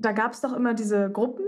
da 0.00 0.12
gab 0.12 0.32
es 0.32 0.40
doch 0.40 0.52
immer 0.52 0.74
diese 0.74 1.10
Gruppen 1.10 1.44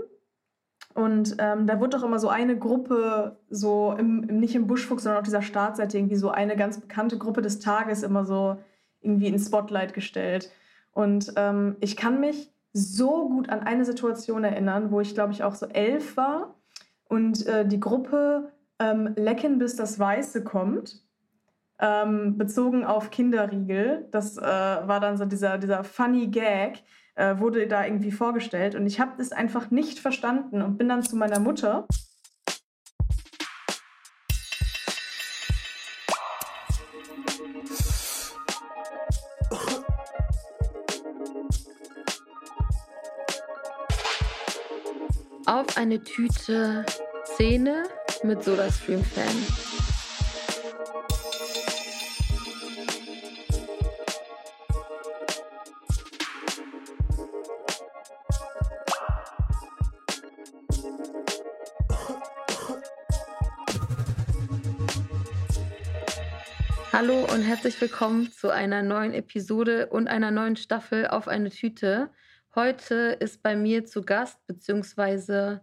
und 0.93 1.35
ähm, 1.39 1.65
da 1.65 1.79
wurde 1.79 1.97
doch 1.97 2.03
immer 2.03 2.19
so 2.19 2.29
eine 2.29 2.57
Gruppe, 2.57 3.37
so 3.49 3.95
im, 3.97 4.23
im, 4.29 4.39
nicht 4.39 4.55
im 4.55 4.67
Buschfuchs, 4.67 5.03
sondern 5.03 5.19
auf 5.19 5.25
dieser 5.25 5.41
Startseite 5.41 5.97
irgendwie 5.97 6.15
so 6.15 6.29
eine 6.29 6.55
ganz 6.55 6.79
bekannte 6.79 7.17
Gruppe 7.17 7.41
des 7.41 7.59
Tages 7.59 8.03
immer 8.03 8.25
so 8.25 8.57
irgendwie 9.01 9.27
ins 9.27 9.47
Spotlight 9.47 9.93
gestellt. 9.93 10.51
Und 10.91 11.33
ähm, 11.35 11.77
ich 11.79 11.97
kann 11.97 12.19
mich 12.19 12.51
so 12.73 13.29
gut 13.29 13.49
an 13.49 13.61
eine 13.61 13.85
Situation 13.85 14.43
erinnern, 14.43 14.91
wo 14.91 15.01
ich, 15.01 15.13
glaube 15.15 15.33
ich, 15.33 15.43
auch 15.43 15.55
so 15.55 15.65
elf 15.65 16.15
war 16.15 16.55
und 17.05 17.45
äh, 17.47 17.67
die 17.67 17.79
Gruppe 17.79 18.51
ähm, 18.79 19.13
Lecken, 19.15 19.57
bis 19.57 19.75
das 19.75 19.97
Weiße 19.97 20.43
kommt, 20.43 21.01
ähm, 21.79 22.37
bezogen 22.37 22.85
auf 22.85 23.09
Kinderriegel. 23.09 24.07
Das 24.11 24.37
äh, 24.37 24.41
war 24.41 24.99
dann 24.99 25.17
so 25.17 25.25
dieser, 25.25 25.57
dieser 25.57 25.83
funny 25.83 26.27
Gag, 26.27 26.83
äh, 27.15 27.37
wurde 27.37 27.67
da 27.67 27.85
irgendwie 27.85 28.11
vorgestellt. 28.11 28.75
Und 28.75 28.85
ich 28.85 28.99
habe 28.99 29.13
das 29.17 29.31
einfach 29.31 29.71
nicht 29.71 29.99
verstanden 29.99 30.61
und 30.61 30.77
bin 30.77 30.89
dann 30.89 31.03
zu 31.03 31.15
meiner 31.15 31.39
Mutter. 31.39 31.87
Auf 45.45 45.77
eine 45.77 46.01
Tüte 46.01 46.85
Szene 47.25 47.83
mit 48.23 48.43
SodaStream-Fan. 48.43 49.72
Und 67.33 67.41
herzlich 67.41 67.81
willkommen 67.81 68.31
zu 68.31 68.51
einer 68.51 68.83
neuen 68.83 69.11
Episode 69.11 69.87
und 69.87 70.07
einer 70.07 70.29
neuen 70.29 70.55
Staffel 70.55 71.07
auf 71.07 71.27
eine 71.27 71.49
Tüte. 71.49 72.11
Heute 72.53 73.17
ist 73.19 73.41
bei 73.41 73.55
mir 73.55 73.85
zu 73.85 74.03
Gast, 74.03 74.45
beziehungsweise 74.45 75.61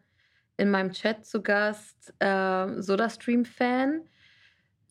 in 0.56 0.72
meinem 0.72 0.90
Chat 0.90 1.24
zu 1.24 1.42
Gast, 1.42 2.12
äh, 2.18 2.82
SodaStream-Fan, 2.82 4.00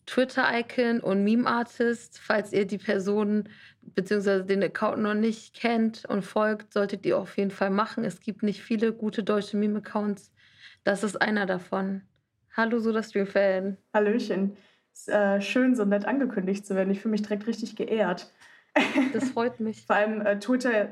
Twitter-Icon 0.06 1.00
und 1.00 1.22
Meme-Artist. 1.22 2.18
Falls 2.18 2.50
ihr 2.54 2.66
die 2.66 2.78
Person 2.78 3.50
beziehungsweise 3.82 4.46
den 4.46 4.62
Account 4.62 5.02
noch 5.02 5.12
nicht 5.12 5.54
kennt 5.54 6.06
und 6.06 6.22
folgt, 6.22 6.72
solltet 6.72 7.04
ihr 7.04 7.18
auf 7.18 7.36
jeden 7.36 7.50
Fall 7.50 7.70
machen. 7.70 8.04
Es 8.04 8.20
gibt 8.20 8.42
nicht 8.42 8.62
viele 8.62 8.94
gute 8.94 9.22
deutsche 9.22 9.58
Meme-Accounts. 9.58 10.32
Das 10.82 11.04
ist 11.04 11.20
einer 11.20 11.44
davon. 11.44 12.00
Hallo 12.56 12.78
SodaStream-Fan. 12.78 13.76
Hallöchen 13.92 14.56
äh, 15.08 15.40
schön, 15.40 15.74
so 15.74 15.84
nett 15.84 16.04
angekündigt 16.04 16.66
zu 16.66 16.74
werden. 16.74 16.90
Ich 16.90 17.00
fühle 17.00 17.12
mich 17.12 17.22
direkt 17.22 17.46
richtig 17.46 17.76
geehrt. 17.76 18.32
Das 19.12 19.30
freut 19.30 19.58
mich. 19.58 19.84
Vor 19.84 19.96
allem 19.96 20.20
äh, 20.20 20.38
Twitter, 20.38 20.90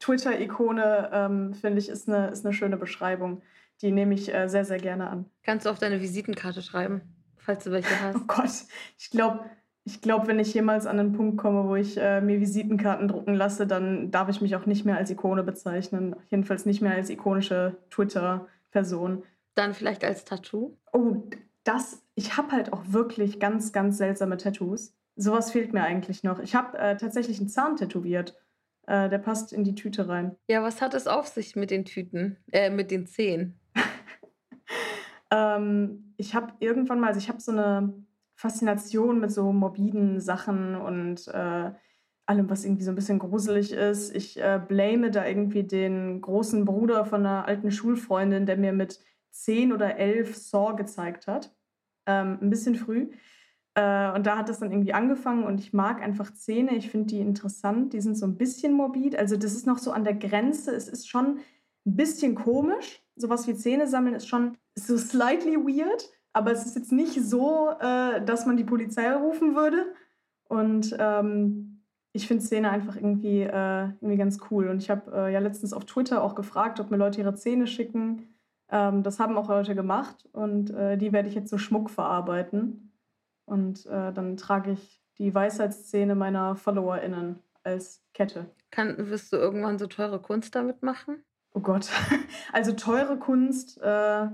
Twitter-Ikone, 0.00 1.10
ähm, 1.12 1.54
finde 1.54 1.78
ich, 1.78 1.88
ist 1.88 2.08
eine, 2.08 2.28
ist 2.28 2.44
eine 2.44 2.52
schöne 2.52 2.76
Beschreibung. 2.76 3.42
Die 3.80 3.90
nehme 3.90 4.14
ich 4.14 4.32
äh, 4.34 4.48
sehr, 4.48 4.64
sehr 4.64 4.78
gerne 4.78 5.08
an. 5.08 5.24
Kannst 5.42 5.64
du 5.64 5.70
auf 5.70 5.78
deine 5.78 6.00
Visitenkarte 6.02 6.60
schreiben, 6.60 7.00
falls 7.38 7.64
du 7.64 7.70
welche 7.70 8.00
hast? 8.02 8.16
Oh 8.16 8.24
Gott, 8.26 8.50
ich 8.98 9.10
glaube, 9.10 9.46
ich 9.86 10.00
glaube, 10.00 10.26
wenn 10.26 10.40
ich 10.40 10.52
jemals 10.52 10.84
an 10.84 10.98
einen 10.98 11.12
Punkt 11.12 11.38
komme, 11.38 11.68
wo 11.68 11.76
ich 11.76 11.96
äh, 11.96 12.20
mir 12.20 12.40
Visitenkarten 12.40 13.06
drucken 13.06 13.34
lasse, 13.34 13.68
dann 13.68 14.10
darf 14.10 14.28
ich 14.28 14.40
mich 14.40 14.56
auch 14.56 14.66
nicht 14.66 14.84
mehr 14.84 14.96
als 14.96 15.10
Ikone 15.10 15.44
bezeichnen. 15.44 16.16
Jedenfalls 16.28 16.66
nicht 16.66 16.82
mehr 16.82 16.92
als 16.92 17.08
ikonische 17.08 17.76
Twitter-Person. 17.90 19.22
Dann 19.54 19.74
vielleicht 19.74 20.04
als 20.04 20.24
Tattoo? 20.24 20.76
Oh, 20.92 21.22
das, 21.66 22.00
ich 22.14 22.36
habe 22.36 22.52
halt 22.52 22.72
auch 22.72 22.82
wirklich 22.86 23.40
ganz, 23.40 23.72
ganz 23.72 23.98
seltsame 23.98 24.36
Tattoos. 24.36 24.94
Sowas 25.16 25.50
fehlt 25.50 25.72
mir 25.72 25.82
eigentlich 25.82 26.22
noch. 26.22 26.38
Ich 26.38 26.54
habe 26.54 26.78
äh, 26.78 26.96
tatsächlich 26.96 27.38
einen 27.40 27.48
Zahn 27.48 27.76
tätowiert. 27.76 28.36
Äh, 28.86 29.08
der 29.08 29.18
passt 29.18 29.52
in 29.52 29.64
die 29.64 29.74
Tüte 29.74 30.08
rein. 30.08 30.36
Ja, 30.48 30.62
was 30.62 30.80
hat 30.80 30.94
es 30.94 31.08
auf 31.08 31.26
sich 31.26 31.56
mit 31.56 31.72
den 31.72 31.84
Tüten, 31.84 32.36
äh, 32.52 32.70
mit 32.70 32.92
den 32.92 33.06
Zehen? 33.06 33.58
ähm, 35.32 36.14
ich 36.16 36.36
habe 36.36 36.52
irgendwann 36.60 37.00
mal, 37.00 37.08
also 37.08 37.18
ich 37.18 37.28
habe 37.28 37.40
so 37.40 37.50
eine 37.50 37.92
Faszination 38.36 39.18
mit 39.18 39.32
so 39.32 39.52
morbiden 39.52 40.20
Sachen 40.20 40.76
und 40.76 41.26
äh, 41.28 41.72
allem, 42.26 42.50
was 42.50 42.64
irgendwie 42.64 42.84
so 42.84 42.92
ein 42.92 42.96
bisschen 42.96 43.18
gruselig 43.18 43.72
ist. 43.72 44.14
Ich 44.14 44.40
äh, 44.40 44.60
blame 44.68 45.10
da 45.10 45.26
irgendwie 45.26 45.64
den 45.64 46.20
großen 46.20 46.64
Bruder 46.64 47.04
von 47.06 47.26
einer 47.26 47.46
alten 47.48 47.72
Schulfreundin, 47.72 48.46
der 48.46 48.56
mir 48.56 48.72
mit 48.72 49.00
zehn 49.30 49.72
oder 49.72 49.96
elf 49.96 50.36
Saw 50.36 50.76
gezeigt 50.76 51.26
hat 51.26 51.55
ähm, 52.06 52.38
ein 52.40 52.50
bisschen 52.50 52.74
früh. 52.76 53.10
Äh, 53.74 54.12
und 54.12 54.26
da 54.26 54.38
hat 54.38 54.48
das 54.48 54.58
dann 54.58 54.72
irgendwie 54.72 54.94
angefangen 54.94 55.44
und 55.44 55.60
ich 55.60 55.72
mag 55.72 56.00
einfach 56.02 56.32
Zähne. 56.32 56.74
Ich 56.74 56.90
finde 56.90 57.08
die 57.08 57.20
interessant. 57.20 57.92
Die 57.92 58.00
sind 58.00 58.16
so 58.16 58.26
ein 58.26 58.36
bisschen 58.36 58.72
morbid. 58.72 59.18
Also 59.18 59.36
das 59.36 59.52
ist 59.52 59.66
noch 59.66 59.78
so 59.78 59.92
an 59.92 60.04
der 60.04 60.14
Grenze. 60.14 60.74
Es 60.74 60.88
ist 60.88 61.08
schon 61.08 61.40
ein 61.84 61.96
bisschen 61.96 62.34
komisch. 62.34 63.02
Sowas 63.16 63.46
wie 63.46 63.54
Zähne 63.54 63.86
sammeln 63.86 64.14
ist 64.14 64.28
schon 64.28 64.56
so 64.74 64.96
slightly 64.96 65.56
weird. 65.56 66.08
Aber 66.32 66.52
es 66.52 66.64
ist 66.64 66.76
jetzt 66.76 66.92
nicht 66.92 67.20
so, 67.22 67.70
äh, 67.80 68.24
dass 68.24 68.46
man 68.46 68.56
die 68.56 68.64
Polizei 68.64 69.14
rufen 69.14 69.54
würde. 69.54 69.94
Und 70.48 70.96
ähm, 70.98 71.82
ich 72.12 72.26
finde 72.26 72.44
Zähne 72.44 72.70
einfach 72.70 72.96
irgendwie, 72.96 73.42
äh, 73.42 73.88
irgendwie 74.00 74.16
ganz 74.16 74.38
cool. 74.50 74.68
Und 74.68 74.82
ich 74.82 74.88
habe 74.88 75.10
äh, 75.12 75.32
ja 75.32 75.38
letztens 75.38 75.74
auf 75.74 75.84
Twitter 75.84 76.22
auch 76.22 76.34
gefragt, 76.34 76.80
ob 76.80 76.90
mir 76.90 76.96
Leute 76.96 77.20
ihre 77.20 77.34
Zähne 77.34 77.66
schicken. 77.66 78.35
Ähm, 78.70 79.02
das 79.02 79.20
haben 79.20 79.36
auch 79.36 79.48
Leute 79.48 79.74
gemacht 79.74 80.28
und 80.32 80.70
äh, 80.70 80.96
die 80.96 81.12
werde 81.12 81.28
ich 81.28 81.34
jetzt 81.34 81.50
so 81.50 81.58
Schmuck 81.58 81.90
verarbeiten. 81.90 82.92
Und 83.44 83.86
äh, 83.86 84.12
dann 84.12 84.36
trage 84.36 84.72
ich 84.72 85.00
die 85.18 85.34
Weisheitsszene 85.34 86.14
meiner 86.14 86.56
FollowerInnen 86.56 87.38
als 87.62 88.04
Kette. 88.12 88.50
Kann, 88.70 88.96
wirst 89.10 89.32
du 89.32 89.36
irgendwann 89.36 89.78
so 89.78 89.86
teure 89.86 90.20
Kunst 90.20 90.54
damit 90.54 90.82
machen? 90.82 91.22
Oh 91.52 91.60
Gott. 91.60 91.88
Also 92.52 92.72
teure 92.72 93.18
Kunst 93.18 93.78
äh, 93.82 94.28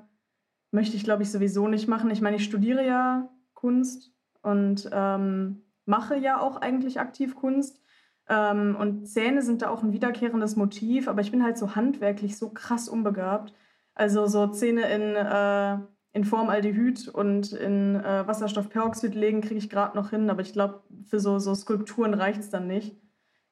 möchte 0.70 0.96
ich, 0.96 1.02
glaube 1.02 1.22
ich, 1.24 1.32
sowieso 1.32 1.66
nicht 1.66 1.88
machen. 1.88 2.10
Ich 2.10 2.20
meine, 2.20 2.36
ich 2.36 2.44
studiere 2.44 2.86
ja 2.86 3.28
Kunst 3.54 4.12
und 4.42 4.88
ähm, 4.92 5.62
mache 5.86 6.16
ja 6.16 6.40
auch 6.40 6.56
eigentlich 6.56 7.00
aktiv 7.00 7.34
Kunst. 7.34 7.80
Ähm, 8.28 8.76
und 8.76 9.06
Zähne 9.06 9.42
sind 9.42 9.62
da 9.62 9.70
auch 9.70 9.82
ein 9.82 9.92
wiederkehrendes 9.92 10.56
Motiv, 10.56 11.08
aber 11.08 11.20
ich 11.20 11.30
bin 11.30 11.42
halt 11.42 11.58
so 11.58 11.74
handwerklich 11.74 12.36
so 12.36 12.50
krass 12.50 12.88
unbegabt, 12.88 13.54
also 13.94 14.26
so 14.26 14.46
Zähne 14.48 14.88
in, 14.90 15.14
äh, 15.16 15.78
in 16.12 16.24
Formaldehyd 16.24 17.08
und 17.08 17.52
in 17.52 17.96
äh, 17.96 18.26
Wasserstoffperoxid 18.26 19.14
legen 19.14 19.40
kriege 19.40 19.56
ich 19.56 19.70
gerade 19.70 19.96
noch 19.96 20.10
hin, 20.10 20.30
aber 20.30 20.42
ich 20.42 20.52
glaube, 20.52 20.82
für 21.04 21.20
so, 21.20 21.38
so 21.38 21.54
Skulpturen 21.54 22.14
reicht 22.14 22.40
es 22.40 22.50
dann 22.50 22.66
nicht. 22.66 22.96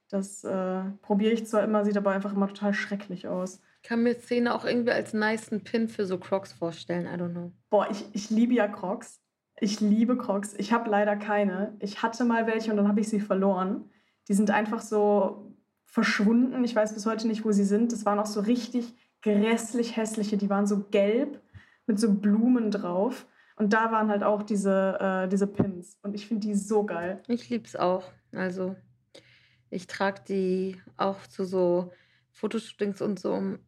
Das 0.08 0.42
äh, 0.44 0.82
probiere 1.02 1.32
ich 1.32 1.46
zwar 1.46 1.62
immer, 1.62 1.84
sieht 1.84 1.96
aber 1.96 2.10
einfach 2.10 2.32
immer 2.32 2.48
total 2.48 2.74
schrecklich 2.74 3.28
aus. 3.28 3.60
Ich 3.82 3.88
kann 3.88 4.02
mir 4.02 4.18
Zähne 4.18 4.54
auch 4.54 4.64
irgendwie 4.64 4.90
als 4.90 5.14
nice 5.14 5.50
Pin 5.64 5.88
für 5.88 6.04
so 6.04 6.18
Crocs 6.18 6.52
vorstellen, 6.52 7.06
I 7.06 7.20
don't 7.20 7.30
know. 7.30 7.52
Boah, 7.70 7.88
ich, 7.90 8.04
ich 8.12 8.28
liebe 8.28 8.54
ja 8.54 8.66
Crocs. 8.68 9.20
Ich 9.60 9.80
liebe 9.80 10.16
Crocs. 10.16 10.54
Ich 10.58 10.72
habe 10.72 10.90
leider 10.90 11.16
keine. 11.16 11.76
Ich 11.78 12.02
hatte 12.02 12.24
mal 12.24 12.46
welche 12.46 12.70
und 12.70 12.76
dann 12.78 12.88
habe 12.88 13.00
ich 13.00 13.08
sie 13.08 13.20
verloren. 13.20 13.90
Die 14.28 14.34
sind 14.34 14.50
einfach 14.50 14.80
so 14.80 15.54
verschwunden. 15.84 16.62
Ich 16.64 16.74
weiß 16.74 16.94
bis 16.94 17.06
heute 17.06 17.26
nicht, 17.26 17.44
wo 17.44 17.52
sie 17.52 17.64
sind. 17.64 17.92
Das 17.92 18.04
waren 18.04 18.18
auch 18.18 18.26
so 18.26 18.40
richtig 18.40 18.94
grässlich 19.22 19.96
hässliche, 19.96 20.36
die 20.36 20.50
waren 20.50 20.66
so 20.66 20.84
gelb 20.90 21.40
mit 21.86 21.98
so 21.98 22.12
Blumen 22.12 22.70
drauf. 22.70 23.26
Und 23.56 23.72
da 23.74 23.92
waren 23.92 24.08
halt 24.08 24.22
auch 24.22 24.42
diese, 24.42 24.98
äh, 25.00 25.28
diese 25.28 25.46
Pins. 25.46 25.98
Und 26.02 26.14
ich 26.14 26.26
finde 26.26 26.46
die 26.46 26.54
so 26.54 26.84
geil. 26.84 27.22
Ich 27.28 27.50
liebe 27.50 27.66
es 27.66 27.76
auch. 27.76 28.04
Also 28.32 28.74
ich 29.68 29.86
trage 29.86 30.22
die 30.26 30.80
auch 30.96 31.26
zu 31.26 31.44
so 31.44 31.92
Fotoshootings 32.32 33.02
und 33.02 33.20
so. 33.20 33.58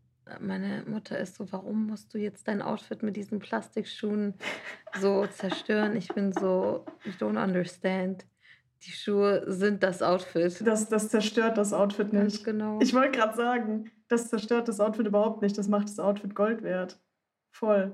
Meine 0.41 0.84
Mutter 0.87 1.19
ist 1.19 1.34
so, 1.34 1.51
warum 1.53 1.89
musst 1.89 2.15
du 2.15 2.19
jetzt 2.19 2.48
dein 2.48 2.63
Outfit 2.63 3.03
mit 3.03 3.16
diesen 3.16 3.39
Plastikschuhen 3.39 4.34
so 4.98 5.27
zerstören? 5.27 5.95
Ich 5.97 6.09
bin 6.09 6.33
so, 6.33 6.87
ich 7.05 7.16
don't 7.16 7.43
understand. 7.43 8.25
Die 8.84 8.91
Schuhe 8.91 9.45
sind 9.47 9.83
das 9.83 10.03
Outfit. 10.03 10.67
Das, 10.67 10.89
das 10.89 11.09
zerstört 11.09 11.57
das 11.57 11.73
Outfit 11.73 12.13
nicht. 12.13 12.23
Ganz 12.23 12.45
genau. 12.45 12.79
Ich 12.81 12.93
wollte 12.95 13.19
gerade 13.19 13.37
sagen, 13.37 13.91
das 14.09 14.29
zerstört 14.29 14.67
das 14.67 14.81
Outfit 14.81 15.07
überhaupt 15.07 15.41
nicht. 15.41 15.57
Das 15.57 15.69
macht 15.69 15.89
das 15.89 16.01
Outfit 16.01 16.34
Gold 16.34 16.63
wert. 16.63 17.01
Voll. 17.53 17.93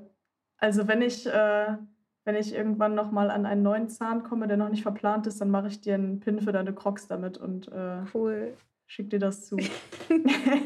Also 0.57 0.89
wenn 0.89 1.03
ich, 1.03 1.27
äh, 1.27 1.77
wenn 2.25 2.37
ich 2.37 2.55
irgendwann 2.55 2.95
nochmal 2.95 3.31
an 3.31 3.45
einen 3.45 3.63
neuen 3.63 3.89
Zahn 3.89 4.23
komme, 4.23 4.49
der 4.49 4.57
noch 4.57 4.71
nicht 4.71 4.83
verplant 4.83 5.27
ist, 5.27 5.41
dann 5.41 5.51
mache 5.51 5.69
ich 5.69 5.81
dir 5.81 5.95
einen 5.95 6.21
Pin 6.21 6.41
für 6.41 6.53
deine 6.53 6.75
Crocs 6.75 7.07
damit 7.07 7.37
und 7.37 7.69
äh, 7.69 8.03
cool. 8.15 8.57
schick 8.87 9.11
dir 9.11 9.19
das 9.19 9.47
zu. 9.47 9.59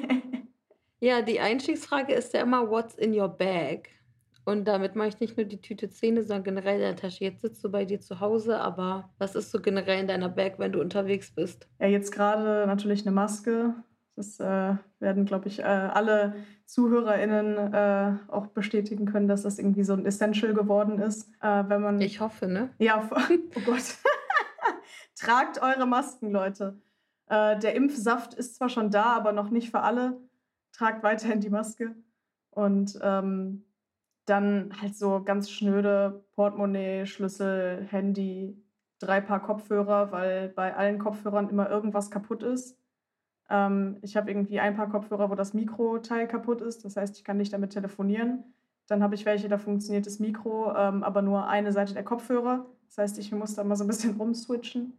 ja, 1.00 1.22
die 1.22 1.40
Einstiegsfrage 1.40 2.14
ist 2.14 2.32
ja 2.32 2.42
immer, 2.42 2.70
what's 2.70 2.94
in 2.94 3.18
your 3.18 3.28
bag? 3.28 3.88
Und 4.44 4.66
damit 4.66 4.96
mache 4.96 5.08
ich 5.08 5.20
nicht 5.20 5.36
nur 5.36 5.46
die 5.46 5.60
Tüte 5.60 5.88
Zähne, 5.90 6.22
sondern 6.22 6.44
generell 6.44 6.80
deine 6.80 6.96
Tasche. 6.96 7.24
Jetzt 7.24 7.42
sitzt 7.42 7.62
du 7.62 7.70
bei 7.70 7.84
dir 7.84 8.00
zu 8.00 8.20
Hause, 8.20 8.60
aber 8.60 9.10
was 9.18 9.34
ist 9.34 9.50
so 9.50 9.60
generell 9.60 10.00
in 10.00 10.08
deiner 10.08 10.28
Bag, 10.28 10.54
wenn 10.58 10.72
du 10.72 10.80
unterwegs 10.80 11.32
bist? 11.32 11.68
Ja, 11.78 11.86
jetzt 11.86 12.10
gerade 12.10 12.66
natürlich 12.66 13.06
eine 13.06 13.14
Maske. 13.14 13.74
Das 14.16 14.40
äh, 14.40 14.74
werden, 14.98 15.24
glaube 15.24 15.48
ich, 15.48 15.60
äh, 15.60 15.62
alle 15.62 16.34
ZuhörerInnen 16.66 17.72
äh, 17.72 18.16
auch 18.28 18.48
bestätigen 18.48 19.06
können, 19.06 19.28
dass 19.28 19.42
das 19.42 19.58
irgendwie 19.58 19.84
so 19.84 19.94
ein 19.94 20.04
Essential 20.04 20.54
geworden 20.54 20.98
ist. 20.98 21.30
Äh, 21.40 21.64
wenn 21.68 21.80
man, 21.80 22.00
ich 22.00 22.20
hoffe, 22.20 22.46
ne? 22.46 22.70
Ja, 22.78 23.08
oh 23.10 23.60
Gott. 23.64 23.96
Tragt 25.18 25.62
eure 25.62 25.86
Masken, 25.86 26.30
Leute. 26.30 26.80
Äh, 27.26 27.58
der 27.58 27.74
Impfsaft 27.74 28.34
ist 28.34 28.56
zwar 28.56 28.68
schon 28.68 28.90
da, 28.90 29.04
aber 29.04 29.32
noch 29.32 29.50
nicht 29.50 29.70
für 29.70 29.80
alle. 29.80 30.20
Tragt 30.72 31.02
weiterhin 31.02 31.40
die 31.40 31.50
Maske. 31.50 31.94
Und 32.50 32.98
ähm, 33.02 33.64
dann 34.26 34.72
halt 34.80 34.96
so 34.96 35.22
ganz 35.22 35.50
schnöde 35.50 36.24
Portemonnaie, 36.34 37.06
Schlüssel, 37.06 37.86
Handy, 37.90 38.56
drei 38.98 39.20
Paar 39.20 39.42
Kopfhörer, 39.42 40.12
weil 40.12 40.48
bei 40.48 40.76
allen 40.76 40.98
Kopfhörern 40.98 41.48
immer 41.48 41.68
irgendwas 41.68 42.10
kaputt 42.10 42.42
ist. 42.42 42.78
Ähm, 43.50 43.98
ich 44.02 44.16
habe 44.16 44.30
irgendwie 44.30 44.60
ein 44.60 44.76
paar 44.76 44.88
Kopfhörer, 44.88 45.30
wo 45.30 45.34
das 45.34 45.54
Mikroteil 45.54 46.28
kaputt 46.28 46.60
ist. 46.60 46.84
Das 46.84 46.96
heißt, 46.96 47.16
ich 47.18 47.24
kann 47.24 47.36
nicht 47.36 47.52
damit 47.52 47.72
telefonieren. 47.72 48.44
Dann 48.86 49.02
habe 49.02 49.14
ich 49.14 49.26
welche, 49.26 49.48
da 49.48 49.58
funktioniert 49.58 50.06
das 50.06 50.18
Mikro, 50.18 50.74
ähm, 50.76 51.02
aber 51.02 51.22
nur 51.22 51.48
eine 51.48 51.72
Seite 51.72 51.94
der 51.94 52.04
Kopfhörer. 52.04 52.66
Das 52.86 52.98
heißt, 52.98 53.18
ich 53.18 53.32
muss 53.32 53.54
da 53.54 53.64
mal 53.64 53.76
so 53.76 53.84
ein 53.84 53.88
bisschen 53.88 54.16
rumswitchen. 54.18 54.98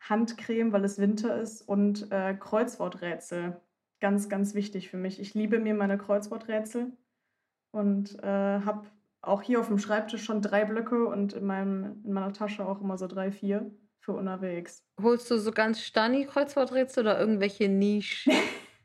Handcreme, 0.00 0.72
weil 0.72 0.84
es 0.84 0.98
Winter 0.98 1.40
ist 1.40 1.62
und 1.62 2.10
äh, 2.10 2.34
Kreuzworträtsel. 2.34 3.60
Ganz, 4.00 4.28
ganz 4.28 4.54
wichtig 4.54 4.90
für 4.90 4.96
mich. 4.96 5.20
Ich 5.20 5.32
liebe 5.34 5.60
mir 5.60 5.74
meine 5.74 5.96
Kreuzworträtsel 5.96 6.92
und 7.72 8.22
äh, 8.22 8.60
habe 8.60 8.86
auch 9.20 9.42
hier 9.42 9.60
auf 9.60 9.68
dem 9.68 9.78
Schreibtisch 9.78 10.24
schon 10.24 10.42
drei 10.42 10.64
Blöcke 10.64 11.06
und 11.06 11.32
in, 11.32 11.44
meinem, 11.44 12.02
in 12.04 12.12
meiner 12.12 12.32
Tasche 12.32 12.66
auch 12.66 12.80
immer 12.80 12.98
so 12.98 13.06
drei, 13.06 13.30
vier 13.30 13.70
für 13.98 14.12
unterwegs. 14.12 14.84
Holst 15.00 15.30
du 15.30 15.38
so 15.38 15.52
ganz 15.52 15.80
stunny 15.80 16.26
Kreuzworträtsel 16.26 17.04
oder 17.04 17.20
irgendwelche 17.20 17.68
Nische? 17.68 18.30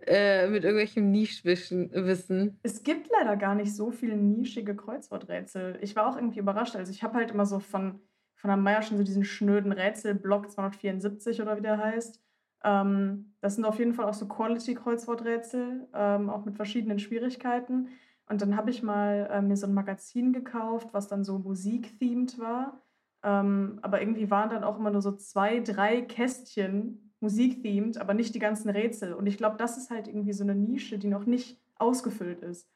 äh, 0.08 0.48
mit 0.48 0.64
irgendwelchem 0.64 1.12
Nischwissen. 1.12 2.60
Es 2.64 2.84
gibt 2.84 3.10
leider 3.12 3.36
gar 3.36 3.56
nicht 3.56 3.76
so 3.76 3.92
viele 3.92 4.16
nischige 4.16 4.76
Kreuzworträtsel. 4.76 5.80
Ich 5.82 5.96
war 5.96 6.08
auch 6.08 6.16
irgendwie 6.16 6.40
überrascht. 6.40 6.76
Also 6.76 6.92
ich 6.92 7.04
habe 7.04 7.16
halt 7.16 7.32
immer 7.32 7.46
so 7.46 7.60
von, 7.60 8.00
von 8.36 8.48
der 8.50 8.58
Meier 8.58 8.82
schon 8.82 8.98
so 8.98 9.04
diesen 9.04 9.26
schnöden 9.26 9.72
Rätselblock 9.72 10.50
274 10.50 11.42
oder 11.42 11.58
wie 11.58 11.62
der 11.62 11.78
heißt. 11.78 12.22
Ähm, 12.64 13.34
das 13.42 13.56
sind 13.56 13.66
auf 13.66 13.80
jeden 13.80 13.94
Fall 13.94 14.06
auch 14.06 14.14
so 14.14 14.28
Quality-Kreuzworträtsel, 14.28 15.88
ähm, 15.94 16.30
auch 16.30 16.46
mit 16.46 16.56
verschiedenen 16.56 17.00
Schwierigkeiten. 17.00 17.90
Und 18.30 18.42
dann 18.42 18.56
habe 18.58 18.70
ich 18.70 18.84
mal 18.84 19.30
äh, 19.32 19.42
mir 19.42 19.56
so 19.56 19.68
ein 19.68 19.74
Magazin 19.74 20.34
gekauft, 20.34 20.90
was 20.92 21.08
dann 21.08 21.24
so 21.24 21.40
Musik-themed 21.40 22.40
war. 22.40 22.82
Ähm, 23.24 23.80
aber 23.82 24.02
irgendwie 24.02 24.30
waren 24.30 24.50
dann 24.50 24.64
auch 24.64 24.78
immer 24.78 24.92
nur 24.92 25.02
so 25.02 25.14
zwei, 25.14 25.60
drei 25.60 26.02
Kästchen 26.02 27.14
Musik-themed, 27.20 27.98
aber 27.98 28.14
nicht 28.14 28.36
die 28.36 28.40
ganzen 28.40 28.70
Rätsel. 28.70 29.14
Und 29.14 29.28
ich 29.28 29.38
glaube, 29.38 29.58
das 29.58 29.78
ist 29.78 29.90
halt 29.90 30.08
irgendwie 30.08 30.34
so 30.34 30.44
eine 30.44 30.56
Nische, 30.56 31.00
die 31.00 31.08
noch 31.08 31.26
nicht 31.26 31.60
ausgefüllt 31.76 32.42
ist. 32.42 32.70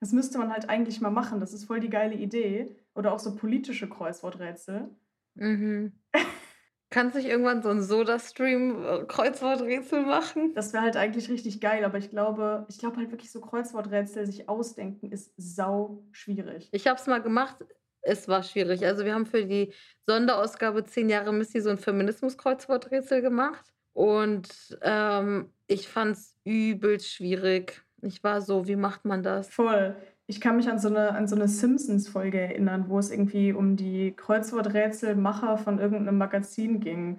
Das 0.00 0.12
müsste 0.12 0.38
man 0.38 0.52
halt 0.52 0.68
eigentlich 0.68 1.00
mal 1.00 1.10
machen. 1.10 1.40
Das 1.40 1.52
ist 1.52 1.64
voll 1.64 1.80
die 1.80 1.90
geile 1.90 2.14
Idee. 2.14 2.74
Oder 2.94 3.12
auch 3.12 3.18
so 3.18 3.36
politische 3.36 3.88
Kreuzworträtsel. 3.88 4.88
Mhm. 5.34 5.92
Kannst 6.92 7.14
du 7.14 7.20
nicht 7.20 7.28
irgendwann 7.30 7.62
so 7.62 7.70
ein 7.70 7.80
Soda-Stream-Kreuzworträtsel 7.80 10.04
machen? 10.04 10.52
Das 10.54 10.74
wäre 10.74 10.82
halt 10.82 10.98
eigentlich 10.98 11.30
richtig 11.30 11.58
geil, 11.58 11.86
aber 11.86 11.96
ich 11.96 12.10
glaube, 12.10 12.66
ich 12.68 12.78
glaube 12.78 12.98
halt 12.98 13.10
wirklich 13.10 13.32
so 13.32 13.40
Kreuzworträtsel 13.40 14.26
sich 14.26 14.46
ausdenken 14.46 15.10
ist 15.10 15.32
sau 15.38 16.04
schwierig. 16.12 16.68
Ich 16.70 16.86
habe 16.86 17.00
es 17.00 17.06
mal 17.06 17.22
gemacht, 17.22 17.56
es 18.02 18.28
war 18.28 18.42
schwierig. 18.42 18.84
Also 18.84 19.06
wir 19.06 19.14
haben 19.14 19.24
für 19.24 19.46
die 19.46 19.72
Sonderausgabe 20.06 20.84
10 20.84 21.08
Jahre 21.08 21.32
Missy 21.32 21.62
so 21.62 21.70
ein 21.70 21.78
Feminismus-Kreuzworträtsel 21.78 23.22
gemacht 23.22 23.72
und 23.94 24.78
ähm, 24.82 25.50
ich 25.68 25.88
fand 25.88 26.16
es 26.16 26.36
übelst 26.44 27.08
schwierig. 27.08 27.80
Ich 28.02 28.22
war 28.22 28.42
so, 28.42 28.68
wie 28.68 28.76
macht 28.76 29.06
man 29.06 29.22
das? 29.22 29.48
Voll. 29.48 29.96
Ich 30.32 30.40
kann 30.40 30.56
mich 30.56 30.70
an 30.70 30.78
so 30.78 30.88
eine, 30.88 31.12
an 31.12 31.28
so 31.28 31.36
eine 31.36 31.46
Simpsons-Folge 31.46 32.40
erinnern, 32.40 32.86
wo 32.88 32.98
es 32.98 33.10
irgendwie 33.10 33.52
um 33.52 33.76
die 33.76 34.14
Kreuzworträtselmacher 34.16 35.58
von 35.58 35.78
irgendeinem 35.78 36.16
Magazin 36.16 36.80
ging. 36.80 37.18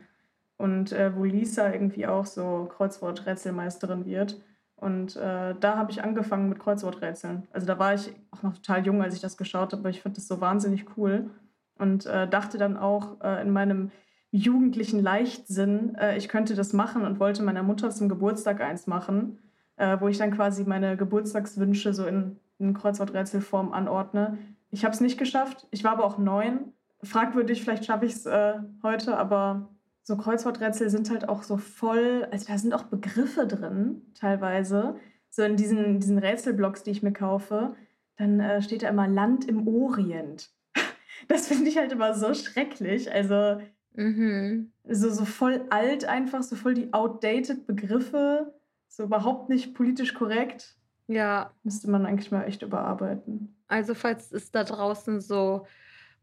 Und 0.58 0.92
äh, 0.94 1.16
wo 1.16 1.24
Lisa 1.24 1.72
irgendwie 1.72 2.08
auch 2.08 2.26
so 2.26 2.68
Kreuzworträtselmeisterin 2.76 4.08
wird. 4.08 4.42
Und 4.78 5.16
äh, 5.16 5.54
da 5.60 5.78
habe 5.78 5.92
ich 5.92 6.04
angefangen 6.04 6.50
mit 6.50 6.58
Kreuzworträtseln. 6.58 7.48
Also 7.52 7.68
da 7.68 7.78
war 7.78 7.94
ich 7.94 8.12
auch 8.32 8.42
noch 8.42 8.56
total 8.56 8.84
jung, 8.84 9.04
als 9.04 9.14
ich 9.14 9.22
das 9.22 9.38
geschaut 9.38 9.74
habe, 9.74 9.82
aber 9.82 9.90
ich 9.92 10.02
fand 10.02 10.18
das 10.18 10.28
so 10.28 10.42
wahnsinnig 10.42 10.98
cool. 10.98 11.30
Und 11.78 12.08
äh, 12.08 12.28
dachte 12.28 12.58
dann 12.58 12.78
auch 12.78 13.22
äh, 13.22 13.44
in 13.44 13.52
meinem 13.52 13.92
jugendlichen 14.32 15.00
Leichtsinn, 15.00 15.94
äh, 16.00 16.18
ich 16.18 16.30
könnte 16.30 16.56
das 16.56 16.74
machen 16.74 17.04
und 17.04 17.20
wollte 17.20 17.44
meiner 17.44 17.62
Mutter 17.62 17.92
zum 17.92 18.10
Geburtstag 18.10 18.60
eins 18.62 18.88
machen, 18.88 19.38
äh, 19.76 19.98
wo 20.00 20.08
ich 20.08 20.18
dann 20.18 20.32
quasi 20.32 20.64
meine 20.64 20.98
Geburtstagswünsche 20.98 21.94
so 21.94 22.08
in 22.08 22.40
in 22.64 22.74
Kreuzworträtselform 22.74 23.74
anordne. 23.74 24.38
Ich 24.72 24.84
habe 24.84 24.94
es 24.94 25.02
nicht 25.02 25.20
geschafft. 25.20 25.68
Ich 25.72 25.84
war 25.84 25.92
aber 25.92 26.06
auch 26.06 26.18
neun. 26.18 26.74
Fragwürdig, 27.04 27.62
vielleicht 27.62 27.86
schaffe 27.86 28.06
ich 28.06 28.14
es 28.14 28.26
äh, 28.26 28.56
heute, 28.82 29.18
aber 29.18 29.70
so 30.04 30.18
Kreuzworträtsel 30.18 30.90
sind 30.90 31.10
halt 31.10 31.30
auch 31.30 31.44
so 31.44 31.58
voll, 31.58 32.28
also 32.32 32.46
da 32.48 32.58
sind 32.58 32.74
auch 32.74 32.84
Begriffe 32.84 33.48
drin, 33.48 34.02
teilweise. 34.16 34.96
So 35.30 35.44
in 35.44 35.56
diesen, 35.56 36.00
diesen 36.00 36.18
Rätselblocks, 36.18 36.84
die 36.84 36.92
ich 36.92 37.04
mir 37.04 37.14
kaufe, 37.14 37.76
dann 38.18 38.40
äh, 38.40 38.62
steht 38.62 38.84
da 38.84 38.90
immer 38.90 39.08
Land 39.08 39.46
im 39.46 39.68
Orient. 39.68 40.52
Das 41.30 41.48
finde 41.48 41.70
ich 41.70 41.78
halt 41.78 41.94
immer 41.94 42.16
so 42.16 42.34
schrecklich. 42.34 43.10
Also 43.10 43.62
mhm. 43.94 44.74
so, 44.84 45.10
so 45.10 45.24
voll 45.24 45.62
alt 45.70 46.04
einfach, 46.04 46.44
so 46.44 46.58
voll 46.58 46.74
die 46.74 46.92
outdated 46.92 47.66
Begriffe, 47.66 48.54
so 48.90 49.04
überhaupt 49.04 49.48
nicht 49.48 49.74
politisch 49.74 50.16
korrekt. 50.16 50.76
Ja. 51.08 51.52
Müsste 51.64 51.90
man 51.90 52.06
eigentlich 52.06 52.32
mal 52.32 52.44
echt 52.44 52.62
überarbeiten. 52.62 53.56
Also, 53.68 53.94
falls 53.94 54.32
es 54.32 54.52
da 54.52 54.64
draußen 54.64 55.22
so 55.22 55.66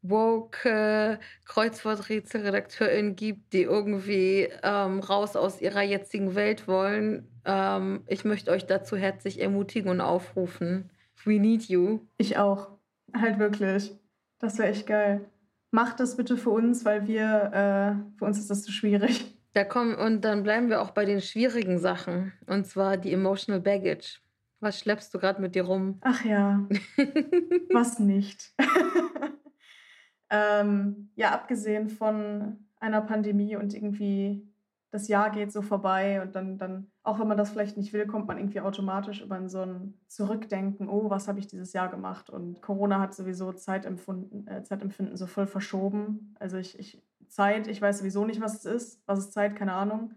woke 0.02 1.18
KreuzworträtselredakteurInnen 1.44 3.16
gibt, 3.16 3.52
die 3.52 3.62
irgendwie 3.62 4.48
ähm, 4.62 5.00
raus 5.00 5.36
aus 5.36 5.60
ihrer 5.60 5.82
jetzigen 5.82 6.34
Welt 6.34 6.66
wollen, 6.66 7.28
ähm, 7.44 8.02
ich 8.06 8.24
möchte 8.24 8.50
euch 8.50 8.66
dazu 8.66 8.96
herzlich 8.96 9.40
ermutigen 9.40 9.90
und 9.90 10.00
aufrufen. 10.00 10.90
We 11.24 11.38
need 11.38 11.64
you. 11.64 12.00
Ich 12.16 12.38
auch. 12.38 12.68
Halt 13.14 13.38
wirklich. 13.38 13.92
Das 14.38 14.58
wäre 14.58 14.68
echt 14.68 14.86
geil. 14.86 15.26
Macht 15.70 16.00
das 16.00 16.16
bitte 16.16 16.36
für 16.36 16.50
uns, 16.50 16.84
weil 16.84 17.06
wir, 17.06 17.50
äh, 17.52 18.18
für 18.18 18.24
uns 18.24 18.38
ist 18.38 18.50
das 18.50 18.62
zu 18.62 18.72
schwierig. 18.72 19.36
Da 19.52 19.64
kommen, 19.64 19.96
und 19.96 20.24
dann 20.24 20.42
bleiben 20.42 20.68
wir 20.68 20.80
auch 20.80 20.92
bei 20.92 21.04
den 21.04 21.20
schwierigen 21.20 21.78
Sachen. 21.78 22.32
Und 22.46 22.66
zwar 22.66 22.96
die 22.96 23.12
Emotional 23.12 23.60
Baggage. 23.60 24.20
Was 24.60 24.78
schleppst 24.78 25.12
du 25.14 25.18
gerade 25.18 25.40
mit 25.40 25.54
dir 25.54 25.64
rum? 25.64 25.98
Ach 26.02 26.24
ja, 26.24 26.66
was 27.72 27.98
nicht. 27.98 28.54
ähm, 30.30 31.10
ja, 31.16 31.32
abgesehen 31.32 31.88
von 31.88 32.66
einer 32.78 33.00
Pandemie 33.00 33.56
und 33.56 33.74
irgendwie 33.74 34.46
das 34.90 35.08
Jahr 35.08 35.30
geht 35.30 35.52
so 35.52 35.62
vorbei 35.62 36.20
und 36.20 36.34
dann, 36.34 36.58
dann, 36.58 36.90
auch 37.04 37.20
wenn 37.20 37.28
man 37.28 37.36
das 37.36 37.50
vielleicht 37.50 37.76
nicht 37.76 37.92
will, 37.92 38.06
kommt 38.06 38.26
man 38.26 38.38
irgendwie 38.38 38.60
automatisch 38.60 39.22
über 39.22 39.48
so 39.48 39.62
ein 39.62 39.94
Zurückdenken, 40.08 40.88
oh, 40.88 41.08
was 41.08 41.28
habe 41.28 41.38
ich 41.38 41.46
dieses 41.46 41.72
Jahr 41.72 41.88
gemacht? 41.88 42.28
Und 42.28 42.60
Corona 42.60 42.98
hat 42.98 43.14
sowieso 43.14 43.52
Zeitempfinden, 43.52 44.46
äh, 44.48 44.62
Zeitempfinden 44.64 45.16
so 45.16 45.26
voll 45.26 45.46
verschoben. 45.46 46.34
Also 46.40 46.58
ich, 46.58 46.78
ich, 46.78 47.00
Zeit, 47.28 47.68
ich 47.68 47.80
weiß 47.80 48.00
sowieso 48.00 48.24
nicht, 48.24 48.40
was 48.40 48.56
es 48.56 48.64
ist. 48.64 49.02
Was 49.06 49.20
ist 49.20 49.32
Zeit? 49.32 49.54
Keine 49.54 49.74
Ahnung 49.74 50.10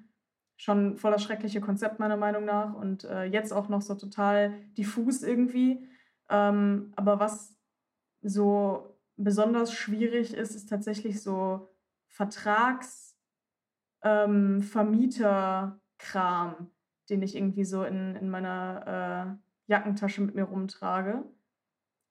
schon 0.57 0.97
voll 0.97 1.11
das 1.11 1.23
schreckliche 1.23 1.61
Konzept 1.61 1.99
meiner 1.99 2.17
Meinung 2.17 2.45
nach 2.45 2.73
und 2.73 3.03
äh, 3.05 3.25
jetzt 3.25 3.51
auch 3.51 3.69
noch 3.69 3.81
so 3.81 3.95
total 3.95 4.53
diffus 4.77 5.23
irgendwie. 5.23 5.87
Ähm, 6.29 6.93
aber 6.95 7.19
was 7.19 7.57
so 8.21 8.97
besonders 9.17 9.73
schwierig 9.73 10.33
ist, 10.33 10.55
ist 10.55 10.69
tatsächlich 10.69 11.21
so 11.21 11.69
Vertrags, 12.07 13.17
ähm, 14.03 14.61
den 17.09 17.21
ich 17.21 17.35
irgendwie 17.35 17.65
so 17.65 17.83
in, 17.83 18.15
in 18.15 18.29
meiner 18.29 19.37
äh, 19.37 19.71
Jackentasche 19.71 20.21
mit 20.21 20.35
mir 20.35 20.43
rumtrage. 20.43 21.23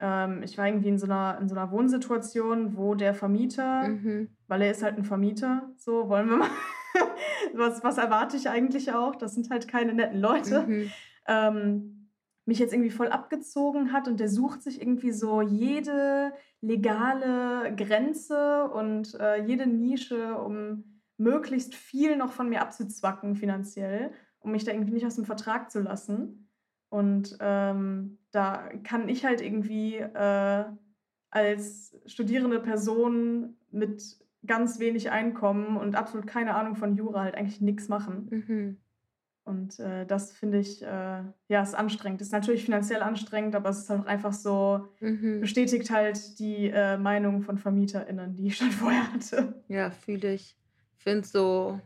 Ähm, 0.00 0.42
ich 0.42 0.58
war 0.58 0.66
irgendwie 0.66 0.88
in 0.88 0.98
so, 0.98 1.06
einer, 1.06 1.38
in 1.40 1.48
so 1.48 1.54
einer 1.54 1.70
Wohnsituation, 1.70 2.76
wo 2.76 2.94
der 2.94 3.14
Vermieter, 3.14 3.88
mhm. 3.88 4.36
weil 4.48 4.62
er 4.62 4.70
ist 4.70 4.82
halt 4.82 4.98
ein 4.98 5.04
Vermieter, 5.04 5.70
so 5.76 6.08
wollen 6.08 6.28
wir 6.28 6.36
mal 6.38 6.50
was, 7.54 7.82
was 7.82 7.98
erwarte 7.98 8.36
ich 8.36 8.48
eigentlich 8.48 8.92
auch? 8.92 9.16
Das 9.16 9.34
sind 9.34 9.50
halt 9.50 9.68
keine 9.68 9.94
netten 9.94 10.20
Leute. 10.20 10.62
Mhm. 10.66 10.90
Ähm, 11.26 12.08
mich 12.44 12.58
jetzt 12.58 12.72
irgendwie 12.72 12.90
voll 12.90 13.08
abgezogen 13.08 13.92
hat 13.92 14.08
und 14.08 14.18
der 14.18 14.28
sucht 14.28 14.62
sich 14.62 14.80
irgendwie 14.80 15.12
so 15.12 15.42
jede 15.42 16.32
legale 16.60 17.74
Grenze 17.76 18.68
und 18.68 19.14
äh, 19.20 19.44
jede 19.44 19.66
Nische, 19.66 20.36
um 20.36 21.00
möglichst 21.18 21.74
viel 21.74 22.16
noch 22.16 22.32
von 22.32 22.48
mir 22.48 22.62
abzuzwacken 22.62 23.36
finanziell, 23.36 24.12
um 24.40 24.50
mich 24.50 24.64
da 24.64 24.72
irgendwie 24.72 24.92
nicht 24.92 25.06
aus 25.06 25.14
dem 25.14 25.24
Vertrag 25.24 25.70
zu 25.70 25.80
lassen. 25.80 26.48
Und 26.88 27.36
ähm, 27.40 28.18
da 28.32 28.68
kann 28.82 29.08
ich 29.08 29.24
halt 29.24 29.40
irgendwie 29.40 29.96
äh, 29.96 30.64
als 31.30 31.96
studierende 32.06 32.60
Person 32.60 33.56
mit 33.70 34.18
ganz 34.46 34.78
wenig 34.78 35.10
Einkommen 35.10 35.76
und 35.76 35.94
absolut 35.94 36.26
keine 36.26 36.54
Ahnung 36.54 36.76
von 36.76 36.96
Jura 36.96 37.22
halt 37.22 37.34
eigentlich 37.34 37.60
nichts 37.60 37.88
machen. 37.88 38.26
Mhm. 38.30 38.76
Und 39.44 39.80
äh, 39.80 40.06
das 40.06 40.32
finde 40.32 40.58
ich, 40.58 40.82
äh, 40.82 40.86
ja, 41.48 41.62
ist 41.62 41.74
anstrengend. 41.74 42.20
Ist 42.20 42.30
natürlich 42.32 42.64
finanziell 42.64 43.02
anstrengend, 43.02 43.56
aber 43.56 43.70
es 43.70 43.78
ist 43.80 43.90
halt 43.90 44.06
einfach 44.06 44.32
so, 44.32 44.86
Mhm. 45.00 45.40
bestätigt 45.40 45.90
halt 45.90 46.38
die 46.38 46.70
äh, 46.70 46.96
Meinung 46.96 47.42
von 47.42 47.58
VermieterInnen, 47.58 48.36
die 48.36 48.46
ich 48.48 48.56
schon 48.56 48.70
vorher 48.70 49.12
hatte. 49.12 49.62
Ja, 49.68 49.90
fühle 49.90 50.34
ich. 50.34 50.56
Ich 50.96 51.02
finde 51.02 51.26
so, 51.26 51.80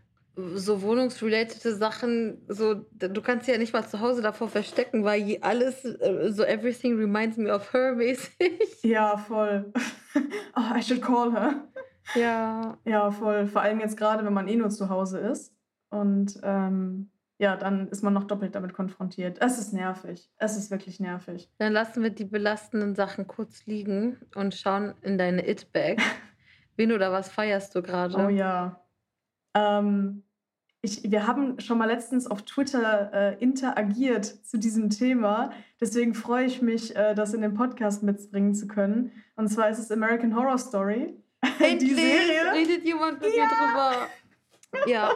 so 0.55 0.83
wohnungsrelatede 0.83 1.75
Sachen, 1.75 2.43
so, 2.47 2.75
du 2.75 3.23
kannst 3.23 3.47
dich 3.47 3.55
ja 3.55 3.59
nicht 3.59 3.73
mal 3.73 3.87
zu 3.89 4.01
Hause 4.01 4.21
davor 4.21 4.51
verstecken, 4.51 5.03
weil 5.05 5.39
alles, 5.41 5.83
äh, 5.83 6.31
so 6.31 6.43
everything 6.45 6.99
reminds 6.99 7.39
me 7.39 7.51
of 7.51 7.73
her 7.73 7.95
mäßig. 7.95 8.83
Ja, 8.83 9.17
voll. 9.17 9.73
oh, 10.57 10.77
I 10.77 10.83
should 10.83 11.01
call 11.01 11.33
her. 11.33 11.67
Ja, 12.15 12.79
Ja, 12.85 13.11
voll. 13.11 13.47
Vor 13.47 13.63
allem 13.63 13.81
jetzt 13.81 13.97
gerade, 13.97 14.25
wenn 14.25 14.33
man 14.33 14.49
eh 14.49 14.57
nur 14.57 14.71
zu 14.71 14.89
Hause 14.89 15.19
ist. 15.19 15.53
Und 15.91 16.39
ähm, 16.43 17.11
ja, 17.39 17.57
dann 17.57 17.89
ist 17.89 18.03
man 18.03 18.15
noch 18.15 18.25
doppelt 18.25 18.55
damit 18.55 18.73
konfrontiert. 18.73 19.39
Es 19.41 19.59
ist 19.59 19.73
nervig. 19.73 20.31
Es 20.37 20.57
ist 20.57 20.71
wirklich 20.71 21.01
nervig. 21.01 21.51
dann 21.59 21.73
lassen 21.73 22.03
wir 22.03 22.11
die 22.11 22.25
belastenden 22.25 22.95
Sachen 22.95 23.27
kurz 23.27 23.67
liegen 23.67 24.19
und 24.35 24.55
schauen 24.55 24.95
in 25.03 25.19
deine 25.19 25.49
It-Bag. 25.49 25.99
Wen 26.77 26.93
oder 26.93 27.13
was 27.13 27.29
feierst 27.31 27.75
du 27.75 27.83
gerade? 27.83 28.17
Oh 28.17 28.29
ja. 28.29 28.81
Ähm, 29.55 30.23
ich, 30.83 31.11
wir 31.11 31.27
haben 31.27 31.59
schon 31.59 31.79
mal 31.79 31.87
letztens 31.87 32.27
auf 32.27 32.43
Twitter 32.43 33.13
äh, 33.13 33.43
interagiert 33.43 34.25
zu 34.25 34.59
diesem 34.59 34.91
Thema. 34.91 35.51
Deswegen 35.81 36.15
freue 36.15 36.45
ich 36.47 36.63
mich, 36.63 36.95
äh, 36.95 37.15
das 37.15 37.35
in 37.35 37.41
den 37.43 37.55
Podcast 37.55 38.03
mitbringen 38.03 38.55
zu 38.55 38.67
können. 38.67 39.11
Und 39.37 39.49
zwar 39.49 39.69
ist 39.69 39.79
es 39.79 39.91
American 39.91 40.37
Horror 40.37 40.59
Story. 40.59 41.17
Endlich 41.59 41.91
Die 41.91 41.95
Serie. 41.95 42.53
redet 42.53 42.85
jemand 42.85 43.21
mit 43.21 43.31
mir 43.31 43.47
drüber. 43.47 44.09
Ja, 44.87 45.11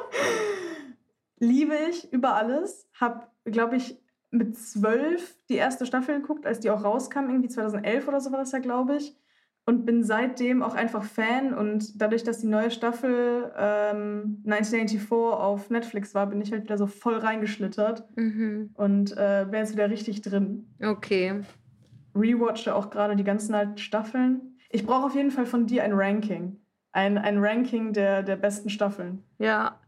Liebe 1.40 1.74
ich 1.88 2.12
über 2.12 2.36
alles. 2.36 2.86
Hab, 3.00 3.32
glaube 3.44 3.76
ich, 3.76 3.98
mit 4.30 4.56
zwölf 4.56 5.36
die 5.48 5.56
erste 5.56 5.86
Staffel 5.86 6.20
geguckt, 6.20 6.46
als 6.46 6.60
die 6.60 6.70
auch 6.70 6.84
rauskam, 6.84 7.30
irgendwie 7.30 7.48
2011 7.48 8.06
oder 8.06 8.20
so 8.20 8.30
war 8.30 8.38
das 8.38 8.52
ja, 8.52 8.58
glaube 8.58 8.96
ich. 8.96 9.16
Und 9.64 9.86
bin 9.86 10.04
seitdem 10.04 10.62
auch 10.62 10.74
einfach 10.74 11.02
Fan. 11.02 11.54
Und 11.54 12.00
dadurch, 12.00 12.24
dass 12.24 12.38
die 12.38 12.46
neue 12.46 12.70
Staffel 12.70 13.52
ähm, 13.56 14.42
1984 14.46 15.10
auf 15.10 15.70
Netflix 15.70 16.14
war, 16.14 16.26
bin 16.26 16.40
ich 16.40 16.52
halt 16.52 16.64
wieder 16.64 16.78
so 16.78 16.86
voll 16.86 17.16
reingeschlittert 17.16 18.04
mhm. 18.16 18.70
und 18.74 19.12
äh, 19.16 19.46
bin 19.50 19.60
jetzt 19.60 19.72
wieder 19.72 19.90
richtig 19.90 20.22
drin. 20.22 20.66
okay. 20.82 21.40
Rewatche 22.14 22.74
auch 22.74 22.90
gerade 22.90 23.14
die 23.14 23.24
ganzen 23.24 23.54
alten 23.54 23.78
Staffeln. 23.78 24.49
Ich 24.70 24.86
brauche 24.86 25.06
auf 25.06 25.14
jeden 25.14 25.30
Fall 25.30 25.46
von 25.46 25.66
dir 25.66 25.84
ein 25.84 25.92
Ranking. 25.92 26.56
Ein, 26.92 27.18
ein 27.18 27.38
Ranking 27.38 27.92
der, 27.92 28.22
der 28.22 28.36
besten 28.36 28.70
Staffeln. 28.70 29.22
Ja, 29.38 29.80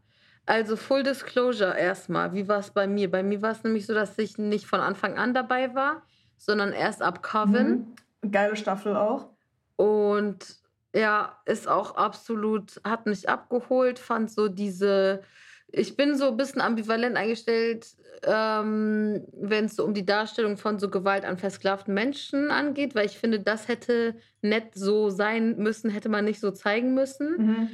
also 0.45 0.75
Full 0.75 1.03
Disclosure 1.03 1.77
erstmal. 1.77 2.33
Wie 2.33 2.47
war 2.47 2.59
es 2.59 2.71
bei 2.71 2.85
mir? 2.85 3.09
Bei 3.09 3.23
mir 3.23 3.41
war 3.41 3.51
es 3.51 3.63
nämlich 3.63 3.85
so, 3.85 3.93
dass 3.93 4.17
ich 4.17 4.37
nicht 4.37 4.65
von 4.65 4.81
Anfang 4.81 5.17
an 5.17 5.33
dabei 5.33 5.73
war, 5.73 6.03
sondern 6.37 6.73
erst 6.73 7.01
ab 7.01 7.23
Coven. 7.23 7.95
Mhm. 8.21 8.31
Geile 8.31 8.55
Staffel 8.55 8.95
auch. 8.95 9.29
Und 9.77 10.57
ja, 10.93 11.37
ist 11.45 11.67
auch 11.67 11.95
absolut, 11.95 12.79
hat 12.83 13.05
mich 13.05 13.27
abgeholt, 13.27 13.99
fand 13.99 14.31
so 14.31 14.47
diese, 14.47 15.23
ich 15.67 15.95
bin 15.95 16.15
so 16.15 16.27
ein 16.27 16.37
bisschen 16.37 16.61
ambivalent 16.61 17.17
eingestellt, 17.17 17.87
ähm, 18.25 19.25
wenn 19.33 19.65
es 19.65 19.75
so 19.75 19.85
um 19.85 19.93
die 19.93 20.05
Darstellung 20.05 20.57
von 20.57 20.79
so 20.79 20.89
Gewalt 20.89 21.25
an 21.25 21.37
versklavten 21.37 21.93
Menschen 21.93 22.51
angeht, 22.51 22.95
weil 22.95 23.05
ich 23.05 23.17
finde, 23.17 23.39
das 23.39 23.67
hätte 23.67 24.15
nett 24.41 24.75
so 24.75 25.09
sein 25.09 25.57
müssen, 25.57 25.89
hätte 25.89 26.09
man 26.09 26.25
nicht 26.25 26.39
so 26.39 26.51
zeigen 26.51 26.93
müssen. 26.93 27.37
Mhm. 27.37 27.69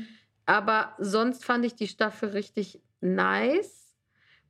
Aber 0.46 0.94
sonst 0.98 1.46
fand 1.46 1.66
ich 1.66 1.76
die 1.76 1.88
Staffel 1.88 2.30
richtig 2.30 2.82
nice. 3.02 3.96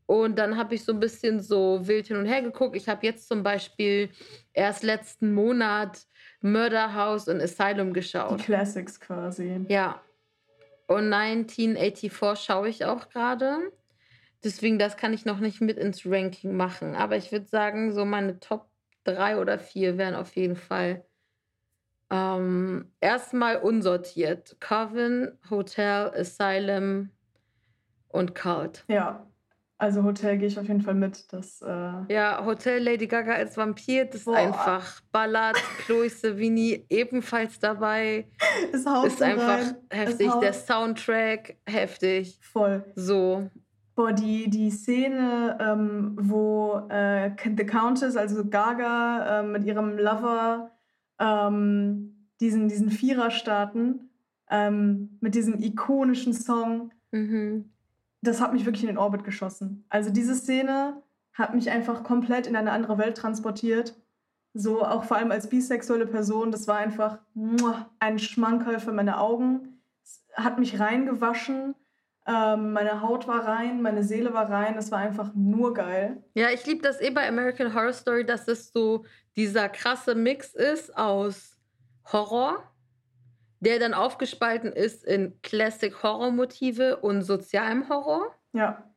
Und 0.05 0.39
dann 0.39 0.57
habe 0.57 0.73
ich 0.73 0.83
so 0.83 0.93
ein 0.93 0.99
bisschen 0.99 1.39
so 1.39 1.81
wild 1.87 2.07
hin 2.07 2.17
und 2.17 2.25
her 2.25 2.41
geguckt. 2.41 2.75
Ich 2.75 2.89
habe 2.89 3.05
jetzt 3.05 3.27
zum 3.27 3.43
Beispiel 3.43 4.09
erst 4.53 4.81
letzten 4.81 5.33
Monat 5.33 6.07
Murder 6.41 6.95
House 6.95 7.27
und 7.27 7.41
Asylum 7.41 7.89
Die 7.89 7.99
geschaut. 7.99 8.39
Classics 8.39 8.99
quasi. 8.99 9.65
Ja. 9.67 10.01
Und 10.87 11.13
1984 11.13 12.43
schaue 12.43 12.69
ich 12.69 12.85
auch 12.85 13.09
gerade. 13.09 13.59
Deswegen, 14.43 14.79
das 14.79 14.95
kann 14.97 15.13
ich 15.13 15.25
noch 15.25 15.39
nicht 15.39 15.59
mit 15.61 15.77
ins 15.77 16.05
Ranking 16.05 16.55
machen. 16.55 16.95
Aber 16.95 17.17
ich 17.17 17.31
würde 17.31 17.47
sagen, 17.47 17.91
so 17.93 18.05
meine 18.05 18.39
Top 18.39 18.69
3 19.03 19.37
oder 19.37 19.59
4 19.59 19.97
wären 19.97 20.15
auf 20.15 20.35
jeden 20.35 20.55
Fall 20.55 21.03
ähm, 22.09 22.91
erstmal 23.01 23.57
unsortiert. 23.57 24.57
Coven, 24.59 25.37
Hotel, 25.49 26.11
Asylum 26.15 27.09
und 28.07 28.33
Cult. 28.33 28.83
Ja, 28.87 29.27
also 29.77 30.03
Hotel 30.03 30.37
gehe 30.37 30.47
ich 30.47 30.57
auf 30.59 30.67
jeden 30.67 30.81
Fall 30.81 30.95
mit. 30.95 31.31
Das, 31.31 31.61
äh, 31.61 31.67
Ja, 32.11 32.43
Hotel 32.43 32.81
Lady 32.83 33.07
Gaga 33.07 33.33
als 33.33 33.55
Vampir, 33.57 34.05
das 34.05 34.15
ist 34.21 34.25
Boah. 34.25 34.35
einfach 34.37 35.01
Ballad. 35.11 35.55
Chloe 35.85 36.09
Sevigny 36.09 36.85
ebenfalls 36.89 37.59
dabei. 37.59 38.27
es 38.73 38.85
haut 38.85 39.05
Ist 39.07 39.21
einfach 39.21 39.59
rein. 39.59 39.75
heftig. 39.91 40.31
Der 40.41 40.53
Soundtrack, 40.53 41.57
heftig. 41.67 42.39
voll. 42.41 42.83
So. 42.95 43.49
Boah, 43.99 44.13
die, 44.13 44.49
die 44.49 44.71
Szene, 44.71 45.57
ähm, 45.59 46.13
wo 46.17 46.87
äh, 46.87 47.31
The 47.43 47.65
Countess, 47.65 48.15
also 48.15 48.45
Gaga, 48.45 49.41
ähm, 49.41 49.51
mit 49.51 49.65
ihrem 49.65 49.97
Lover 49.97 50.71
ähm, 51.19 52.15
diesen, 52.39 52.69
diesen 52.69 52.91
Vierer 52.91 53.29
starten, 53.29 54.09
ähm, 54.49 55.17
mit 55.19 55.35
diesem 55.35 55.59
ikonischen 55.61 56.31
Song, 56.31 56.91
Mhm. 57.11 57.65
das 58.21 58.39
hat 58.39 58.53
mich 58.53 58.65
wirklich 58.65 58.83
in 58.83 58.87
den 58.87 58.97
Orbit 58.97 59.25
geschossen. 59.25 59.83
Also 59.89 60.11
diese 60.11 60.33
Szene 60.33 61.03
hat 61.33 61.53
mich 61.53 61.69
einfach 61.69 62.05
komplett 62.05 62.47
in 62.47 62.55
eine 62.55 62.71
andere 62.71 62.97
Welt 62.99 63.17
transportiert. 63.17 63.97
So 64.53 64.81
auch 64.81 65.03
vor 65.03 65.17
allem 65.17 65.31
als 65.31 65.49
bisexuelle 65.49 66.07
Person, 66.07 66.53
das 66.53 66.69
war 66.69 66.77
einfach 66.77 67.19
muah, 67.33 67.89
ein 67.99 68.17
Schmankerl 68.17 68.79
für 68.79 68.93
meine 68.93 69.19
Augen. 69.19 69.81
Es 70.01 70.23
hat 70.35 70.57
mich 70.57 70.79
reingewaschen. 70.79 71.75
Ähm, 72.29 72.73
meine 72.73 73.01
Haut 73.01 73.27
war 73.27 73.47
rein, 73.47 73.81
meine 73.81 74.03
Seele 74.03 74.33
war 74.33 74.49
rein. 74.49 74.77
Es 74.77 74.91
war 74.91 74.99
einfach 74.99 75.31
nur 75.33 75.73
geil. 75.73 76.23
Ja, 76.35 76.49
ich 76.51 76.63
liebe 76.67 76.83
das 76.83 77.01
eh 77.01 77.09
bei 77.09 77.27
American 77.27 77.73
Horror 77.73 77.93
Story, 77.93 78.23
dass 78.23 78.47
es 78.47 78.71
so 78.71 79.03
dieser 79.35 79.67
krasse 79.67 80.13
Mix 80.13 80.53
ist 80.53 80.95
aus 80.95 81.57
Horror, 82.11 82.63
der 83.61 83.79
dann 83.79 83.95
aufgespalten 83.95 84.71
ist 84.71 85.03
in 85.03 85.41
Classic 85.41 86.03
Horror 86.03 86.31
Motive 86.31 86.97
und 86.97 87.23
sozialem 87.23 87.89
Horror. 87.89 88.35
Ja, 88.53 88.88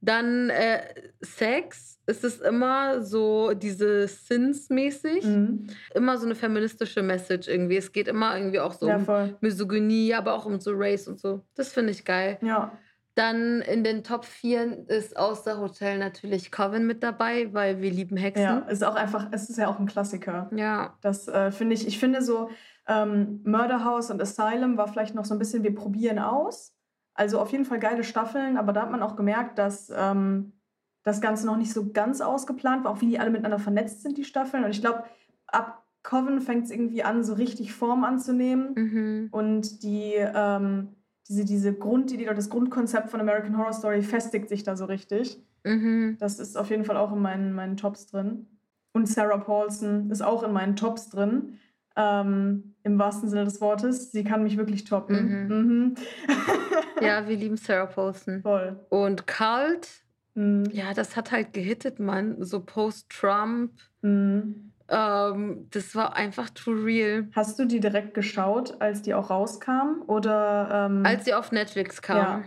Dann 0.00 0.50
äh, 0.50 0.80
Sex. 1.20 1.98
Es 2.06 2.24
ist 2.24 2.40
immer 2.42 3.02
so 3.02 3.52
diese 3.52 4.08
Sins-mäßig. 4.08 5.24
mhm. 5.24 5.66
Immer 5.94 6.18
so 6.18 6.26
eine 6.26 6.34
feministische 6.34 7.02
Message 7.02 7.48
irgendwie. 7.48 7.76
Es 7.76 7.92
geht 7.92 8.08
immer 8.08 8.36
irgendwie 8.36 8.60
auch 8.60 8.72
so 8.72 8.88
ja 8.88 8.96
um 8.96 9.04
voll. 9.04 9.36
Misogynie, 9.40 10.14
aber 10.14 10.34
auch 10.34 10.46
um 10.46 10.58
so 10.60 10.72
Race 10.74 11.06
und 11.06 11.20
so. 11.20 11.44
Das 11.54 11.72
finde 11.72 11.92
ich 11.92 12.04
geil. 12.04 12.38
Ja, 12.40 12.72
Dann 13.14 13.60
in 13.60 13.84
den 13.84 14.02
Top 14.02 14.24
4 14.24 14.88
ist 14.88 15.16
außer 15.16 15.58
Hotel 15.58 15.98
natürlich 15.98 16.50
Coven 16.50 16.86
mit 16.86 17.02
dabei, 17.02 17.52
weil 17.52 17.80
wir 17.82 17.90
lieben 17.90 18.16
Hexen. 18.16 18.42
ja, 18.42 18.58
ist 18.60 18.82
auch 18.82 18.94
einfach, 18.94 19.28
es 19.32 19.50
ist 19.50 19.58
ja 19.58 19.68
auch 19.68 19.78
ein 19.78 19.86
Klassiker. 19.86 20.50
Ja, 20.54 20.96
Das 21.02 21.28
äh, 21.28 21.50
finde 21.50 21.74
ich, 21.74 21.86
ich 21.86 21.98
finde 21.98 22.22
so, 22.22 22.48
ähm, 22.88 23.40
Murder 23.44 23.84
House 23.84 24.10
und 24.10 24.20
Asylum 24.22 24.76
war 24.76 24.88
vielleicht 24.88 25.14
noch 25.14 25.24
so 25.24 25.34
ein 25.34 25.38
bisschen, 25.38 25.62
wir 25.62 25.74
probieren 25.74 26.18
aus. 26.18 26.72
Also 27.20 27.38
auf 27.38 27.52
jeden 27.52 27.66
Fall 27.66 27.78
geile 27.78 28.02
Staffeln, 28.02 28.56
aber 28.56 28.72
da 28.72 28.80
hat 28.80 28.90
man 28.90 29.02
auch 29.02 29.14
gemerkt, 29.14 29.58
dass 29.58 29.92
ähm, 29.94 30.54
das 31.02 31.20
Ganze 31.20 31.44
noch 31.44 31.58
nicht 31.58 31.70
so 31.70 31.92
ganz 31.92 32.22
ausgeplant 32.22 32.82
war, 32.82 32.92
auch 32.92 33.02
wie 33.02 33.10
die 33.10 33.18
alle 33.18 33.28
miteinander 33.28 33.58
vernetzt 33.58 34.00
sind, 34.02 34.16
die 34.16 34.24
Staffeln. 34.24 34.64
Und 34.64 34.70
ich 34.70 34.80
glaube, 34.80 35.04
ab 35.46 35.84
Coven 36.02 36.40
fängt 36.40 36.64
es 36.64 36.70
irgendwie 36.70 37.02
an, 37.02 37.22
so 37.22 37.34
richtig 37.34 37.74
Form 37.74 38.04
anzunehmen. 38.04 38.72
mhm. 38.74 39.28
Und 39.32 39.82
die, 39.82 40.14
ähm, 40.16 40.96
diese, 41.28 41.44
diese 41.44 41.74
Grundidee 41.74 42.24
oder 42.24 42.36
das 42.36 42.48
Grundkonzept 42.48 43.10
von 43.10 43.20
American 43.20 43.58
Horror 43.58 43.74
Story 43.74 44.00
festigt 44.00 44.48
sich 44.48 44.62
da 44.62 44.74
so 44.74 44.86
richtig. 44.86 45.44
Mhm. 45.64 46.16
Das 46.20 46.40
ist 46.40 46.56
auf 46.56 46.70
jeden 46.70 46.84
Fall 46.84 46.96
auch 46.96 47.12
in 47.12 47.20
meinen, 47.20 47.52
meinen 47.52 47.76
Tops 47.76 48.06
drin. 48.06 48.46
Und 48.92 49.10
Sarah 49.10 49.36
Paulson 49.36 50.10
ist 50.10 50.22
auch 50.22 50.42
in 50.42 50.52
meinen 50.52 50.74
Tops 50.74 51.10
drin. 51.10 51.58
Ähm, 52.02 52.74
Im 52.82 52.98
wahrsten 52.98 53.28
Sinne 53.28 53.44
des 53.44 53.60
Wortes. 53.60 54.10
Sie 54.12 54.24
kann 54.24 54.42
mich 54.42 54.56
wirklich 54.56 54.84
toppen. 54.84 55.48
Mhm. 55.48 55.94
ja, 57.02 57.28
wir 57.28 57.36
lieben 57.36 57.56
Sarah 57.56 57.86
Paulson. 57.86 58.42
Voll. 58.42 58.78
Und 58.88 59.26
Cult, 59.26 59.88
Mhm. 60.34 60.64
ja, 60.72 60.94
das 60.94 61.16
hat 61.16 61.32
halt 61.32 61.52
gehittet, 61.52 61.98
Mann. 61.98 62.42
So 62.44 62.60
Post-Trump. 62.60 63.72
Mhm. 64.02 64.72
Ähm, 64.88 65.66
das 65.70 65.94
war 65.96 66.16
einfach 66.16 66.50
too 66.50 66.70
real. 66.72 67.28
Hast 67.34 67.58
du 67.58 67.64
die 67.64 67.80
direkt 67.80 68.14
geschaut, 68.14 68.80
als 68.80 69.02
die 69.02 69.12
auch 69.14 69.28
rauskam? 69.30 70.02
Oder 70.06 70.86
ähm, 70.88 71.02
Als 71.04 71.24
sie 71.24 71.34
auf 71.34 71.52
Netflix 71.52 72.00
kam. 72.00 72.16
Ja. 72.16 72.42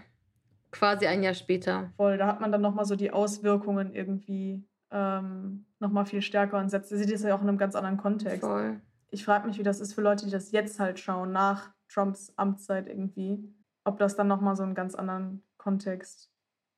Quasi 0.72 1.06
ein 1.06 1.22
Jahr 1.24 1.36
später. 1.36 1.92
voll, 1.98 2.18
da 2.18 2.26
hat 2.26 2.42
man 2.42 2.52
dann 2.52 2.62
nochmal 2.62 2.86
so 2.86 2.96
die 2.96 3.12
Auswirkungen 3.12 3.94
irgendwie 3.94 4.64
ähm, 4.92 5.66
nochmal 5.80 6.06
viel 6.06 6.22
stärker 6.22 6.58
und 6.58 6.70
setzt. 6.70 6.90
Sieht 6.90 7.12
das 7.14 7.22
ja 7.24 7.36
auch 7.36 7.42
in 7.42 7.50
einem 7.50 7.58
ganz 7.60 7.76
anderen 7.76 7.98
Kontext. 7.98 8.42
Voll. 8.42 8.80
Ich 9.14 9.24
frage 9.26 9.48
mich, 9.48 9.60
wie 9.60 9.64
das 9.64 9.80
ist 9.80 9.94
für 9.94 10.02
Leute, 10.02 10.26
die 10.26 10.32
das 10.32 10.52
jetzt 10.52 10.80
halt 10.80 11.00
schauen, 11.00 11.32
nach 11.32 11.70
Trumps 11.88 12.34
Amtszeit 12.36 12.88
irgendwie. 12.88 13.48
Ob 13.86 14.00
das 14.00 14.16
dann 14.16 14.28
nochmal 14.28 14.56
so 14.56 14.64
einen 14.64 14.74
ganz 14.74 14.96
anderen 14.96 15.44
Kontext 15.58 16.32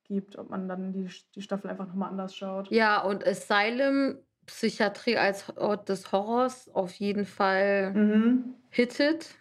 gibt, 0.04 0.36
ob 0.36 0.50
man 0.50 0.68
dann 0.68 0.92
die, 0.92 1.08
die 1.34 1.40
Staffel 1.40 1.70
einfach 1.70 1.86
nochmal 1.86 2.10
anders 2.10 2.34
schaut. 2.36 2.70
Ja, 2.70 3.00
und 3.02 3.26
Asylum, 3.26 4.18
Psychiatrie 4.44 5.16
als 5.16 5.56
Ort 5.56 5.88
des 5.88 6.12
Horrors, 6.12 6.68
auf 6.74 6.92
jeden 6.94 7.24
Fall 7.24 7.92
Mhm. 7.94 8.54
hittet. 8.68 9.34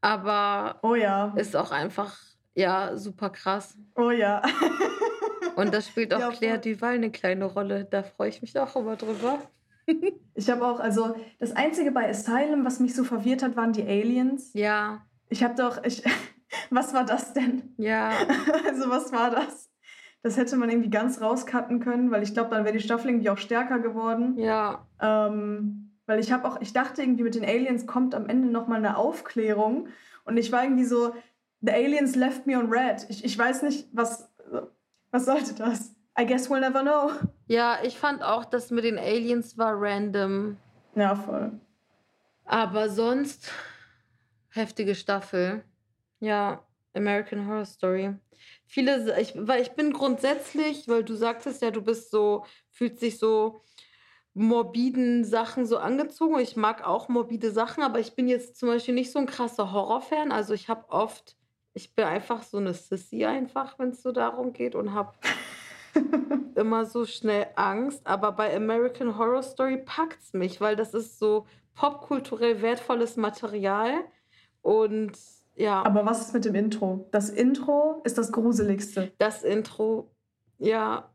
Aber 0.00 0.80
Oh 0.82 0.94
ja. 0.96 1.32
ist 1.36 1.54
auch 1.56 1.70
einfach, 1.70 2.18
ja, 2.54 2.96
super 2.96 3.30
krass. 3.30 3.78
Oh 3.94 4.10
ja. 4.10 4.42
Und 5.54 5.72
da 5.72 5.80
spielt 5.80 6.12
auch 6.14 6.18
Ja, 6.20 6.30
Claire. 6.30 6.58
Duval 6.58 6.94
eine 6.94 7.10
kleine 7.12 7.44
Rolle. 7.44 7.84
Da 7.84 8.02
freue 8.02 8.28
ich 8.30 8.42
mich 8.42 8.58
auch 8.58 8.74
immer 8.76 8.96
drüber. 8.96 9.38
Ich 10.34 10.50
habe 10.50 10.66
auch, 10.66 10.80
also 10.80 11.14
das 11.38 11.56
Einzige 11.56 11.90
bei 11.92 12.08
Asylum, 12.08 12.64
was 12.64 12.78
mich 12.80 12.94
so 12.94 13.04
verwirrt 13.04 13.42
hat, 13.42 13.56
waren 13.56 13.72
die 13.72 13.82
Aliens. 13.82 14.50
Ja, 14.52 15.06
Ich 15.30 15.42
habe 15.42 15.54
doch, 15.54 15.82
ich, 15.84 16.02
was 16.70 16.92
war 16.92 17.04
das 17.04 17.32
denn? 17.32 17.74
ja, 17.78 18.10
Also 18.66 18.90
was 18.90 19.12
war 19.12 19.30
das? 19.30 19.70
Das 20.22 20.36
hätte 20.36 20.56
man 20.56 20.68
irgendwie 20.70 20.90
ganz 20.90 21.20
rauscutten 21.20 21.80
können, 21.80 22.10
weil 22.10 22.22
ich 22.22 22.34
glaube, 22.34 22.50
dann 22.50 22.64
wäre 22.64 22.76
die 22.76 22.82
Staffel 22.82 23.10
irgendwie 23.10 23.30
auch 23.30 23.38
stärker 23.38 23.78
geworden. 23.78 24.38
ja. 24.38 24.86
Ähm, 25.00 25.82
weil 26.08 26.20
ich 26.20 26.30
habe 26.30 26.46
auch, 26.46 26.60
ich 26.60 26.72
dachte 26.72 27.02
irgendwie 27.02 27.24
mit 27.24 27.34
den 27.34 27.44
Aliens 27.44 27.84
kommt 27.86 28.14
am 28.14 28.28
Ende 28.28 28.46
nochmal 28.48 28.78
eine 28.78 28.96
Aufklärung 28.96 29.88
und 30.24 30.36
ich 30.36 30.52
war 30.52 30.62
irgendwie 30.62 30.84
so, 30.84 31.12
the 31.62 31.72
aliens 31.72 32.14
left 32.14 32.46
me 32.46 32.56
on 32.56 32.70
red. 32.72 33.04
Ich, 33.08 33.24
ich 33.24 33.36
weiß 33.36 33.62
nicht, 33.62 33.88
was, 33.92 34.30
was 35.10 35.24
sollte 35.24 35.54
das? 35.54 35.95
I 36.18 36.24
guess 36.24 36.48
we'll 36.48 36.60
never 36.60 36.82
know. 36.82 37.10
Ja, 37.46 37.78
ich 37.82 37.98
fand 37.98 38.22
auch, 38.22 38.44
das 38.44 38.70
mit 38.70 38.84
den 38.84 38.98
Aliens 38.98 39.58
war 39.58 39.74
random. 39.76 40.56
Ja, 40.94 41.14
voll. 41.14 41.60
Aber 42.46 42.88
sonst 42.88 43.52
heftige 44.48 44.94
Staffel. 44.94 45.62
Ja, 46.20 46.64
American 46.94 47.46
Horror 47.46 47.66
Story. 47.66 48.14
Viele, 48.66 49.20
ich, 49.20 49.34
weil 49.36 49.60
ich 49.60 49.72
bin 49.72 49.92
grundsätzlich, 49.92 50.88
weil 50.88 51.04
du 51.04 51.14
sagtest 51.14 51.62
ja, 51.62 51.70
du 51.70 51.82
bist 51.82 52.10
so, 52.10 52.44
fühlst 52.70 53.02
dich 53.02 53.18
so 53.18 53.62
morbiden 54.32 55.24
Sachen 55.24 55.66
so 55.66 55.78
angezogen. 55.78 56.38
Ich 56.38 56.56
mag 56.56 56.86
auch 56.86 57.08
morbide 57.08 57.50
Sachen, 57.50 57.82
aber 57.82 58.00
ich 58.00 58.14
bin 58.14 58.28
jetzt 58.28 58.56
zum 58.56 58.68
Beispiel 58.68 58.94
nicht 58.94 59.12
so 59.12 59.18
ein 59.18 59.26
krasser 59.26 59.72
Horrorfan. 59.72 60.32
Also 60.32 60.54
ich 60.54 60.68
habe 60.68 60.88
oft, 60.90 61.36
ich 61.74 61.94
bin 61.94 62.04
einfach 62.04 62.42
so 62.42 62.58
eine 62.58 62.74
Sissy 62.74 63.24
einfach, 63.24 63.78
wenn 63.78 63.90
es 63.90 64.02
so 64.02 64.12
darum 64.12 64.52
geht 64.52 64.74
und 64.74 64.94
habe 64.94 65.12
immer 66.54 66.84
so 66.84 67.04
schnell 67.04 67.46
Angst. 67.56 68.00
Aber 68.04 68.32
bei 68.32 68.54
American 68.54 69.18
Horror 69.18 69.42
Story 69.42 69.82
packt 69.84 70.22
es 70.22 70.32
mich, 70.32 70.60
weil 70.60 70.76
das 70.76 70.94
ist 70.94 71.18
so 71.18 71.46
popkulturell 71.74 72.62
wertvolles 72.62 73.16
Material. 73.16 73.92
Und 74.62 75.12
ja, 75.54 75.84
Aber 75.84 76.04
was 76.04 76.20
ist 76.20 76.34
mit 76.34 76.44
dem 76.44 76.54
Intro? 76.54 77.08
Das 77.12 77.30
Intro 77.30 78.00
ist 78.04 78.18
das 78.18 78.32
Gruseligste. 78.32 79.12
das 79.18 79.42
Intro, 79.42 80.10
ja, 80.58 81.10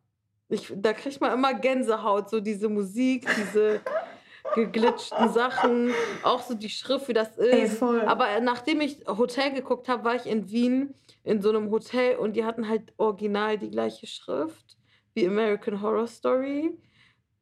ich, 0.49 0.73
da 0.75 0.93
kriegt 0.93 1.21
man 1.21 1.33
immer 1.33 1.53
Gänsehaut, 1.53 2.29
so 2.29 2.39
diese 2.41 2.67
Musik, 2.67 3.27
diese 3.37 3.81
geglitschten 4.55 5.31
Sachen, 5.33 5.93
auch 6.23 6.41
so 6.41 6.53
die 6.53 6.69
Schrift, 6.69 7.07
wie 7.07 7.13
das 7.13 7.37
Ey, 7.37 7.63
ist. 7.63 7.77
voll. 7.79 8.01
Aber 8.01 8.39
nachdem 8.41 8.81
ich 8.81 9.05
Hotel 9.07 9.51
geguckt 9.53 9.87
habe, 9.89 10.03
war 10.03 10.15
ich 10.15 10.25
in 10.25 10.49
Wien 10.51 10.93
in 11.23 11.41
so 11.41 11.49
einem 11.49 11.69
Hotel 11.71 12.17
und 12.17 12.33
die 12.35 12.43
hatten 12.45 12.67
halt 12.67 12.93
original 12.97 13.57
die 13.57 13.69
gleiche 13.69 14.07
Schrift 14.07 14.77
wie 15.13 15.27
American 15.27 15.81
Horror 15.81 16.07
Story. 16.07 16.77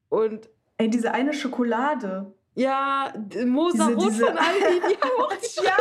Und 0.10 0.50
Ey, 0.78 0.90
diese 0.90 1.12
eine 1.14 1.34
Schokolade. 1.34 2.34
ja, 2.56 3.14
Moser 3.46 3.88
Diese- 3.88 3.94
Rot 3.96 4.10
diese- 4.12 4.26
von 4.26 4.38
Aldi, 4.38 4.82
die 4.90 4.98
haben 5.02 5.22
auch 5.22 5.34
die 5.34 5.64
Ja, 5.64 5.78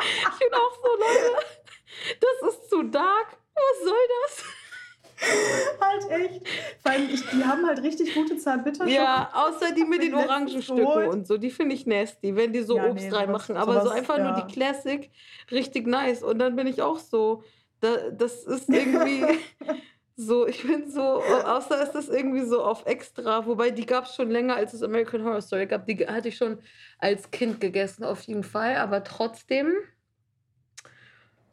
Ich 0.00 0.38
bin 0.38 0.54
auch 0.54 0.74
so, 0.74 0.90
Leute, 0.98 1.46
das 2.20 2.54
ist 2.54 2.70
zu 2.70 2.82
dark. 2.84 3.36
Was 3.54 3.84
soll 3.84 3.98
das? 4.22 4.44
halt 5.80 6.10
echt. 6.10 6.48
Vor 6.82 6.92
allem, 6.92 7.08
ich, 7.12 7.28
die 7.28 7.44
haben 7.44 7.66
halt 7.66 7.82
richtig 7.82 8.14
gute 8.14 8.36
Zartbitterschokolade. 8.38 8.94
Ja, 8.94 9.30
außer 9.32 9.72
die 9.72 9.84
mit 9.84 10.02
den 10.02 10.14
Orangenstücken 10.14 11.08
und 11.08 11.26
so. 11.26 11.36
Die 11.36 11.50
finde 11.50 11.74
ich 11.74 11.86
nasty, 11.86 12.34
wenn 12.36 12.52
die 12.52 12.62
so 12.62 12.76
Ja, 12.76 12.86
Obst 12.86 13.10
nee, 13.10 13.14
reinmachen. 13.14 13.56
Aber 13.56 13.74
so 13.74 13.80
sowas, 13.80 13.96
einfach 13.96 14.18
nur 14.18 14.28
ja. 14.28 14.40
die 14.40 14.52
Classic, 14.52 15.10
richtig 15.50 15.86
nice. 15.86 16.22
Und 16.22 16.38
dann 16.38 16.56
bin 16.56 16.66
ich 16.66 16.82
auch 16.82 16.98
so, 16.98 17.42
da, 17.80 18.10
das 18.10 18.44
ist 18.44 18.68
irgendwie 18.68 19.24
so, 20.16 20.46
ich 20.46 20.62
bin 20.62 20.90
so, 20.90 21.22
außer 21.22 21.82
ist 21.82 21.92
das 21.92 22.08
irgendwie 22.08 22.44
so 22.44 22.62
auf 22.62 22.86
extra. 22.86 23.46
Wobei 23.46 23.70
die 23.70 23.86
gab 23.86 24.04
es 24.04 24.14
schon 24.14 24.30
länger, 24.30 24.56
als 24.56 24.74
es 24.74 24.82
American 24.82 25.24
Horror 25.24 25.40
Story 25.40 25.66
gab. 25.66 25.86
Die 25.86 25.96
hatte 26.06 26.28
ich 26.28 26.36
schon 26.36 26.58
als 26.98 27.30
Kind 27.30 27.60
gegessen, 27.60 28.04
auf 28.04 28.22
jeden 28.22 28.44
Fall. 28.44 28.76
Aber 28.76 29.02
trotzdem, 29.04 29.72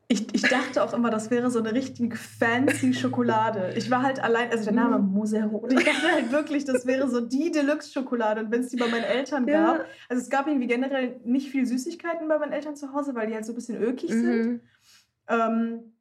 Ich, 0.10 0.34
ich 0.34 0.42
dachte 0.44 0.82
auch 0.84 0.94
immer, 0.94 1.10
das 1.10 1.30
wäre 1.32 1.52
so 1.52 1.60
eine 1.60 1.74
richtig 1.74 2.16
fancy 2.16 2.94
Schokolade. 2.94 3.74
Ich 3.76 3.92
war 3.92 4.04
halt 4.04 4.22
allein, 4.24 4.50
also 4.52 4.64
der 4.64 4.74
Name 4.74 5.00
Mhm. 5.00 5.12
Moserot. 5.12 5.74
Ich 5.74 5.84
dachte 5.84 6.10
halt 6.12 6.32
wirklich, 6.32 6.64
das 6.64 6.86
wäre 6.86 7.10
so 7.10 7.20
die 7.20 7.52
Deluxe-Schokolade. 7.52 8.42
Und 8.42 8.52
wenn 8.52 8.62
es 8.62 8.70
die 8.70 8.78
bei 8.78 8.88
meinen 8.88 9.04
Eltern 9.04 9.46
Ja. 9.48 9.74
gab, 9.74 9.86
also 10.08 10.22
es 10.24 10.30
gab 10.30 10.48
irgendwie 10.48 10.68
generell 10.68 11.20
nicht 11.26 11.50
viel 11.52 11.66
Süßigkeiten 11.66 12.28
bei 12.30 12.38
meinen 12.40 12.54
Eltern 12.54 12.78
zu 12.78 12.94
Hause, 12.94 13.16
weil 13.16 13.28
die 13.28 13.34
halt 13.36 13.46
so 13.46 13.52
ein 13.52 13.56
bisschen 13.56 13.82
ökig 13.84 14.10
sind. 14.12 14.46
mhm. 14.46 14.62
Ähm, 15.28 15.94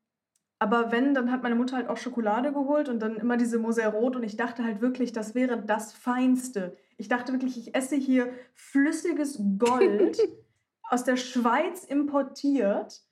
aber 0.61 0.93
wenn, 0.93 1.13
dann 1.13 1.33
hat 1.33 1.43
meine 1.43 1.57
Mutter 1.57 1.77
halt 1.77 1.89
auch 1.89 1.97
Schokolade 1.97 2.53
geholt 2.53 2.89
und 2.89 3.01
dann 3.01 3.17
immer 3.17 3.37
diese 3.37 3.59
Moserot 3.59 4.15
und 4.17 4.23
ich 4.23 4.37
dachte 4.37 4.63
halt 4.65 4.81
wirklich, 4.81 5.13
das 5.13 5.35
wäre 5.35 5.61
das 5.61 5.93
Feinste. 5.93 6.77
Ich 6.97 7.09
dachte 7.09 7.33
wirklich, 7.33 7.59
ich 7.59 7.75
esse 7.75 7.97
hier 7.97 8.29
flüssiges 8.55 9.39
Gold 9.59 10.17
aus 10.89 11.03
der 11.03 11.17
Schweiz 11.17 11.85
importiert. 11.85 13.03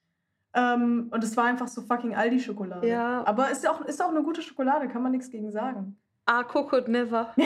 Ähm, 0.55 1.09
und 1.11 1.25
es 1.25 1.37
war 1.37 1.45
einfach 1.45 1.69
so 1.69 1.83
fucking 1.83 2.15
Aldi-Schokolade. 2.15 2.89
Ja. 2.89 3.25
Aber 3.27 3.51
ist 3.51 3.65
ja 3.65 3.73
auch, 3.73 3.81
ist 3.83 4.01
auch 4.03 4.11
eine 4.11 4.23
gute 4.23 4.41
Schokolade, 4.43 4.89
kann 4.89 5.03
man 5.03 5.13
nichts 5.13 5.31
gegen 5.31 5.51
sagen. 5.51 5.97
Ah, 6.27 6.43
Coconut 6.45 6.89
Never. 6.89 7.35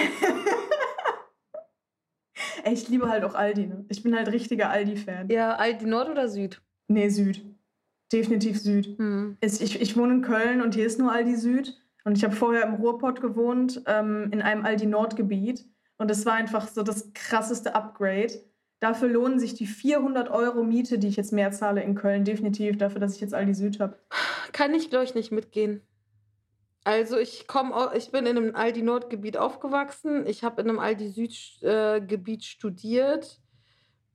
Ey, 2.64 2.72
ich 2.74 2.88
liebe 2.88 3.08
halt 3.08 3.24
auch 3.24 3.34
Aldi, 3.34 3.66
ne? 3.66 3.84
Ich 3.88 4.02
bin 4.02 4.14
halt 4.14 4.28
richtiger 4.30 4.70
Aldi-Fan. 4.70 5.28
Ja, 5.30 5.56
Aldi 5.56 5.86
Nord 5.86 6.08
oder 6.10 6.28
Süd? 6.28 6.60
Nee, 6.88 7.08
Süd. 7.08 7.44
Definitiv 8.12 8.60
Süd. 8.60 8.96
Hm. 8.98 9.36
Ist- 9.40 9.60
Ich, 9.62 9.80
ich 9.80 9.96
wohne 9.96 10.14
in 10.14 10.22
Köln 10.22 10.62
und 10.62 10.74
hier 10.74 10.86
ist 10.86 10.98
nur 10.98 11.12
Aldi 11.12 11.36
Süd. 11.36 11.76
Und 12.04 12.16
ich 12.16 12.24
habe 12.24 12.34
vorher 12.34 12.64
im 12.64 12.74
Ruhrpott 12.74 13.20
gewohnt, 13.20 13.82
ähm, 13.86 14.28
in 14.32 14.40
einem 14.42 14.64
Aldi 14.64 14.86
Nordgebiet. 14.86 15.66
Und 15.98 16.10
es 16.10 16.24
war 16.26 16.34
einfach 16.34 16.68
so 16.68 16.82
das 16.82 17.12
krasseste 17.12 17.74
Upgrade. 17.74 18.32
Dafür 18.80 19.08
lohnen 19.08 19.40
sich 19.40 19.54
die 19.54 19.66
400 19.66 20.30
Euro 20.30 20.62
Miete, 20.62 20.98
die 20.98 21.08
ich 21.08 21.16
jetzt 21.16 21.32
mehr 21.32 21.50
zahle 21.50 21.82
in 21.82 21.94
Köln, 21.94 22.24
definitiv 22.24 22.78
dafür, 22.78 23.00
dass 23.00 23.14
ich 23.14 23.20
jetzt 23.20 23.34
Aldi 23.34 23.54
Süd 23.54 23.80
habe. 23.80 23.98
Kann 24.52 24.74
ich, 24.74 24.90
glaube 24.90 25.04
ich, 25.04 25.14
nicht 25.14 25.32
mitgehen. 25.32 25.82
Also 26.84 27.18
ich 27.18 27.46
komme, 27.46 27.90
ich 27.96 28.12
bin 28.12 28.24
in 28.24 28.36
einem 28.36 28.54
Aldi 28.54 28.82
Nordgebiet 28.82 29.36
aufgewachsen. 29.36 30.26
Ich 30.26 30.44
habe 30.44 30.62
in 30.62 30.68
einem 30.70 30.78
Aldi 30.78 31.08
Südgebiet 31.08 32.40
äh, 32.42 32.46
studiert. 32.46 33.40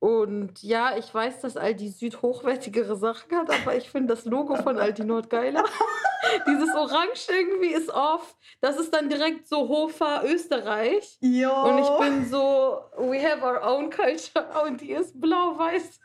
Und 0.04 0.62
ja, 0.62 0.98
ich 0.98 1.14
weiß, 1.14 1.40
dass 1.40 1.56
Aldi 1.56 1.88
Süd 1.88 2.20
hochwertigere 2.20 2.94
Sachen 2.94 3.38
hat, 3.38 3.48
aber 3.48 3.74
ich 3.74 3.88
finde 3.88 4.14
das 4.14 4.26
Logo 4.26 4.54
von 4.54 4.76
Aldi 4.76 5.02
Nord 5.02 5.30
geiler. 5.30 5.64
Dieses 6.46 6.68
Orange 6.74 7.26
irgendwie 7.30 7.72
ist 7.72 7.88
off. 7.88 8.36
Das 8.60 8.76
ist 8.76 8.92
dann 8.92 9.08
direkt 9.08 9.48
so 9.48 9.66
Hofer 9.66 10.22
Österreich. 10.26 11.16
Jo. 11.22 11.54
Und 11.54 11.78
ich 11.78 11.88
bin 12.00 12.28
so, 12.28 12.80
we 12.98 13.18
have 13.18 13.42
our 13.42 13.62
own 13.66 13.88
culture. 13.88 14.44
Und 14.66 14.82
die 14.82 14.92
ist 14.92 15.18
blau-weiß. 15.18 15.98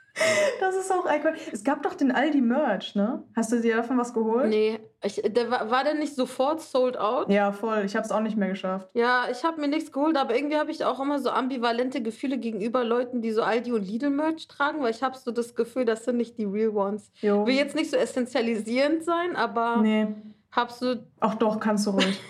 Das 0.59 0.75
ist 0.75 0.91
auch 0.91 1.05
icon. 1.09 1.33
Es 1.51 1.63
gab 1.63 1.83
doch 1.83 1.93
den 1.93 2.11
Aldi 2.11 2.41
Merch, 2.41 2.95
ne? 2.95 3.23
Hast 3.35 3.51
du 3.51 3.61
dir 3.61 3.77
davon 3.77 3.97
was 3.97 4.13
geholt? 4.13 4.49
Nee, 4.49 4.79
ich, 5.01 5.21
der 5.25 5.49
war, 5.49 5.71
war 5.71 5.83
der 5.83 5.93
nicht 5.93 6.15
sofort 6.15 6.61
sold 6.61 6.97
out? 6.97 7.29
Ja, 7.29 7.51
voll. 7.51 7.83
Ich 7.85 7.95
habe 7.95 8.05
es 8.05 8.11
auch 8.11 8.19
nicht 8.19 8.35
mehr 8.35 8.49
geschafft. 8.49 8.89
Ja, 8.93 9.27
ich 9.31 9.43
habe 9.43 9.61
mir 9.61 9.67
nichts 9.69 9.91
geholt, 9.91 10.17
aber 10.17 10.35
irgendwie 10.35 10.57
habe 10.57 10.71
ich 10.71 10.83
auch 10.83 10.99
immer 10.99 11.19
so 11.19 11.29
ambivalente 11.29 12.01
Gefühle 12.01 12.37
gegenüber 12.37 12.83
Leuten, 12.83 13.21
die 13.21 13.31
so 13.31 13.43
Aldi 13.43 13.71
und 13.71 13.83
Lidl 13.83 14.09
Merch 14.09 14.47
tragen, 14.47 14.81
weil 14.81 14.91
ich 14.91 15.01
habe 15.01 15.17
so 15.17 15.31
das 15.31 15.55
Gefühl, 15.55 15.85
das 15.85 16.03
sind 16.03 16.17
nicht 16.17 16.37
die 16.37 16.45
real 16.45 16.69
ones. 16.69 17.11
Jo. 17.21 17.45
Will 17.47 17.55
jetzt 17.55 17.75
nicht 17.75 17.89
so 17.89 17.95
essentialisierend 17.97 19.03
sein, 19.05 19.35
aber 19.35 19.77
Nee. 19.77 20.07
hab 20.51 20.71
so, 20.71 20.95
Ach 21.21 21.35
doch, 21.35 21.59
kannst 21.59 21.85
du 21.87 21.91
ruhig. 21.91 22.19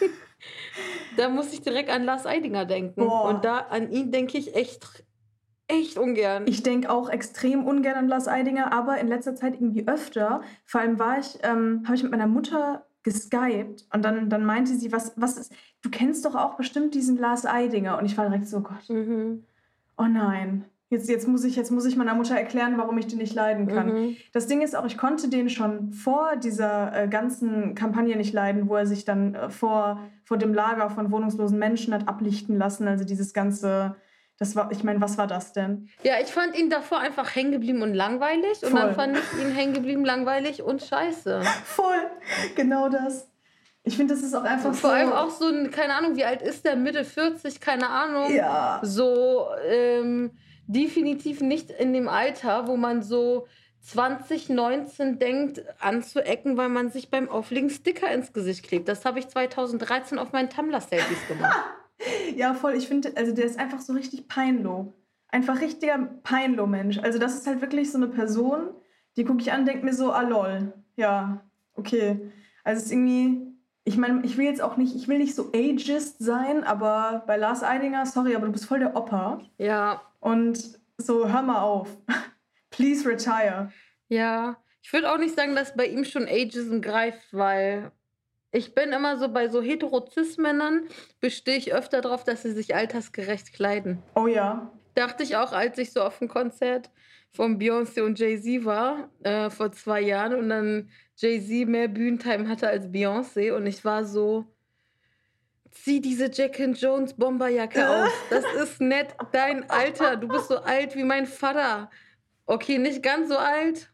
da 1.16 1.28
muss 1.28 1.52
ich 1.52 1.62
direkt 1.62 1.90
an 1.90 2.04
Lars 2.04 2.26
Eidinger 2.26 2.64
denken. 2.64 3.04
Boah. 3.06 3.28
Und 3.28 3.44
da 3.44 3.58
an 3.70 3.90
ihn 3.90 4.10
denke 4.12 4.38
ich 4.38 4.54
echt, 4.54 5.03
echt 5.80 5.98
ungern. 5.98 6.44
Ich 6.46 6.62
denke 6.62 6.90
auch 6.90 7.08
extrem 7.08 7.64
ungern 7.64 7.94
an 7.94 8.08
Lars 8.08 8.28
Eidinger, 8.28 8.72
aber 8.72 8.98
in 8.98 9.08
letzter 9.08 9.34
Zeit 9.34 9.54
irgendwie 9.54 9.86
öfter. 9.86 10.42
Vor 10.64 10.80
allem 10.80 10.98
war 10.98 11.18
ich, 11.18 11.38
ähm, 11.42 11.82
habe 11.84 11.96
ich 11.96 12.02
mit 12.02 12.12
meiner 12.12 12.26
Mutter 12.26 12.86
geskypt 13.02 13.86
und 13.92 14.04
dann, 14.04 14.30
dann 14.30 14.44
meinte 14.44 14.74
sie, 14.74 14.90
was, 14.90 15.12
was 15.16 15.36
ist, 15.36 15.52
du 15.82 15.90
kennst 15.90 16.24
doch 16.24 16.34
auch 16.34 16.56
bestimmt 16.56 16.94
diesen 16.94 17.18
Lars 17.18 17.46
Eidinger. 17.46 17.98
Und 17.98 18.06
ich 18.06 18.16
war 18.16 18.26
direkt 18.26 18.48
so, 18.48 18.60
Gott, 18.60 18.88
mhm. 18.88 19.44
oh 19.98 20.06
nein. 20.06 20.64
Jetzt, 20.90 21.08
jetzt, 21.08 21.26
muss 21.26 21.44
ich, 21.44 21.56
jetzt 21.56 21.72
muss 21.72 21.86
ich 21.86 21.96
meiner 21.96 22.14
Mutter 22.14 22.36
erklären, 22.36 22.74
warum 22.76 22.96
ich 22.98 23.06
den 23.06 23.18
nicht 23.18 23.34
leiden 23.34 23.66
kann. 23.66 23.92
Mhm. 23.92 24.16
Das 24.32 24.46
Ding 24.46 24.62
ist 24.62 24.76
auch, 24.76 24.86
ich 24.86 24.96
konnte 24.96 25.28
den 25.28 25.48
schon 25.48 25.92
vor 25.92 26.36
dieser 26.36 27.04
äh, 27.04 27.08
ganzen 27.08 27.74
Kampagne 27.74 28.16
nicht 28.16 28.32
leiden, 28.32 28.68
wo 28.68 28.76
er 28.76 28.86
sich 28.86 29.04
dann 29.04 29.34
äh, 29.34 29.50
vor, 29.50 30.00
vor 30.24 30.36
dem 30.36 30.54
Lager 30.54 30.90
von 30.90 31.10
wohnungslosen 31.10 31.58
Menschen 31.58 31.92
hat 31.92 32.06
ablichten 32.06 32.56
lassen. 32.56 32.86
Also 32.86 33.04
dieses 33.04 33.32
ganze, 33.32 33.96
Das 34.38 34.56
war, 34.56 34.70
ich 34.72 34.82
meine, 34.82 35.00
was 35.00 35.16
war 35.16 35.26
das 35.26 35.52
denn? 35.52 35.88
Ja, 36.02 36.14
ich 36.20 36.28
fand 36.28 36.58
ihn 36.58 36.68
davor 36.68 36.98
einfach 36.98 37.34
hängen 37.36 37.52
geblieben 37.52 37.82
und 37.82 37.94
langweilig. 37.94 38.64
Und 38.64 38.74
dann 38.74 38.94
fand 38.94 39.16
ich 39.16 39.40
ihn 39.40 39.52
hängen 39.52 39.74
geblieben, 39.74 40.04
langweilig 40.04 40.62
und 40.62 40.82
scheiße. 40.82 41.42
Voll, 41.64 42.10
genau 42.56 42.88
das. 42.88 43.28
Ich 43.84 43.96
finde, 43.96 44.14
das 44.14 44.24
ist 44.24 44.34
auch 44.34 44.42
einfach 44.42 44.70
und 44.70 44.74
vor 44.74 44.90
so. 44.90 44.96
Vor 44.96 44.96
allem 44.96 45.12
auch 45.12 45.30
so, 45.30 45.52
keine 45.70 45.94
Ahnung, 45.94 46.16
wie 46.16 46.24
alt 46.24 46.42
ist 46.42 46.64
der? 46.64 46.74
Mitte 46.74 47.04
40, 47.04 47.60
keine 47.60 47.88
Ahnung. 47.90 48.34
Ja. 48.34 48.80
So 48.82 49.46
ähm, 49.68 50.32
definitiv 50.66 51.40
nicht 51.40 51.70
in 51.70 51.92
dem 51.92 52.08
Alter, 52.08 52.66
wo 52.66 52.76
man 52.76 53.02
so 53.02 53.46
2019 53.82 55.18
denkt, 55.18 55.62
anzuecken, 55.78 56.56
weil 56.56 56.70
man 56.70 56.90
sich 56.90 57.10
beim 57.10 57.28
Auflegen 57.28 57.68
Sticker 57.68 58.10
ins 58.10 58.32
Gesicht 58.32 58.66
klebt. 58.66 58.88
Das 58.88 59.04
habe 59.04 59.18
ich 59.18 59.28
2013 59.28 60.18
auf 60.18 60.32
meinen 60.32 60.50
Tumblr-Selfies 60.50 61.28
gemacht. 61.28 61.56
ja, 62.36 62.54
voll. 62.54 62.74
Ich 62.74 62.88
finde, 62.88 63.12
also 63.16 63.32
der 63.32 63.44
ist 63.44 63.58
einfach 63.58 63.80
so 63.80 63.92
richtig 63.92 64.28
peinloh. 64.28 64.92
Einfach 65.28 65.60
richtiger 65.60 65.98
Peinloh-Mensch. 66.22 66.98
Also 66.98 67.18
das 67.18 67.34
ist 67.34 67.46
halt 67.46 67.60
wirklich 67.60 67.90
so 67.90 67.98
eine 67.98 68.08
Person, 68.08 68.70
die 69.16 69.24
gucke 69.24 69.40
ich 69.40 69.52
an 69.52 69.60
und 69.60 69.66
denke 69.66 69.84
mir 69.84 69.94
so, 69.94 70.12
ah 70.12 70.22
lol. 70.22 70.72
Ja, 70.96 71.40
okay. 71.74 72.30
Also 72.62 72.80
es 72.80 72.86
ist 72.86 72.92
irgendwie, 72.92 73.54
ich 73.84 73.96
meine, 73.96 74.24
ich 74.24 74.36
will 74.36 74.46
jetzt 74.46 74.62
auch 74.62 74.76
nicht, 74.76 74.94
ich 74.94 75.08
will 75.08 75.18
nicht 75.18 75.34
so 75.34 75.50
ageist 75.52 76.16
sein, 76.18 76.64
aber 76.64 77.24
bei 77.26 77.36
Lars 77.36 77.62
Eidinger, 77.62 78.06
sorry, 78.06 78.34
aber 78.34 78.46
du 78.46 78.52
bist 78.52 78.66
voll 78.66 78.78
der 78.78 78.96
Opa. 78.96 79.40
Ja. 79.58 80.02
Und 80.20 80.78
so, 80.96 81.28
hör 81.28 81.42
mal 81.42 81.62
auf. 81.62 81.88
Please 82.70 83.08
retire. 83.08 83.70
Ja, 84.08 84.56
ich 84.82 84.92
würde 84.92 85.12
auch 85.12 85.18
nicht 85.18 85.34
sagen, 85.34 85.54
dass 85.54 85.74
bei 85.74 85.86
ihm 85.86 86.04
schon 86.04 86.24
Ageism 86.28 86.80
greift, 86.80 87.32
weil 87.32 87.90
ich 88.54 88.72
bin 88.72 88.92
immer 88.92 89.18
so 89.18 89.28
bei 89.28 89.48
so 89.48 89.60
hetero-cis-Männern 89.60 90.86
bestehe 91.20 91.56
ich 91.56 91.74
öfter 91.74 92.00
darauf, 92.00 92.22
dass 92.22 92.42
sie 92.42 92.52
sich 92.52 92.74
altersgerecht 92.74 93.52
kleiden. 93.52 94.00
Oh 94.14 94.28
ja. 94.28 94.70
Dachte 94.94 95.24
ich 95.24 95.34
auch, 95.34 95.52
als 95.52 95.76
ich 95.78 95.92
so 95.92 96.02
auf 96.02 96.20
dem 96.20 96.28
Konzert 96.28 96.90
von 97.32 97.58
Beyoncé 97.58 98.02
und 98.02 98.16
Jay-Z 98.16 98.64
war, 98.64 99.10
äh, 99.24 99.50
vor 99.50 99.72
zwei 99.72 100.00
Jahren 100.00 100.36
und 100.36 100.48
dann 100.50 100.88
Jay-Z 101.16 101.68
mehr 101.68 101.88
Bühnentime 101.88 102.48
hatte 102.48 102.68
als 102.68 102.86
Beyoncé 102.86 103.52
und 103.52 103.66
ich 103.66 103.84
war 103.84 104.04
so, 104.04 104.44
zieh 105.72 106.00
diese 106.00 106.30
Jack 106.30 106.60
and 106.60 106.80
Jones 106.80 107.12
Bomberjacke 107.14 107.88
aus. 108.04 108.12
Das 108.30 108.44
ist 108.62 108.80
nett 108.80 109.16
dein 109.32 109.68
Alter. 109.68 110.14
Du 110.14 110.28
bist 110.28 110.46
so 110.46 110.58
alt 110.58 110.94
wie 110.94 111.02
mein 111.02 111.26
Vater. 111.26 111.90
Okay, 112.46 112.78
nicht 112.78 113.02
ganz 113.02 113.30
so 113.30 113.36
alt, 113.36 113.90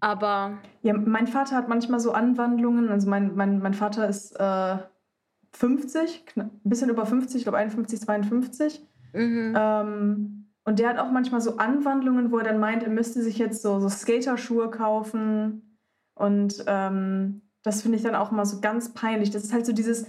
aber. 0.00 0.58
Ja, 0.82 0.94
mein 0.94 1.26
Vater 1.26 1.56
hat 1.56 1.68
manchmal 1.68 2.00
so 2.00 2.12
Anwandlungen. 2.12 2.88
Also 2.88 3.08
mein, 3.08 3.34
mein, 3.34 3.60
mein 3.60 3.74
Vater 3.74 4.08
ist 4.08 4.32
äh, 4.38 4.78
50, 5.52 6.24
ein 6.36 6.50
bisschen 6.64 6.90
über 6.90 7.06
50, 7.06 7.36
ich 7.36 7.42
glaube 7.44 7.58
51, 7.58 8.00
52. 8.00 8.86
Mhm. 9.12 9.54
Ähm, 9.56 10.46
und 10.64 10.78
der 10.78 10.88
hat 10.88 10.98
auch 10.98 11.10
manchmal 11.10 11.40
so 11.40 11.56
Anwandlungen, 11.56 12.30
wo 12.30 12.38
er 12.38 12.44
dann 12.44 12.60
meint, 12.60 12.82
er 12.82 12.90
müsste 12.90 13.22
sich 13.22 13.38
jetzt 13.38 13.62
so, 13.62 13.80
so 13.80 13.88
Skaterschuhe 13.88 14.70
kaufen. 14.70 15.76
Und 16.14 16.64
ähm, 16.66 17.42
das 17.62 17.82
finde 17.82 17.96
ich 17.96 18.04
dann 18.04 18.14
auch 18.14 18.30
mal 18.30 18.44
so 18.44 18.60
ganz 18.60 18.92
peinlich. 18.94 19.30
Das 19.30 19.44
ist 19.44 19.52
halt 19.52 19.66
so 19.66 19.72
dieses 19.72 20.06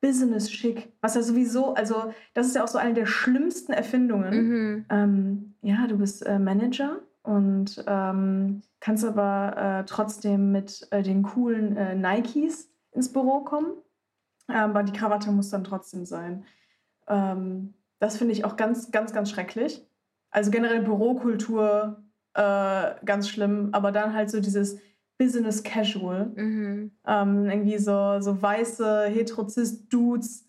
Business-Schick, 0.00 0.92
was 1.00 1.16
ja 1.16 1.22
sowieso, 1.22 1.74
also 1.74 2.12
das 2.34 2.46
ist 2.46 2.54
ja 2.54 2.62
auch 2.62 2.68
so 2.68 2.78
eine 2.78 2.94
der 2.94 3.06
schlimmsten 3.06 3.72
Erfindungen. 3.72 4.34
Mhm. 4.34 4.84
Ähm, 4.88 5.54
ja, 5.62 5.86
du 5.88 5.98
bist 5.98 6.24
äh, 6.24 6.38
Manager 6.38 7.00
und 7.28 7.84
ähm, 7.86 8.62
kannst 8.80 9.04
aber 9.04 9.56
äh, 9.56 9.84
trotzdem 9.84 10.50
mit 10.50 10.88
äh, 10.90 11.02
den 11.02 11.22
coolen 11.22 11.76
äh, 11.76 11.94
Nikes 11.94 12.70
ins 12.92 13.12
Büro 13.12 13.40
kommen. 13.40 13.74
aber 14.46 14.82
die 14.82 14.94
Krawatte 14.94 15.30
muss 15.30 15.50
dann 15.50 15.62
trotzdem 15.62 16.06
sein. 16.06 16.44
Ähm, 17.06 17.74
das 17.98 18.16
finde 18.16 18.32
ich 18.32 18.46
auch 18.46 18.56
ganz, 18.56 18.90
ganz, 18.92 19.12
ganz 19.12 19.30
schrecklich. 19.30 19.86
Also 20.30 20.50
generell 20.50 20.80
Bürokultur 20.80 22.02
äh, 22.32 22.94
ganz 23.04 23.28
schlimm, 23.28 23.68
aber 23.72 23.92
dann 23.92 24.14
halt 24.14 24.30
so 24.30 24.40
dieses 24.40 24.78
Business 25.18 25.62
Casual. 25.62 26.32
Mhm. 26.34 26.92
Ähm, 27.06 27.44
irgendwie 27.44 27.76
so, 27.76 28.20
so 28.20 28.40
weiße 28.40 29.04
Heterozist-Dudes, 29.04 30.47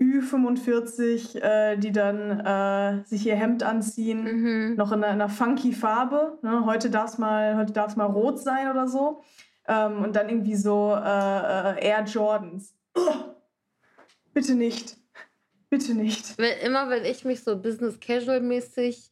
Ü45, 0.00 1.40
äh, 1.40 1.76
die 1.78 1.92
dann 1.92 2.40
äh, 2.40 3.04
sich 3.06 3.26
ihr 3.26 3.36
Hemd 3.36 3.62
anziehen, 3.62 4.24
mhm. 4.24 4.76
noch 4.76 4.92
in 4.92 5.02
einer, 5.02 5.14
in 5.14 5.20
einer, 5.20 5.28
funky 5.30 5.72
Farbe. 5.72 6.38
Ne? 6.42 6.66
Heute 6.66 6.90
darf 6.90 7.12
es 7.12 7.18
mal, 7.18 7.66
mal 7.96 8.04
rot 8.04 8.38
sein 8.38 8.70
oder 8.70 8.88
so. 8.88 9.22
Ähm, 9.66 10.04
und 10.04 10.14
dann 10.14 10.28
irgendwie 10.28 10.54
so 10.54 10.92
äh, 10.94 10.98
äh 10.98 11.88
Air 11.88 12.04
Jordans. 12.04 12.74
Oh, 12.94 13.34
bitte 14.34 14.54
nicht. 14.54 14.96
Bitte 15.70 15.94
nicht. 15.94 16.38
Weil 16.38 16.58
immer, 16.64 16.88
wenn 16.90 17.04
ich 17.04 17.24
mich 17.24 17.42
so 17.42 17.60
Business 17.60 17.98
Casual 17.98 18.40
mäßig 18.40 19.10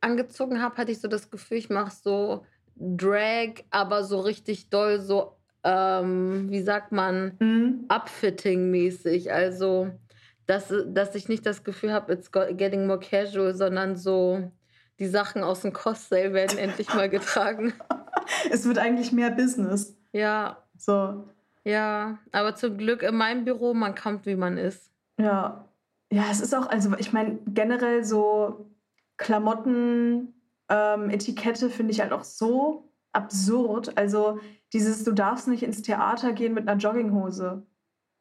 angezogen 0.00 0.62
habe, 0.62 0.76
hatte 0.76 0.92
ich 0.92 1.00
so 1.00 1.08
das 1.08 1.30
Gefühl, 1.30 1.58
ich 1.58 1.68
mache 1.68 1.92
so 1.94 2.46
Drag, 2.76 3.64
aber 3.70 4.02
so 4.04 4.20
richtig 4.20 4.70
doll, 4.70 5.00
so, 5.00 5.36
ähm, 5.62 6.50
wie 6.50 6.62
sagt 6.62 6.92
man, 6.92 7.36
mhm. 7.38 7.84
Upfitting-mäßig. 7.88 9.30
Also, 9.30 9.90
dass, 10.46 10.72
dass 10.86 11.14
ich 11.14 11.28
nicht 11.28 11.46
das 11.46 11.64
Gefühl 11.64 11.92
habe, 11.92 12.12
it's 12.12 12.30
getting 12.32 12.86
more 12.86 12.98
casual, 12.98 13.54
sondern 13.54 13.96
so, 13.96 14.50
die 14.98 15.06
Sachen 15.06 15.42
aus 15.42 15.62
dem 15.62 15.72
Cost-Sale 15.72 16.32
werden 16.32 16.58
endlich 16.58 16.92
mal 16.94 17.08
getragen. 17.08 17.72
es 18.50 18.66
wird 18.66 18.78
eigentlich 18.78 19.12
mehr 19.12 19.30
Business. 19.30 19.96
Ja. 20.12 20.62
So. 20.76 21.28
Ja, 21.64 22.18
aber 22.32 22.54
zum 22.56 22.76
Glück 22.76 23.02
in 23.02 23.16
meinem 23.16 23.44
Büro, 23.44 23.72
man 23.72 23.94
kommt, 23.94 24.26
wie 24.26 24.36
man 24.36 24.58
ist. 24.58 24.90
Ja. 25.18 25.68
Ja, 26.12 26.24
es 26.30 26.40
ist 26.40 26.54
auch, 26.54 26.68
also 26.68 26.94
ich 26.98 27.12
meine, 27.12 27.38
generell 27.46 28.04
so 28.04 28.70
Klamotten 29.16 30.34
ähm, 30.68 31.08
Etikette 31.08 31.70
finde 31.70 31.92
ich 31.92 32.00
halt 32.00 32.12
auch 32.12 32.24
so 32.24 32.92
absurd. 33.12 33.96
Also 33.96 34.40
dieses, 34.72 35.04
du 35.04 35.12
darfst 35.12 35.48
nicht 35.48 35.62
ins 35.62 35.82
Theater 35.82 36.32
gehen 36.32 36.54
mit 36.54 36.68
einer 36.68 36.78
Jogginghose. 36.78 37.66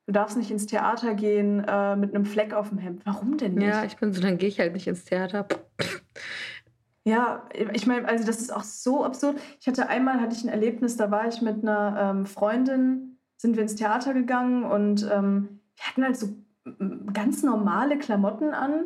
Du 0.07 0.13
darfst 0.13 0.37
nicht 0.37 0.51
ins 0.51 0.65
Theater 0.65 1.13
gehen 1.13 1.63
äh, 1.67 1.95
mit 1.95 2.13
einem 2.13 2.25
Fleck 2.25 2.53
auf 2.53 2.69
dem 2.69 2.79
Hemd. 2.79 3.05
Warum 3.05 3.37
denn 3.37 3.55
nicht? 3.55 3.67
Ja, 3.67 3.83
ich 3.83 3.97
bin 3.97 4.13
so, 4.13 4.21
dann 4.21 4.37
gehe 4.37 4.49
ich 4.49 4.59
halt 4.59 4.73
nicht 4.73 4.87
ins 4.87 5.05
Theater. 5.05 5.47
Ja, 7.03 7.49
ich 7.73 7.87
meine, 7.87 8.07
also 8.07 8.25
das 8.25 8.41
ist 8.41 8.53
auch 8.53 8.63
so 8.63 9.03
absurd. 9.03 9.39
Ich 9.59 9.67
hatte 9.67 9.89
einmal 9.89 10.21
hatte 10.21 10.35
ich 10.35 10.43
ein 10.43 10.49
Erlebnis, 10.49 10.97
da 10.97 11.09
war 11.09 11.27
ich 11.27 11.41
mit 11.41 11.63
einer 11.63 11.97
ähm, 11.99 12.25
Freundin, 12.27 13.17
sind 13.37 13.55
wir 13.55 13.63
ins 13.63 13.75
Theater 13.75 14.13
gegangen 14.13 14.63
und 14.63 15.09
ähm, 15.11 15.61
wir 15.75 15.85
hatten 15.85 16.03
halt 16.03 16.15
so 16.15 16.27
ganz 17.11 17.41
normale 17.41 17.97
Klamotten 17.97 18.53
an 18.53 18.85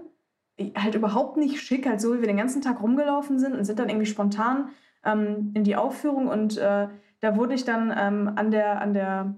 halt 0.78 0.96
überhaupt 0.96 1.38
nicht 1.38 1.60
schick, 1.60 1.86
halt 1.86 2.00
so 2.00 2.14
wie 2.14 2.22
wir 2.22 2.28
den 2.28 2.38
ganzen 2.38 2.62
Tag 2.62 2.82
rumgelaufen 2.82 3.40
sind 3.40 3.56
und 3.56 3.66
sind 3.66 3.80
dann 3.80 3.90
irgendwie 3.90 4.06
spontan 4.06 4.70
ähm, 5.04 5.52
in 5.54 5.64
die 5.64 5.76
Aufführung 5.76 6.28
und 6.28 6.58
äh, 6.58 6.88
da 7.20 7.36
wurde 7.36 7.54
ich 7.54 7.66
dann 7.66 7.94
ähm, 7.98 8.32
an 8.36 8.52
der, 8.52 8.82
an 8.82 8.94
der, 8.94 9.36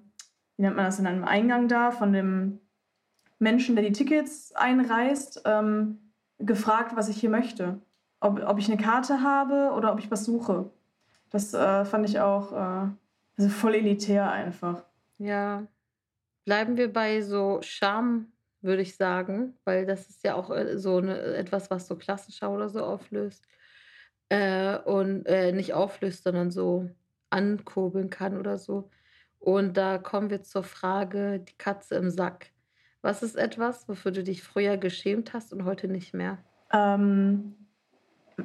wie 0.57 0.63
nennt 0.63 0.75
man 0.75 0.85
das, 0.85 0.99
in 0.99 1.07
einem 1.07 1.23
Eingang 1.23 1.67
da 1.67 1.91
von 1.91 2.13
dem 2.13 2.59
Menschen, 3.39 3.75
der 3.75 3.85
die 3.85 3.91
Tickets 3.91 4.51
einreißt, 4.53 5.43
ähm, 5.45 5.99
gefragt, 6.39 6.95
was 6.95 7.09
ich 7.09 7.17
hier 7.19 7.29
möchte. 7.29 7.79
Ob, 8.19 8.41
ob 8.45 8.57
ich 8.57 8.67
eine 8.71 8.81
Karte 8.81 9.21
habe 9.21 9.71
oder 9.75 9.93
ob 9.93 9.99
ich 9.99 10.09
was 10.09 10.25
suche. 10.25 10.71
Das 11.29 11.53
äh, 11.53 11.85
fand 11.85 12.09
ich 12.09 12.19
auch 12.19 12.51
äh, 12.51 12.89
also 13.37 13.49
voll 13.49 13.75
elitär 13.75 14.31
einfach. 14.31 14.83
Ja. 15.19 15.67
Bleiben 16.45 16.77
wir 16.77 16.91
bei 16.91 17.21
so 17.21 17.59
Scham 17.61 18.31
würde 18.61 18.81
ich 18.81 18.95
sagen, 18.95 19.55
weil 19.65 19.85
das 19.85 20.09
ist 20.09 20.23
ja 20.23 20.35
auch 20.35 20.49
äh, 20.49 20.77
so 20.79 20.99
'ne 20.99 21.17
etwas, 21.35 21.69
was 21.69 21.87
so 21.87 21.95
Klassenschau 21.95 22.53
oder 22.55 22.69
so 22.69 22.83
auflöst. 22.83 23.45
Äh, 24.29 24.77
und 24.79 25.25
äh, 25.27 25.51
nicht 25.53 25.73
auflöst, 25.73 26.23
sondern 26.23 26.51
so 26.51 26.89
ankurbeln 27.29 28.09
kann 28.09 28.37
oder 28.37 28.57
so. 28.57 28.89
Und 29.39 29.77
da 29.77 29.97
kommen 29.97 30.29
wir 30.29 30.43
zur 30.43 30.63
Frage, 30.63 31.39
die 31.39 31.57
Katze 31.57 31.95
im 31.95 32.09
Sack. 32.09 32.51
Was 33.01 33.23
ist 33.23 33.35
etwas, 33.35 33.87
wofür 33.87 34.11
du 34.11 34.23
dich 34.23 34.43
früher 34.43 34.77
geschämt 34.77 35.33
hast 35.33 35.53
und 35.53 35.65
heute 35.65 35.87
nicht 35.87 36.13
mehr? 36.13 36.39
Ähm, 36.73 37.55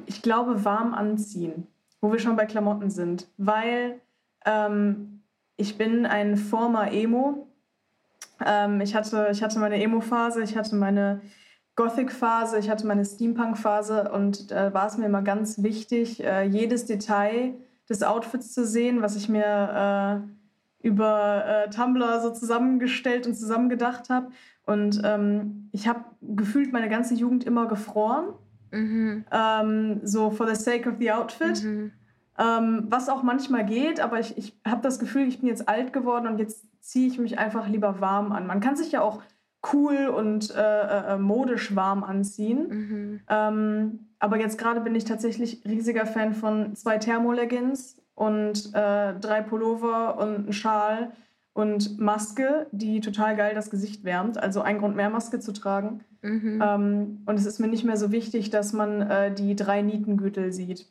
ich 0.05 0.21
glaube, 0.21 0.63
warm 0.63 0.93
anziehen, 0.93 1.67
wo 1.99 2.11
wir 2.11 2.19
schon 2.19 2.35
bei 2.35 2.45
Klamotten 2.45 2.89
sind, 2.89 3.27
weil 3.37 3.99
ähm, 4.45 5.23
ich 5.57 5.77
bin 5.77 6.05
ein 6.05 6.37
former 6.37 6.91
Emo 6.91 7.47
ähm, 8.45 8.81
ich, 8.81 8.95
hatte, 8.95 9.29
ich 9.31 9.43
hatte 9.43 9.59
meine 9.59 9.81
Emo-Phase, 9.81 10.43
ich 10.43 10.57
hatte 10.57 10.75
meine 10.75 11.21
Gothic-Phase, 11.75 12.59
ich 12.59 12.69
hatte 12.69 12.85
meine 12.85 13.05
Steampunk-Phase 13.05 14.11
und 14.11 14.51
da 14.51 14.67
äh, 14.67 14.73
war 14.73 14.87
es 14.87 14.97
mir 14.97 15.05
immer 15.05 15.21
ganz 15.21 15.63
wichtig, 15.63 16.23
äh, 16.23 16.43
jedes 16.43 16.85
Detail 16.85 17.55
des 17.89 18.03
Outfits 18.03 18.53
zu 18.53 18.65
sehen, 18.65 19.01
was 19.01 19.15
ich 19.15 19.29
mir 19.29 19.43
äh, 20.25 20.42
über 20.83 21.45
äh, 21.45 21.69
Tumblr 21.69 22.19
so 22.19 22.29
zusammengestellt 22.29 23.25
und 23.25 23.33
zusammengedacht 23.33 24.09
habe. 24.09 24.27
Und 24.65 25.01
ähm, 25.03 25.69
ich 25.71 25.87
habe 25.87 26.03
gefühlt 26.21 26.71
meine 26.71 26.89
ganze 26.89 27.15
Jugend 27.15 27.45
immer 27.45 27.67
gefroren. 27.67 28.33
Mhm. 28.71 29.25
Ähm, 29.31 30.01
so 30.03 30.29
for 30.29 30.47
the 30.47 30.55
sake 30.55 30.87
of 30.89 30.95
the 30.99 31.11
outfit. 31.11 31.63
Mhm. 31.63 31.91
Ähm, 32.37 32.85
was 32.89 33.09
auch 33.09 33.23
manchmal 33.23 33.65
geht, 33.65 33.99
aber 33.99 34.19
ich, 34.19 34.37
ich 34.37 34.59
habe 34.67 34.81
das 34.81 34.99
Gefühl, 34.99 35.27
ich 35.27 35.39
bin 35.39 35.49
jetzt 35.49 35.69
alt 35.69 35.93
geworden 35.93 36.27
und 36.27 36.39
jetzt 36.39 36.65
ziehe 36.81 37.07
ich 37.07 37.19
mich 37.19 37.37
einfach 37.37 37.67
lieber 37.67 38.01
warm 38.01 38.31
an. 38.31 38.47
Man 38.47 38.59
kann 38.59 38.75
sich 38.75 38.91
ja 38.91 39.01
auch 39.01 39.21
cool 39.71 40.07
und 40.07 40.53
äh, 40.53 41.13
äh, 41.13 41.17
modisch 41.17 41.75
warm 41.75 42.03
anziehen. 42.03 42.67
Mhm. 42.67 43.19
Ähm, 43.29 43.99
aber 44.19 44.37
jetzt 44.39 44.57
gerade 44.57 44.81
bin 44.81 44.95
ich 44.95 45.05
tatsächlich 45.05 45.63
riesiger 45.65 46.05
Fan 46.05 46.33
von 46.33 46.75
zwei 46.75 46.97
Thermoleggings 46.97 47.97
und 48.15 48.73
äh, 48.73 49.13
drei 49.19 49.41
Pullover 49.41 50.17
und 50.17 50.49
ein 50.49 50.53
Schal 50.53 51.11
und 51.53 51.99
Maske, 51.99 52.67
die 52.71 52.99
total 52.99 53.35
geil 53.35 53.55
das 53.55 53.69
Gesicht 53.69 54.03
wärmt. 54.03 54.37
Also 54.37 54.61
ein 54.61 54.79
Grund 54.79 54.95
mehr 54.95 55.09
Maske 55.09 55.39
zu 55.39 55.53
tragen. 55.53 56.03
Mhm. 56.21 56.61
Ähm, 56.63 57.23
und 57.25 57.35
es 57.35 57.45
ist 57.45 57.59
mir 57.59 57.67
nicht 57.67 57.83
mehr 57.83 57.97
so 57.97 58.11
wichtig, 58.11 58.49
dass 58.49 58.73
man 58.73 59.01
äh, 59.01 59.33
die 59.33 59.55
drei 59.55 59.81
Nietengürtel 59.81 60.51
sieht 60.51 60.87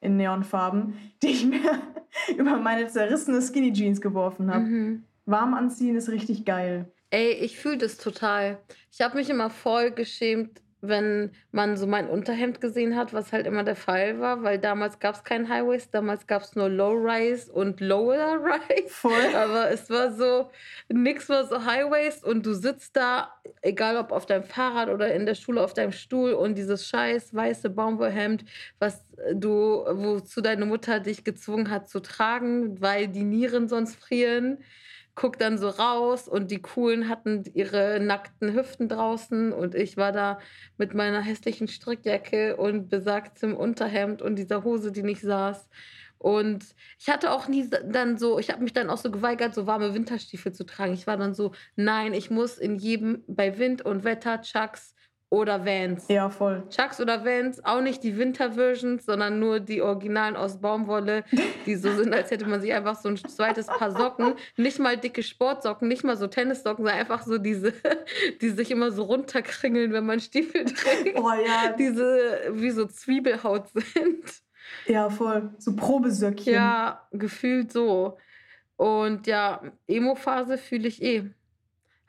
in 0.00 0.16
Neonfarben, 0.16 0.94
die 1.22 1.28
ich 1.28 1.46
mir 1.46 1.82
über 2.36 2.58
meine 2.58 2.86
zerrissene 2.88 3.40
Skinny 3.42 3.72
Jeans 3.72 4.00
geworfen 4.00 4.52
habe. 4.52 4.64
Mhm. 4.64 5.04
Warm 5.26 5.54
anziehen 5.54 5.96
ist 5.96 6.10
richtig 6.10 6.44
geil. 6.44 6.90
Ey, 7.10 7.32
ich 7.32 7.58
fühle 7.58 7.78
das 7.78 7.96
total. 7.96 8.58
Ich 8.92 9.00
habe 9.00 9.16
mich 9.16 9.30
immer 9.30 9.48
voll 9.48 9.92
geschämt, 9.92 10.60
wenn 10.88 11.32
man 11.52 11.76
so 11.76 11.86
mein 11.86 12.08
Unterhemd 12.08 12.60
gesehen 12.60 12.96
hat, 12.96 13.12
was 13.12 13.32
halt 13.32 13.46
immer 13.46 13.64
der 13.64 13.76
Fall 13.76 14.20
war, 14.20 14.42
weil 14.42 14.58
damals 14.58 14.98
gab 14.98 15.14
es 15.14 15.24
keinen 15.24 15.48
Highways, 15.48 15.90
damals 15.90 16.26
gab 16.26 16.42
es 16.42 16.54
nur 16.56 16.68
Low-Rise 16.68 17.52
und 17.52 17.80
Lower-Rise. 17.80 18.88
Voll. 18.88 19.12
Aber 19.34 19.70
es 19.70 19.90
war 19.90 20.12
so, 20.12 20.50
nix 20.88 21.28
war 21.28 21.44
so 21.46 21.64
Highways 21.64 22.22
und 22.22 22.46
du 22.46 22.54
sitzt 22.54 22.96
da, 22.96 23.34
egal 23.62 23.96
ob 23.96 24.12
auf 24.12 24.26
deinem 24.26 24.44
Fahrrad 24.44 24.88
oder 24.88 25.14
in 25.14 25.26
der 25.26 25.34
Schule 25.34 25.62
auf 25.62 25.74
deinem 25.74 25.92
Stuhl 25.92 26.32
und 26.32 26.56
dieses 26.56 26.88
scheiß 26.88 27.34
weiße 27.34 27.70
Baumwollhemd, 27.70 28.44
was 28.78 29.04
du, 29.32 29.84
wozu 29.88 30.40
deine 30.40 30.66
Mutter 30.66 31.00
dich 31.00 31.24
gezwungen 31.24 31.70
hat 31.70 31.88
zu 31.88 32.00
tragen, 32.00 32.80
weil 32.80 33.08
die 33.08 33.24
Nieren 33.24 33.68
sonst 33.68 33.96
frieren 33.96 34.58
guck 35.14 35.38
dann 35.38 35.58
so 35.58 35.68
raus 35.68 36.28
und 36.28 36.50
die 36.50 36.60
Coolen 36.60 37.08
hatten 37.08 37.44
ihre 37.54 38.00
nackten 38.00 38.52
Hüften 38.52 38.88
draußen 38.88 39.52
und 39.52 39.74
ich 39.74 39.96
war 39.96 40.12
da 40.12 40.38
mit 40.76 40.94
meiner 40.94 41.20
hässlichen 41.20 41.68
Strickjacke 41.68 42.56
und 42.56 42.88
besagtem 42.88 43.56
Unterhemd 43.56 44.22
und 44.22 44.36
dieser 44.36 44.64
Hose, 44.64 44.92
die 44.92 45.02
nicht 45.02 45.22
saß. 45.22 45.68
Und 46.18 46.64
ich 46.98 47.10
hatte 47.10 47.30
auch 47.32 47.48
nie 47.48 47.68
dann 47.68 48.16
so, 48.16 48.38
ich 48.38 48.50
habe 48.50 48.62
mich 48.62 48.72
dann 48.72 48.88
auch 48.88 48.96
so 48.96 49.10
geweigert, 49.10 49.54
so 49.54 49.66
warme 49.66 49.94
Winterstiefel 49.94 50.52
zu 50.52 50.64
tragen. 50.64 50.94
Ich 50.94 51.06
war 51.06 51.18
dann 51.18 51.34
so, 51.34 51.52
nein, 51.76 52.14
ich 52.14 52.30
muss 52.30 52.56
in 52.56 52.76
jedem, 52.76 53.22
bei 53.26 53.58
Wind 53.58 53.82
und 53.82 54.04
Wetter, 54.04 54.40
Chucks, 54.40 54.94
oder 55.34 55.66
Vans. 55.66 56.06
Ja, 56.08 56.30
voll. 56.30 56.62
Chucks 56.70 57.00
oder 57.00 57.24
Vans, 57.24 57.62
auch 57.64 57.80
nicht 57.80 58.04
die 58.04 58.16
Winter-Versions, 58.16 59.04
sondern 59.04 59.40
nur 59.40 59.58
die 59.58 59.82
Originalen 59.82 60.36
aus 60.36 60.60
Baumwolle, 60.60 61.24
die 61.66 61.74
so 61.74 61.92
sind, 61.92 62.14
als 62.14 62.30
hätte 62.30 62.46
man 62.46 62.60
sich 62.60 62.72
einfach 62.72 62.94
so 62.94 63.08
ein 63.08 63.16
zweites 63.16 63.66
Paar 63.66 63.90
Socken, 63.90 64.34
nicht 64.56 64.78
mal 64.78 64.96
dicke 64.96 65.24
Sportsocken, 65.24 65.88
nicht 65.88 66.04
mal 66.04 66.16
so 66.16 66.28
Tennissocken, 66.28 66.84
sondern 66.84 67.00
einfach 67.00 67.24
so 67.24 67.38
diese, 67.38 67.72
die 68.40 68.50
sich 68.50 68.70
immer 68.70 68.92
so 68.92 69.02
runterkringeln, 69.02 69.92
wenn 69.92 70.06
man 70.06 70.20
Stiefel 70.20 70.66
trägt. 70.66 71.18
Oh 71.18 71.32
ja. 71.32 71.72
Diese 71.76 72.52
wie 72.52 72.70
so 72.70 72.86
Zwiebelhaut 72.86 73.68
sind. 73.70 74.24
Ja, 74.86 75.10
voll. 75.10 75.50
So 75.58 75.74
Probesöckchen. 75.74 76.54
Ja, 76.54 77.08
gefühlt 77.10 77.72
so. 77.72 78.18
Und 78.76 79.26
ja, 79.26 79.62
Emo-Phase 79.88 80.58
fühle 80.58 80.86
ich 80.86 81.02
eh. 81.02 81.24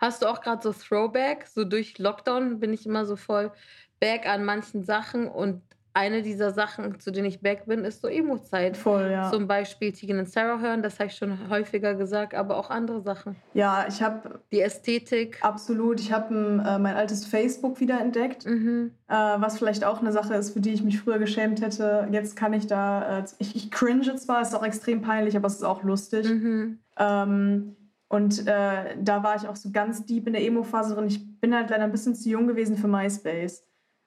Hast 0.05 0.21
du 0.21 0.27
auch 0.27 0.41
gerade 0.41 0.61
so 0.61 0.71
Throwback? 0.71 1.47
So 1.47 1.63
durch 1.63 1.97
Lockdown 1.97 2.59
bin 2.59 2.71
ich 2.73 2.85
immer 2.85 3.07
so 3.07 3.15
voll 3.15 3.51
back 3.99 4.27
an 4.27 4.45
manchen 4.45 4.83
Sachen 4.83 5.27
und 5.27 5.63
eine 5.95 6.21
dieser 6.21 6.51
Sachen, 6.51 6.99
zu 6.99 7.09
denen 7.09 7.25
ich 7.25 7.39
back 7.39 7.65
bin, 7.65 7.85
ist 7.85 8.01
so 8.01 8.07
Emo-Zeit. 8.07 8.77
Voll, 8.77 9.09
ja. 9.09 9.31
Zum 9.31 9.47
Beispiel 9.47 9.93
Tegan 9.93 10.19
und 10.19 10.29
Sarah 10.29 10.59
hören, 10.59 10.83
das 10.83 10.99
habe 10.99 11.07
ich 11.07 11.15
schon 11.15 11.49
häufiger 11.49 11.95
gesagt, 11.95 12.35
aber 12.35 12.57
auch 12.57 12.69
andere 12.69 13.01
Sachen. 13.01 13.35
Ja, 13.53 13.85
ich 13.87 14.03
habe... 14.03 14.41
Die 14.51 14.61
Ästhetik. 14.61 15.39
Absolut. 15.41 15.99
Ich 15.99 16.11
habe 16.11 16.35
äh, 16.35 16.77
mein 16.77 16.95
altes 16.95 17.25
Facebook 17.25 17.79
wiederentdeckt, 17.79 18.45
Mhm. 18.45 18.91
äh, 19.07 19.13
was 19.13 19.57
vielleicht 19.57 19.85
auch 19.85 20.01
eine 20.01 20.11
Sache 20.11 20.35
ist, 20.35 20.51
für 20.51 20.59
die 20.59 20.73
ich 20.73 20.83
mich 20.83 20.99
früher 20.99 21.17
geschämt 21.17 21.61
hätte. 21.61 22.07
Jetzt 22.11 22.35
kann 22.35 22.53
ich 22.53 22.67
da... 22.67 23.21
Äh, 23.21 23.23
ich, 23.39 23.55
ich 23.55 23.71
cringe 23.71 24.15
zwar, 24.17 24.41
ist 24.41 24.53
auch 24.53 24.65
extrem 24.65 25.01
peinlich, 25.01 25.35
aber 25.35 25.47
es 25.47 25.55
ist 25.55 25.63
auch 25.63 25.81
lustig. 25.81 26.29
Mhm. 26.29 26.79
Ähm, 26.99 27.75
und 28.15 28.47
äh, 28.47 28.95
da 28.97 29.23
war 29.23 29.35
ich 29.35 29.47
auch 29.47 29.57
so 29.57 29.71
ganz 29.71 30.05
deep 30.05 30.27
in 30.27 30.33
der 30.33 30.43
Emo-Phase 30.43 30.95
drin. 30.95 31.07
Ich 31.07 31.39
bin 31.41 31.53
halt 31.53 31.69
leider 31.69 31.83
ein 31.83 31.91
bisschen 31.91 32.15
zu 32.15 32.29
jung 32.29 32.47
gewesen 32.47 32.77
für 32.77 32.87
MySpace. 32.87 33.65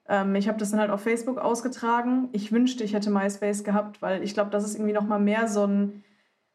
Ähm, 0.09 0.35
ich 0.35 0.49
habe 0.49 0.59
das 0.59 0.71
dann 0.71 0.81
halt 0.81 0.91
auf 0.91 1.03
Facebook 1.03 1.37
ausgetragen. 1.37 2.31
Ich 2.33 2.51
wünschte, 2.51 2.85
ich 2.85 2.95
hätte 2.95 3.11
MySpace 3.11 3.65
gehabt, 3.65 4.01
weil 4.01 4.23
ich 4.23 4.33
glaube, 4.33 4.51
das 4.51 4.65
ist 4.65 4.77
irgendwie 4.77 4.95
noch 4.95 5.07
mal 5.07 5.21
mehr 5.21 5.47
so 5.47 5.67
ein 5.67 6.05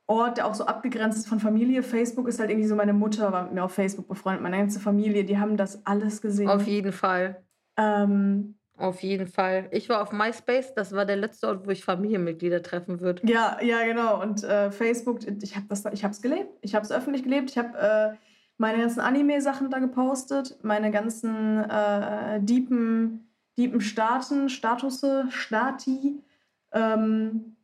Ort, 0.08 0.38
der 0.38 0.48
auch 0.48 0.56
so 0.56 0.66
abgegrenzt 0.66 1.20
ist 1.20 1.28
von 1.28 1.40
Familie. 1.40 1.84
Facebook 1.84 2.28
ist 2.28 2.40
halt 2.40 2.50
irgendwie 2.50 2.68
so, 2.68 2.76
meine 2.76 2.94
Mutter 2.94 3.32
war 3.32 3.44
mit 3.44 3.54
mir 3.54 3.64
auf 3.64 3.74
Facebook 3.74 4.08
befreundet, 4.08 4.42
meine 4.42 4.58
ganze 4.58 4.80
Familie, 4.80 5.24
die 5.24 5.38
haben 5.38 5.56
das 5.56 5.86
alles 5.86 6.22
gesehen. 6.22 6.50
Auf 6.50 6.66
jeden 6.66 6.92
Fall. 6.92 7.44
Ähm, 7.78 8.56
Auf 8.78 9.04
jeden 9.04 9.28
Fall. 9.28 9.68
Ich 9.72 9.88
war 9.90 10.02
auf 10.02 10.12
MySpace, 10.12 10.74
das 10.74 10.94
war 10.94 11.06
der 11.06 11.16
letzte 11.16 11.48
Ort, 11.48 11.68
wo 11.68 11.70
ich 11.70 11.84
Familienmitglieder 11.86 12.64
treffen 12.64 13.02
würde. 13.02 13.22
Ja, 13.28 13.58
ja, 13.62 13.84
genau. 13.86 14.20
Und 14.22 14.44
äh, 14.44 14.72
Facebook, 14.72 15.20
ich 15.44 15.56
habe 15.56 15.68
das, 15.70 15.86
ich 15.94 16.04
habe 16.04 16.14
es 16.14 16.22
gelebt. 16.22 16.50
Ich 16.62 16.74
habe 16.74 16.84
es 16.84 16.92
öffentlich 16.92 17.24
gelebt. 17.24 17.52
Ich 17.52 17.58
habe 17.58 17.78
äh, 17.78 18.18
meine 18.58 18.80
ganzen 18.80 19.00
Anime-Sachen 19.00 19.70
da 19.70 19.78
gepostet, 19.80 20.58
meine 20.64 20.90
ganzen 20.90 21.64
äh, 21.70 22.40
deepen, 22.42 23.28
deepen 23.60 23.80
Staaten, 23.80 24.50
Statusse, 24.50 25.26
Stati. 25.30 26.24
Ähm, 26.72 27.56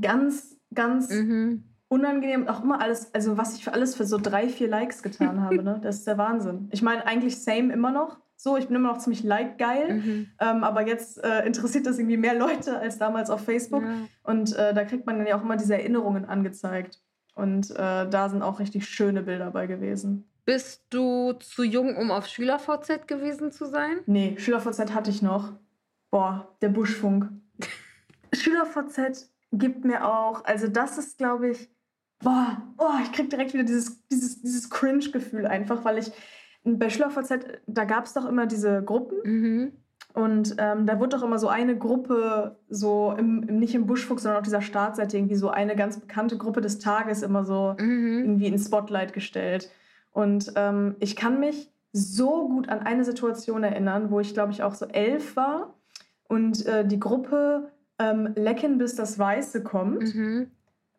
ganz, 0.00 0.56
ganz 0.74 1.10
Mhm. 1.10 1.62
unangenehm. 1.88 2.48
Auch 2.48 2.62
immer 2.64 2.80
alles, 2.80 3.14
also 3.14 3.36
was 3.38 3.54
ich 3.54 3.62
für 3.64 3.72
alles 3.72 3.94
für 3.94 4.04
so 4.04 4.18
drei, 4.18 4.48
vier 4.48 4.66
Likes 4.68 5.02
getan 5.04 5.40
habe, 5.42 5.62
ne? 5.62 5.78
Das 5.82 5.96
ist 5.98 6.06
der 6.08 6.18
Wahnsinn. 6.18 6.68
Ich 6.72 6.82
meine, 6.82 7.06
eigentlich 7.06 7.40
same 7.40 7.72
immer 7.72 7.92
noch. 7.92 8.18
So, 8.42 8.56
ich 8.56 8.68
bin 8.68 8.76
immer 8.76 8.92
noch 8.92 8.98
ziemlich 8.98 9.22
like-geil. 9.22 9.96
Mhm. 9.96 10.26
Ähm, 10.40 10.64
aber 10.64 10.86
jetzt 10.86 11.22
äh, 11.22 11.44
interessiert 11.44 11.84
das 11.84 11.98
irgendwie 11.98 12.16
mehr 12.16 12.32
Leute 12.38 12.78
als 12.78 12.96
damals 12.96 13.28
auf 13.28 13.44
Facebook. 13.44 13.82
Ja. 13.82 14.08
Und 14.22 14.56
äh, 14.56 14.72
da 14.72 14.84
kriegt 14.84 15.04
man 15.04 15.18
dann 15.18 15.26
ja 15.26 15.36
auch 15.36 15.42
immer 15.42 15.58
diese 15.58 15.74
Erinnerungen 15.74 16.24
angezeigt. 16.24 17.02
Und 17.34 17.70
äh, 17.72 18.08
da 18.08 18.28
sind 18.30 18.40
auch 18.40 18.58
richtig 18.58 18.88
schöne 18.88 19.24
Bilder 19.24 19.50
bei 19.50 19.66
gewesen. 19.66 20.26
Bist 20.46 20.86
du 20.88 21.34
zu 21.34 21.64
jung, 21.64 21.94
um 21.98 22.10
auf 22.10 22.28
SchülerVZ 22.28 23.06
gewesen 23.06 23.52
zu 23.52 23.66
sein? 23.66 23.98
Nee, 24.06 24.36
SchülerVZ 24.38 24.94
hatte 24.94 25.10
ich 25.10 25.20
noch. 25.20 25.52
Boah, 26.10 26.56
der 26.62 26.70
Buschfunk. 26.70 27.28
SchülerVZ 28.32 29.30
gibt 29.52 29.84
mir 29.84 30.08
auch, 30.08 30.46
also 30.46 30.66
das 30.66 30.96
ist, 30.96 31.18
glaube 31.18 31.50
ich, 31.50 31.68
boah, 32.20 32.56
oh, 32.78 33.02
ich 33.02 33.12
krieg 33.12 33.28
direkt 33.28 33.52
wieder 33.52 33.64
dieses, 33.64 34.02
dieses, 34.08 34.40
dieses 34.40 34.70
Cringe-Gefühl 34.70 35.46
einfach, 35.46 35.84
weil 35.84 35.98
ich 35.98 36.10
bei 36.64 36.90
SchülerVZ, 36.90 37.62
da 37.66 37.84
gab 37.84 38.04
es 38.04 38.14
doch 38.14 38.26
immer 38.26 38.46
diese 38.46 38.82
Gruppen 38.82 39.18
Mhm. 39.24 39.72
Und 40.12 40.56
ähm, 40.58 40.86
da 40.86 40.98
wurde 40.98 41.16
doch 41.16 41.22
immer 41.22 41.38
so 41.38 41.48
eine 41.48 41.76
Gruppe, 41.76 42.56
so 42.68 43.14
im, 43.16 43.44
im, 43.48 43.58
nicht 43.58 43.74
im 43.76 43.86
Buschfuchs, 43.86 44.24
sondern 44.24 44.38
auf 44.38 44.44
dieser 44.44 44.60
Startseite 44.60 45.16
irgendwie 45.16 45.36
so 45.36 45.50
eine 45.50 45.76
ganz 45.76 46.00
bekannte 46.00 46.36
Gruppe 46.36 46.60
des 46.60 46.80
Tages 46.80 47.22
immer 47.22 47.44
so 47.44 47.76
Mhm. 47.78 48.18
irgendwie 48.24 48.46
ins 48.48 48.66
Spotlight 48.66 49.12
gestellt. 49.12 49.70
Und 50.10 50.52
ähm, 50.56 50.96
ich 50.98 51.14
kann 51.14 51.38
mich 51.38 51.70
so 51.92 52.48
gut 52.48 52.68
an 52.68 52.80
eine 52.80 53.04
Situation 53.04 53.62
erinnern, 53.62 54.10
wo 54.10 54.18
ich 54.18 54.34
glaube 54.34 54.50
ich 54.52 54.62
auch 54.64 54.74
so 54.74 54.86
elf 54.86 55.36
war 55.36 55.74
und 56.26 56.66
äh, 56.66 56.84
die 56.84 56.98
Gruppe 56.98 57.70
ähm, 58.00 58.32
Lecken 58.34 58.78
bis 58.78 58.96
das 58.96 59.18
Weiße 59.18 59.62
kommt. 59.62 60.14
Mhm. 60.14 60.50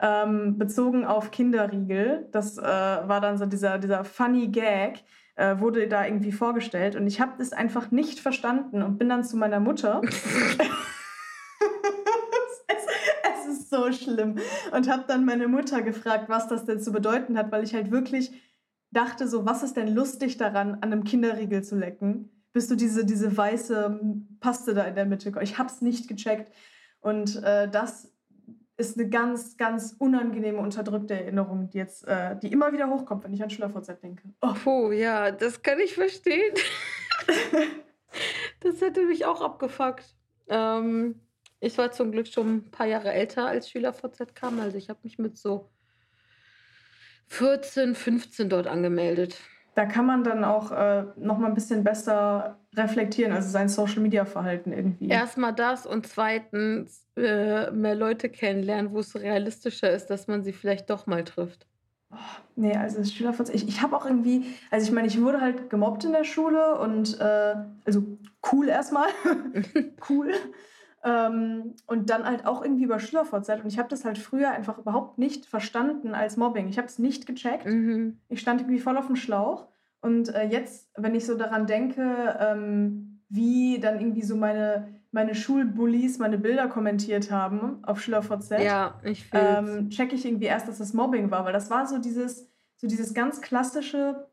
Ähm, 0.04 0.58
bezogen 0.58 1.06
auf 1.06 1.30
Kinderriegel. 1.30 2.28
Das 2.32 2.58
äh, 2.58 2.64
war 2.64 3.22
dann 3.22 3.38
so 3.38 3.46
dieser, 3.46 3.78
dieser 3.78 4.04
funny 4.04 4.48
Gag, 4.48 5.04
äh, 5.42 5.60
wurde 5.60 5.88
da 5.88 6.06
irgendwie 6.06 6.32
vorgestellt. 6.32 6.96
Und 6.96 7.08
ich 7.08 7.20
habe 7.20 7.34
das 7.40 7.52
einfach 7.52 7.90
nicht 7.90 8.20
verstanden 8.20 8.84
und 8.84 9.00
bin 9.00 9.10
dann 9.10 9.24
zu 9.24 9.38
meiner 9.38 9.60
Mutter. 9.60 10.02
es, 10.06 10.12
es 12.68 13.48
ist 13.48 13.70
so 13.72 13.92
schlimm. 13.92 14.38
Und 14.72 14.88
habe 14.88 15.06
dann 15.08 15.26
meine 15.26 15.48
Mutter 15.48 15.82
gefragt, 15.82 16.30
was 16.30 16.48
das 16.48 16.66
denn 16.66 16.80
zu 16.80 16.92
bedeuten 16.92 17.40
hat, 17.40 17.52
weil 17.52 17.64
ich 17.64 17.74
halt 17.74 17.90
wirklich 17.90 18.32
dachte, 18.92 19.28
so, 19.28 19.44
was 19.44 19.64
ist 19.64 19.78
denn 19.78 19.88
lustig 19.88 20.38
daran, 20.38 20.76
an 20.76 20.84
einem 20.84 21.04
Kinderriegel 21.04 21.64
zu 21.64 21.76
lecken? 21.76 22.30
Bis 22.54 22.68
du 22.68 22.76
diese, 22.76 23.04
diese 23.04 23.36
weiße 23.36 24.00
Paste 24.42 24.76
da 24.76 24.84
in 24.84 24.94
der 24.94 25.06
Mitte. 25.06 25.34
Ich 25.42 25.58
habe 25.58 25.70
es 25.70 25.82
nicht 25.82 26.08
gecheckt. 26.08 26.54
Und 27.00 27.42
äh, 27.44 27.68
das 27.68 28.11
ist 28.78 28.98
eine 28.98 29.10
ganz, 29.10 29.58
ganz 29.58 29.96
unangenehme, 30.00 30.60
unterdrückte 30.60 31.14
Erinnerung, 31.14 31.70
die 31.70 31.78
jetzt, 31.78 32.08
äh, 32.08 32.38
die 32.38 32.52
immer 32.52 32.74
wieder 32.74 32.90
hochkommt, 32.90 33.24
wenn 33.24 33.34
ich 33.34 33.44
an 33.44 33.50
SchülerVZ 33.50 34.02
denke. 34.02 34.24
Oh. 34.42 34.54
Puh, 34.64 34.92
ja, 34.92 35.32
das 35.32 35.62
kann 35.62 35.80
ich 35.80 35.94
verstehen. 35.94 36.54
das 38.62 38.82
hätte 38.82 39.06
mich 39.06 39.26
auch 39.26 39.42
abgefuckt. 39.42 40.16
Ähm, 40.48 41.22
ich 41.60 41.78
war 41.78 41.92
zum 41.92 42.12
Glück 42.12 42.28
schon 42.28 42.56
ein 42.56 42.72
paar 42.72 42.88
Jahre 42.88 43.12
älter, 43.12 43.46
als 43.46 43.70
SchülerVZ 43.70 44.34
kam. 44.34 44.60
Also 44.60 44.78
ich 44.78 44.90
habe 44.90 45.00
mich 45.04 45.20
mit 45.20 45.38
so 45.38 45.70
14, 47.28 47.96
15 47.96 48.50
dort 48.50 48.68
angemeldet. 48.68 49.38
Da 49.74 49.86
kann 49.86 50.06
man 50.06 50.24
dann 50.24 50.44
auch 50.44 50.72
äh, 50.72 51.06
noch 51.16 51.38
mal 51.38 51.48
ein 51.48 51.54
bisschen 51.54 51.84
besser 51.84 52.58
reflektieren, 52.76 53.32
also 53.32 53.50
sein 53.50 53.70
Social-Media-Verhalten 53.70 54.74
irgendwie. 54.74 55.08
Erstmal 55.08 55.54
das 55.54 55.86
und 55.86 56.08
zweitens 56.08 57.08
äh, 57.16 57.72
mehr 57.72 57.96
Leute 57.96 58.30
kennenlernen, 58.30 58.92
wo 58.92 59.00
es 59.00 59.16
realistischer 59.16 59.90
ist, 59.92 60.08
dass 60.08 60.28
man 60.28 60.44
sie 60.44 60.52
vielleicht 60.52 60.90
doch 60.90 61.08
mal 61.08 61.24
trifft. 61.24 61.68
Oh, 62.12 62.18
nee, 62.58 62.76
also 62.76 63.02
Schülerverzicht. 63.04 63.64
Ich, 63.64 63.70
ich 63.70 63.82
habe 63.82 63.96
auch 63.96 64.06
irgendwie, 64.06 64.46
also 64.70 64.86
ich 64.86 64.92
meine, 64.92 65.08
ich 65.08 65.22
wurde 65.22 65.40
halt 65.40 65.70
gemobbt 65.70 66.04
in 66.04 66.12
der 66.12 66.26
Schule 66.26 66.78
und 66.80 67.18
äh, 67.22 67.56
also 67.86 68.04
cool 68.52 68.68
erstmal. 68.68 69.08
cool. 70.10 70.34
Ähm, 71.04 71.76
und 71.88 72.10
dann 72.12 72.26
halt 72.26 72.46
auch 72.46 72.62
irgendwie 72.64 72.84
über 72.84 73.00
Schülervorzeit. 73.00 73.64
Und 73.64 73.68
ich 73.68 73.80
habe 73.80 73.90
das 73.90 74.06
halt 74.06 74.18
früher 74.18 74.52
einfach 74.52 74.78
überhaupt 74.78 75.18
nicht 75.18 75.46
verstanden 75.48 76.14
als 76.14 76.38
Mobbing. 76.38 76.68
Ich 76.68 76.78
habe 76.78 76.88
es 76.88 77.00
nicht 77.00 77.26
gecheckt. 77.26 77.66
Mhm. 77.66 78.20
Ich 78.30 78.40
stand 78.40 78.62
irgendwie 78.62 78.80
voll 78.80 78.98
auf 78.98 79.08
dem 79.08 79.16
Schlauch. 79.16 79.68
Und 80.02 80.34
äh, 80.34 80.46
jetzt, 80.46 80.92
wenn 80.96 81.16
ich 81.16 81.26
so 81.26 81.36
daran 81.36 81.66
denke, 81.66 82.38
ähm, 82.40 83.22
wie 83.30 83.80
dann 83.80 84.00
irgendwie 84.00 84.24
so 84.24 84.36
meine, 84.36 85.00
meine 85.12 85.36
Schulbullies 85.36 86.20
meine 86.20 86.38
Bilder 86.38 86.68
kommentiert 86.68 87.32
haben 87.32 87.84
auf 87.84 88.02
SchülerVZ, 88.02 88.64
ja, 88.64 89.00
ich 89.04 89.30
ähm, 89.32 89.90
checke 89.90 90.16
ich 90.16 90.26
irgendwie 90.26 90.46
erst, 90.46 90.68
dass 90.68 90.80
das 90.80 90.94
Mobbing 90.94 91.32
war. 91.32 91.46
Weil 91.46 91.54
das 91.54 91.70
war 91.70 91.88
so 91.88 91.98
dieses, 91.98 92.48
so 92.78 92.88
dieses 92.88 93.14
ganz 93.14 93.42
klassische, 93.42 94.28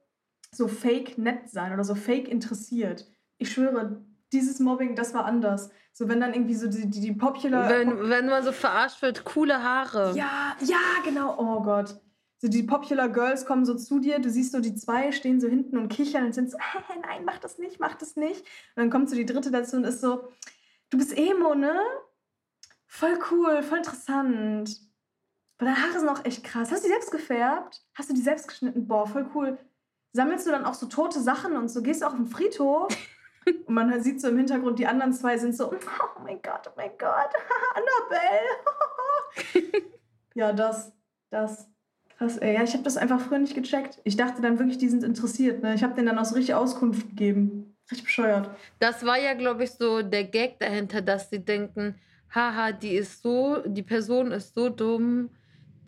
so 0.51 0.69
fake 0.69 1.17
nett 1.17 1.49
sein 1.49 1.73
oder 1.73 1.85
so 1.85 1.95
fake 1.95 2.29
interessiert. 2.29 3.07
Ich 3.39 3.53
schwöre, 3.53 4.03
dieses 4.33 4.61
Mobbing, 4.61 4.95
das 4.97 5.15
war 5.15 5.25
anders. 5.25 5.71
So, 5.99 6.09
wenn 6.09 6.21
dann 6.21 6.33
irgendwie 6.33 6.55
so 6.55 6.69
die, 6.69 6.89
die, 6.89 7.01
die 7.01 7.13
Popular. 7.13 7.69
Wenn, 7.69 8.09
wenn 8.09 8.27
man 8.27 8.45
so 8.45 8.53
verarscht 8.53 9.03
wird, 9.03 9.25
coole 9.25 9.61
Haare. 9.61 10.17
Ja, 10.17 10.57
ja, 10.61 10.79
genau. 11.05 11.37
Oh 11.37 11.61
Gott. 11.61 12.01
So 12.37 12.47
die 12.47 12.63
Popular 12.63 13.09
Girls 13.09 13.45
kommen 13.45 13.67
so 13.67 13.75
zu 13.75 13.99
dir, 13.99 14.21
du 14.21 14.31
siehst 14.31 14.53
so 14.53 14.61
die 14.61 14.77
zwei 14.77 15.11
stehen 15.11 15.41
so 15.41 15.49
hinten 15.49 15.77
und 15.77 15.89
kichern 15.89 16.27
und 16.27 16.37
sind 16.37 16.53
so, 16.53 16.59
hey, 16.61 17.01
nein, 17.03 17.25
mach 17.25 17.39
das 17.39 17.59
nicht, 17.59 17.81
mach 17.81 17.97
das 17.97 18.15
nicht. 18.15 18.43
Und 18.43 18.77
dann 18.77 18.91
kommt 18.91 19.11
so 19.11 19.17
die 19.17 19.27
dritte 19.27 19.51
dazu 19.51 19.75
und 19.75 19.83
ist 19.83 20.01
so, 20.01 20.29
du 20.91 20.99
bist 20.99 21.19
Emo, 21.19 21.57
ne? 21.57 21.75
Voll 22.87 23.19
cool, 23.33 23.65
voll 23.65 23.79
interessant. 23.79 24.81
Aber 25.57 25.69
deine 25.69 25.83
Haare 25.83 25.99
sind 25.99 26.09
auch 26.09 26.25
echt 26.25 26.45
krass. 26.45 26.71
Hast 26.71 26.85
du 26.85 26.87
die 26.87 26.93
selbst 26.93 27.11
gefärbt? 27.11 27.85
Hast 27.97 28.09
du 28.09 28.15
die 28.15 28.23
selbst 28.23 28.47
geschnitten? 28.47 28.87
Boah, 28.87 29.09
voll 29.09 29.29
cool. 29.35 29.59
Sammelst 30.13 30.47
du 30.47 30.53
dann 30.53 30.65
auch 30.65 30.75
so 30.75 30.87
tote 30.87 31.19
Sachen 31.19 31.57
und 31.57 31.69
so? 31.69 31.83
Gehst 31.83 32.03
du 32.03 32.07
auch 32.07 32.15
im 32.15 32.29
Friedhof? 32.29 32.87
Und 33.67 33.75
man 33.75 34.03
sieht 34.03 34.21
so 34.21 34.29
im 34.29 34.37
Hintergrund, 34.37 34.79
die 34.79 34.87
anderen 34.87 35.13
zwei 35.13 35.37
sind 35.39 35.57
so, 35.57 35.73
oh 35.73 36.23
mein 36.23 36.41
Gott, 36.43 36.67
oh 36.67 36.73
mein 36.77 36.91
Gott, 36.99 37.31
Annabelle. 37.75 38.49
ja, 40.35 40.53
das, 40.53 40.93
das. 41.31 41.69
Krass, 42.17 42.39
ey. 42.39 42.55
Ja, 42.55 42.65
ich 42.65 42.73
habe 42.73 42.83
das 42.83 42.97
einfach 42.97 43.21
früher 43.21 43.39
nicht 43.39 43.55
gecheckt. 43.55 44.01
Ich 44.05 44.17
dachte 44.17 44.43
dann 44.43 44.59
wirklich, 44.59 44.79
die 44.79 44.89
sind 44.89 45.05
interessiert. 45.05 45.63
Ne? 45.63 45.75
Ich 45.75 45.85
habe 45.85 45.95
denen 45.95 46.07
dann 46.09 46.19
auch 46.19 46.25
so 46.25 46.35
richtig 46.35 46.55
Auskunft 46.55 47.09
gegeben. 47.11 47.77
Richtig 47.91 48.05
bescheuert. 48.07 48.51
Das 48.81 49.07
war 49.07 49.19
ja, 49.19 49.35
glaube 49.35 49.65
ich, 49.65 49.71
so 49.71 50.03
der 50.03 50.25
Gag 50.25 50.59
dahinter, 50.59 51.01
dass 51.01 51.31
sie 51.31 51.45
denken, 51.45 51.95
haha, 52.35 52.73
die 52.73 52.97
ist 52.97 53.23
so, 53.23 53.63
die 53.65 53.83
Person 53.83 54.33
ist 54.33 54.55
so 54.55 54.69
dumm, 54.69 55.31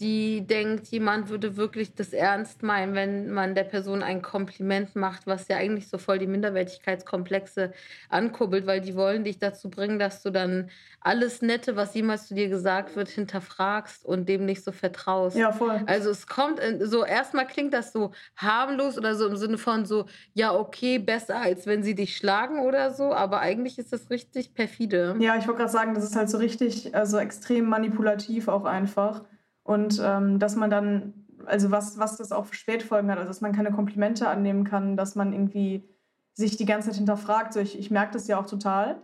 die 0.00 0.46
denkt, 0.46 0.86
jemand 0.88 1.28
würde 1.28 1.56
wirklich 1.58 1.94
das 1.94 2.14
ernst 2.14 2.62
meinen, 2.62 2.94
wenn 2.94 3.30
man 3.30 3.54
der 3.54 3.64
Person 3.64 4.02
ein 4.02 4.22
Kompliment 4.22 4.96
macht, 4.96 5.26
was 5.26 5.48
ja 5.48 5.58
eigentlich 5.58 5.88
so 5.88 5.98
voll 5.98 6.18
die 6.18 6.26
Minderwertigkeitskomplexe 6.26 7.72
ankurbelt, 8.08 8.66
weil 8.66 8.80
die 8.80 8.96
wollen 8.96 9.24
dich 9.24 9.38
dazu 9.38 9.68
bringen, 9.68 9.98
dass 9.98 10.22
du 10.22 10.30
dann 10.30 10.70
alles 11.02 11.42
Nette, 11.42 11.76
was 11.76 11.94
jemals 11.94 12.28
zu 12.28 12.34
dir 12.34 12.48
gesagt 12.48 12.96
wird, 12.96 13.08
hinterfragst 13.08 14.04
und 14.06 14.28
dem 14.28 14.46
nicht 14.46 14.64
so 14.64 14.72
vertraust. 14.72 15.36
Ja, 15.36 15.52
voll. 15.52 15.82
Also 15.86 16.10
es 16.10 16.26
kommt 16.26 16.60
so, 16.80 17.04
erstmal 17.04 17.46
klingt 17.46 17.74
das 17.74 17.92
so 17.92 18.12
harmlos 18.36 18.96
oder 18.96 19.14
so 19.14 19.26
im 19.26 19.36
Sinne 19.36 19.58
von 19.58 19.84
so, 19.84 20.06
ja, 20.32 20.54
okay, 20.54 20.98
besser 20.98 21.36
als 21.40 21.66
wenn 21.66 21.82
sie 21.82 21.94
dich 21.94 22.16
schlagen 22.16 22.60
oder 22.60 22.92
so, 22.92 23.12
aber 23.12 23.40
eigentlich 23.40 23.78
ist 23.78 23.92
das 23.92 24.08
richtig 24.08 24.54
perfide. 24.54 25.16
Ja, 25.20 25.36
ich 25.36 25.46
wollte 25.46 25.58
gerade 25.58 25.72
sagen, 25.72 25.94
das 25.94 26.04
ist 26.04 26.16
halt 26.16 26.30
so 26.30 26.38
richtig, 26.38 26.94
also 26.94 27.18
extrem 27.18 27.66
manipulativ 27.66 28.48
auch 28.48 28.64
einfach. 28.64 29.24
Und 29.70 30.02
ähm, 30.04 30.40
dass 30.40 30.56
man 30.56 30.68
dann, 30.68 31.14
also 31.46 31.70
was, 31.70 31.96
was 31.96 32.16
das 32.16 32.32
auch 32.32 32.46
für 32.46 32.56
Spätfolgen 32.56 33.08
hat, 33.08 33.18
also 33.18 33.28
dass 33.28 33.40
man 33.40 33.52
keine 33.52 33.70
Komplimente 33.70 34.26
annehmen 34.26 34.64
kann, 34.64 34.96
dass 34.96 35.14
man 35.14 35.32
irgendwie 35.32 35.88
sich 36.32 36.56
die 36.56 36.64
ganze 36.64 36.88
Zeit 36.88 36.96
hinterfragt. 36.96 37.52
So, 37.52 37.60
ich, 37.60 37.78
ich 37.78 37.88
merke 37.88 38.12
das 38.12 38.26
ja 38.26 38.40
auch 38.40 38.46
total. 38.46 39.00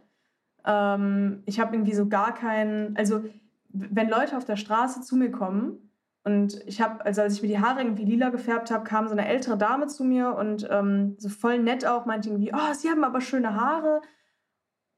Ähm, 0.64 1.44
ich 1.46 1.61
habe 1.61 1.76
irgendwie 1.76 1.94
so 1.94 2.09
gar 2.09 2.35
keinen, 2.35 2.96
also 2.96 3.22
wenn 3.68 4.11
Leute 4.11 4.37
auf 4.37 4.44
der 4.44 4.57
Straße 4.57 5.02
zu 5.02 5.14
mir 5.14 5.31
kommen 5.31 5.88
und 6.24 6.61
ich 6.66 6.81
habe, 6.81 7.05
also 7.05 7.22
als 7.22 7.35
ich 7.35 7.42
mir 7.42 7.48
die 7.48 7.61
Haare 7.61 7.83
irgendwie 7.83 8.05
lila 8.05 8.31
gefärbt 8.31 8.72
habe, 8.72 8.83
kam 8.83 9.07
so 9.07 9.12
eine 9.12 9.29
ältere 9.29 9.57
Dame 9.57 9.87
zu 9.87 10.02
mir 10.02 10.35
und 10.35 10.66
ähm, 10.68 11.14
so 11.18 11.29
voll 11.29 11.61
nett 11.61 11.87
auch, 11.87 12.07
meinte 12.07 12.31
irgendwie, 12.31 12.52
oh, 12.52 12.74
sie 12.74 12.90
haben 12.90 13.05
aber 13.05 13.20
schöne 13.20 13.55
Haare. 13.55 14.02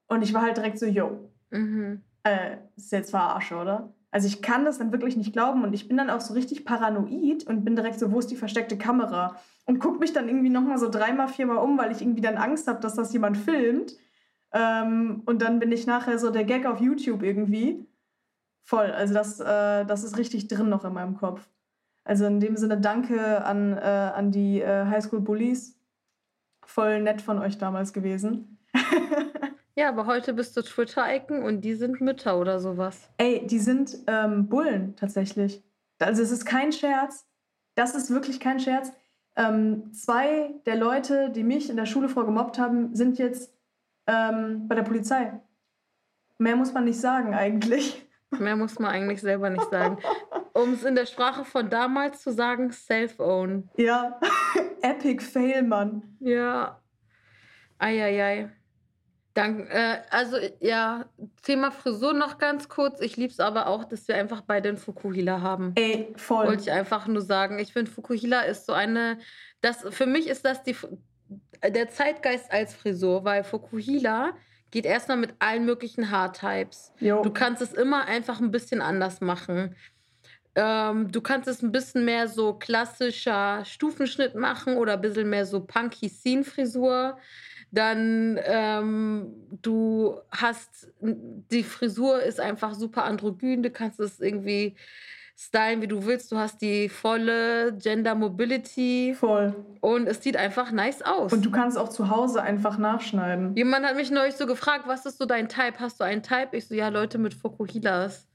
Und 0.07 0.23
ich 0.23 0.33
war 0.33 0.41
halt 0.41 0.57
direkt 0.57 0.79
so, 0.79 0.87
yo, 0.87 1.31
mhm. 1.51 2.05
äh, 2.23 2.57
ist 2.75 2.91
jetzt 2.91 3.11
verarsche, 3.11 3.57
oder? 3.57 3.93
Also 4.11 4.27
ich 4.27 4.41
kann 4.41 4.65
das 4.65 4.79
dann 4.79 4.93
wirklich 4.93 5.17
nicht 5.17 5.33
glauben 5.33 5.65
und 5.65 5.75
ich 5.75 5.87
bin 5.87 5.97
dann 5.97 6.09
auch 6.09 6.21
so 6.21 6.33
richtig 6.33 6.65
paranoid 6.65 7.47
und 7.47 7.65
bin 7.65 7.77
direkt 7.77 7.99
so, 7.99 8.11
wo 8.11 8.19
ist 8.19 8.31
die 8.31 8.37
versteckte 8.37 8.79
Kamera? 8.79 9.37
Und 9.67 9.81
gucke 9.81 9.99
mich 9.99 10.15
dann 10.15 10.29
irgendwie 10.29 10.49
nochmal 10.49 10.79
so 10.79 10.89
dreimal, 10.89 11.29
viermal 11.29 11.59
um, 11.59 11.77
weil 11.77 11.93
ich 11.93 12.01
irgendwie 12.01 12.23
dann 12.23 12.39
Angst 12.39 12.69
habe, 12.69 12.81
dass 12.81 12.95
das 12.95 13.13
jemand 13.13 13.37
filmt. 13.37 13.97
Ähm, 14.53 15.23
und 15.27 15.43
dann 15.43 15.59
bin 15.59 15.71
ich 15.73 15.87
nachher 15.87 16.19
so 16.19 16.31
der 16.31 16.45
Gag 16.45 16.65
auf 16.65 16.81
YouTube 16.81 17.23
irgendwie. 17.23 17.87
Voll, 18.63 18.91
also 18.91 19.13
das, 19.13 19.41
äh, 19.41 19.85
das 19.85 20.05
ist 20.05 20.17
richtig 20.17 20.49
drin 20.49 20.71
noch 20.71 20.85
in 20.87 20.95
meinem 20.95 21.17
Kopf. 21.17 21.47
Also 22.05 22.25
in 22.25 22.41
dem 22.41 22.57
Sinne 22.57 22.81
danke 22.81 23.45
an, 23.45 23.77
äh, 23.77 23.81
an 23.81 24.33
die 24.33 24.63
äh, 24.63 24.87
Highschool 24.87 25.21
Bullies. 25.21 25.79
Voll 26.65 27.03
nett 27.03 27.21
von 27.21 27.39
euch 27.39 27.59
damals 27.59 27.93
gewesen. 27.93 28.59
Ja, 29.79 29.91
aber 29.91 30.07
heute 30.07 30.33
bist 30.33 30.57
du 30.57 30.63
Twitter-Icon 30.63 31.45
und 31.45 31.61
die 31.61 31.75
sind 31.75 32.01
Mütter 32.01 32.41
oder 32.41 32.59
sowas. 32.59 33.09
Ey, 33.17 33.47
die 33.47 33.61
sind 33.61 33.97
ähm, 34.09 34.49
Bullen 34.49 34.97
tatsächlich. 34.97 35.63
Also 36.01 36.21
es 36.21 36.33
ist 36.33 36.45
kein 36.45 36.73
Scherz. 36.73 37.29
Das 37.77 37.95
ist 37.95 38.11
wirklich 38.11 38.41
kein 38.41 38.59
Scherz. 38.59 38.93
Ähm, 39.37 39.93
zwei 39.93 40.51
der 40.67 40.75
Leute, 40.75 41.31
die 41.31 41.45
mich 41.45 41.71
in 41.71 41.77
der 41.77 41.87
Schule 41.87 42.09
vorgemobbt 42.09 42.59
haben, 42.59 42.97
sind 42.97 43.19
jetzt 43.19 43.55
ähm, 44.09 44.67
bei 44.67 44.75
der 44.75 44.83
Polizei. 44.83 45.41
Mehr 46.39 46.57
muss 46.57 46.73
man 46.73 46.85
nicht 46.85 47.01
sagen 47.01 47.33
eigentlich. 47.33 48.05
Mehr 48.37 48.57
muss 48.57 48.81
man 48.81 48.91
eigentlich 48.91 49.21
selber 49.21 49.49
nicht 49.49 49.71
sagen. 49.71 49.99
Um 50.55 50.73
es 50.73 50.83
in 50.83 50.97
der 50.97 51.07
Sprache 51.07 51.45
von 51.45 51.71
damals 51.71 52.21
zu 52.21 52.33
sagen, 52.33 52.73
self-own. 52.73 53.71
Ja, 53.77 54.19
epic 54.83 55.23
fail, 55.23 55.63
Mann. 55.63 56.17
Ja. 56.19 56.83
Eieiei. 57.79 58.51
Dank, 59.39 59.71
äh, 59.71 59.99
also 60.11 60.37
ja, 60.59 61.07
Thema 61.43 61.71
Frisur 61.71 62.13
noch 62.13 62.39
ganz 62.39 62.69
kurz. 62.69 63.01
Ich 63.01 63.17
liebe 63.17 63.33
es 63.33 63.39
aber 63.39 63.69
auch, 63.69 63.85
dass 63.85 64.09
wir 64.09 64.17
einfach 64.17 64.41
bei 64.41 64.61
den 64.61 64.77
Fukuhila 64.77 65.41
haben. 65.41 65.73
Ey, 65.77 66.13
voll. 66.17 66.49
Wollte 66.49 66.63
ich 66.63 66.73
einfach 66.73 67.07
nur 67.07 67.23
sagen. 67.23 67.61
Ich 67.61 67.73
finde, 67.73 67.89
Fukuhila 67.89 68.41
ist 68.43 68.67
so 68.67 68.73
eine, 68.73 69.19
das, 69.61 69.87
für 69.91 70.07
mich 70.07 70.27
ist 70.27 70.45
das 70.45 70.65
die, 70.65 70.75
der 71.63 71.89
Zeitgeist 71.89 72.51
als 72.51 72.75
Frisur, 72.75 73.25
weil 73.25 73.45
Fukuhila 73.45 74.33
geht 74.73 74.85
erstmal 74.85 75.17
mit 75.17 75.35
allen 75.39 75.65
möglichen 75.65 76.11
Haartypes. 76.11 76.93
Jo. 76.99 77.23
Du 77.23 77.31
kannst 77.31 77.63
es 77.63 77.73
immer 77.73 78.07
einfach 78.07 78.41
ein 78.41 78.51
bisschen 78.51 78.83
anders 78.83 79.21
machen. 79.21 79.77
Ähm, 80.57 81.13
du 81.13 81.21
kannst 81.21 81.47
es 81.47 81.63
ein 81.63 81.71
bisschen 81.71 82.05
mehr 82.05 82.27
so 82.27 82.55
klassischer 82.55 83.65
Stufenschnitt 83.65 84.35
machen 84.35 84.77
oder 84.77 84.95
ein 84.95 85.01
bisschen 85.01 85.31
mehr 85.31 85.47
so 85.47 85.61
punky 85.61 86.09
Scene-Frisur. 86.09 87.17
Dann 87.71 88.39
ähm, 88.45 89.35
du 89.63 90.19
hast 90.31 90.89
die 91.01 91.63
Frisur 91.63 92.23
ist 92.23 92.41
einfach 92.41 92.75
super 92.75 93.05
androgyn. 93.05 93.63
Du 93.63 93.71
kannst 93.71 94.01
es 94.01 94.21
irgendwie 94.21 94.75
stylen, 95.39 95.81
wie 95.81 95.87
du 95.87 96.05
willst. 96.05 96.33
Du 96.33 96.37
hast 96.37 96.61
die 96.61 96.89
volle 96.89 97.73
Gender 97.75 98.15
Mobility. 98.15 99.15
Voll. 99.15 99.55
Und 99.81 100.09
es 100.09 100.23
sieht 100.23 100.37
einfach 100.37 100.73
nice 100.73 101.03
aus. 101.03 101.33
Und 101.33 101.45
du 101.45 101.51
kannst 101.51 101.79
auch 101.79 101.89
zu 101.89 102.11
Hause 102.11 102.43
einfach 102.43 102.77
nachschneiden. 102.77 103.55
Jemand 103.55 103.87
hat 103.87 103.97
mich 103.97 104.11
neulich 104.11 104.35
so 104.35 104.47
gefragt, 104.47 104.85
was 104.87 105.07
ist 105.07 105.19
so 105.19 105.27
dein 105.27 105.49
Type? 105.49 105.79
Hast 105.79 106.01
du 106.01 106.05
einen 106.05 106.23
Type? 106.23 106.57
Ich 106.57 106.67
so, 106.67 106.75
ja, 106.75 106.89
Leute 106.89 107.19
mit 107.19 107.35
Fokuhilas. 107.35 108.27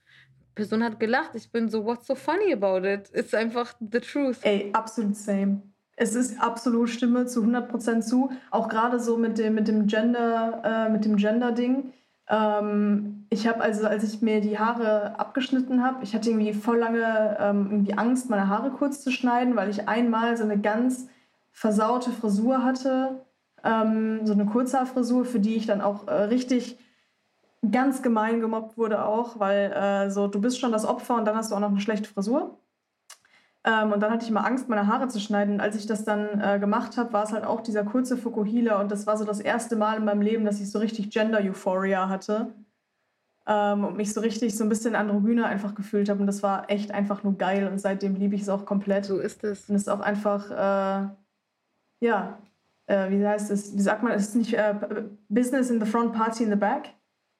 Person 0.56 0.84
hat 0.84 1.00
gelacht. 1.00 1.32
Ich 1.34 1.52
bin 1.52 1.68
so, 1.68 1.84
what's 1.84 2.08
so 2.08 2.16
funny 2.16 2.54
about 2.54 2.88
it? 2.88 3.10
It's 3.14 3.34
einfach 3.34 3.74
the 3.80 4.00
truth. 4.00 4.38
Ey, 4.44 4.70
absolut 4.74 5.16
same. 5.16 5.64
Es 5.96 6.16
ist 6.16 6.42
absolut 6.42 6.90
Stimme 6.90 7.26
zu 7.28 7.44
100% 7.44 8.02
zu. 8.02 8.32
Auch 8.52 8.68
gerade 8.68 9.00
so 9.00 9.18
mit 9.18 9.38
dem, 9.38 9.56
mit 9.56 9.68
dem 9.68 9.88
Gender, 9.88 10.62
äh, 10.64 10.90
mit 10.90 11.06
dem 11.06 11.18
Gender-Ding. 11.18 11.94
Ähm, 12.30 13.26
ich 13.30 13.48
habe 13.48 13.62
also, 13.62 13.86
als 13.86 14.04
ich 14.04 14.22
mir 14.22 14.42
die 14.42 14.58
Haare 14.58 15.20
abgeschnitten 15.20 15.84
habe, 15.84 16.04
ich 16.04 16.16
hatte 16.16 16.30
irgendwie 16.30 16.54
voll 16.54 16.78
lange 16.78 17.38
ähm, 17.40 17.68
irgendwie 17.70 17.94
Angst, 17.94 18.30
meine 18.30 18.48
Haare 18.48 18.72
kurz 18.72 19.04
zu 19.04 19.12
schneiden, 19.12 19.56
weil 19.56 19.70
ich 19.70 19.88
einmal 19.88 20.38
so 20.38 20.44
eine 20.44 20.60
ganz 20.60 21.08
versaute 21.52 22.12
Frisur 22.12 22.64
hatte. 22.64 23.26
Ähm, 23.64 24.26
so 24.26 24.34
eine 24.34 24.46
Kurzhaarfrisur, 24.46 25.26
für 25.26 25.40
die 25.40 25.56
ich 25.56 25.66
dann 25.68 25.82
auch 25.82 26.08
äh, 26.08 26.24
richtig 26.24 26.78
ganz 27.72 28.02
gemein 28.02 28.42
gemobbt 28.42 28.78
wurde 28.78 29.06
auch, 29.06 29.40
weil 29.40 29.72
äh, 29.72 30.10
so 30.12 30.28
du 30.28 30.42
bist 30.42 30.60
schon 30.60 30.72
das 30.72 30.86
Opfer 30.86 31.16
und 31.16 31.26
dann 31.26 31.36
hast 31.36 31.52
du 31.52 31.56
auch 31.56 31.62
noch 31.62 31.70
eine 31.70 31.80
schlechte 31.80 32.10
Frisur. 32.10 32.58
Ähm, 33.66 33.94
und 33.94 34.02
dann 34.02 34.12
hatte 34.12 34.24
ich 34.26 34.30
immer 34.30 34.46
Angst, 34.46 34.68
meine 34.68 34.88
Haare 34.88 35.08
zu 35.08 35.20
schneiden. 35.20 35.56
Und 35.56 35.62
als 35.62 35.76
ich 35.76 35.86
das 35.86 36.04
dann 36.04 36.42
äh, 36.42 36.60
gemacht 36.60 36.98
habe, 36.98 37.14
war 37.14 37.24
es 37.24 37.32
halt 37.32 37.46
auch 37.46 37.62
dieser 37.62 37.84
kurze 37.86 38.18
Fukuhila. 38.18 38.80
Und 38.82 38.92
das 38.92 39.08
war 39.08 39.18
so 39.18 39.24
das 39.26 39.40
erste 39.40 39.76
Mal 39.76 39.98
in 39.98 40.06
meinem 40.06 40.22
Leben, 40.22 40.46
dass 40.46 40.60
ich 40.60 40.70
so 40.70 40.80
richtig 40.80 41.12
Gender-Euphoria 41.12 42.10
hatte. 42.10 42.54
ähm, 43.48 43.86
und 43.86 43.98
mich 43.98 44.14
so 44.14 44.22
richtig 44.22 44.56
so 44.58 44.64
ein 44.64 44.70
bisschen 44.70 44.96
androgyner 44.96 45.48
einfach 45.48 45.76
gefühlt 45.76 46.10
habe. 46.10 46.20
Und 46.22 46.28
das 46.28 46.44
war 46.44 46.70
echt 46.70 46.92
einfach 46.92 47.24
nur 47.24 47.38
geil. 47.38 47.68
Und 47.68 47.80
seitdem 47.80 48.16
liebe 48.16 48.36
ich 48.36 48.42
es 48.44 48.50
auch 48.50 48.66
komplett. 48.66 49.06
So 49.06 49.20
ist 49.20 49.44
es. 49.44 49.70
Und 49.70 49.76
es 49.76 49.84
ist 49.84 49.90
auch 49.90 50.02
einfach, 50.02 50.50
äh, 50.52 51.10
ja, 52.02 52.40
äh, 52.88 53.10
wie 53.10 53.26
heißt 53.26 53.52
es? 53.52 53.76
Wie 53.76 53.82
sagt 53.82 54.04
man, 54.04 54.14
es 54.14 54.30
ist 54.30 54.36
nicht 54.36 54.54
äh, 54.54 54.76
Business 55.30 55.70
in 55.70 55.80
the 55.80 55.90
front, 55.90 56.14
Party 56.14 56.44
in 56.44 56.50
the 56.50 56.56
back? 56.56 56.94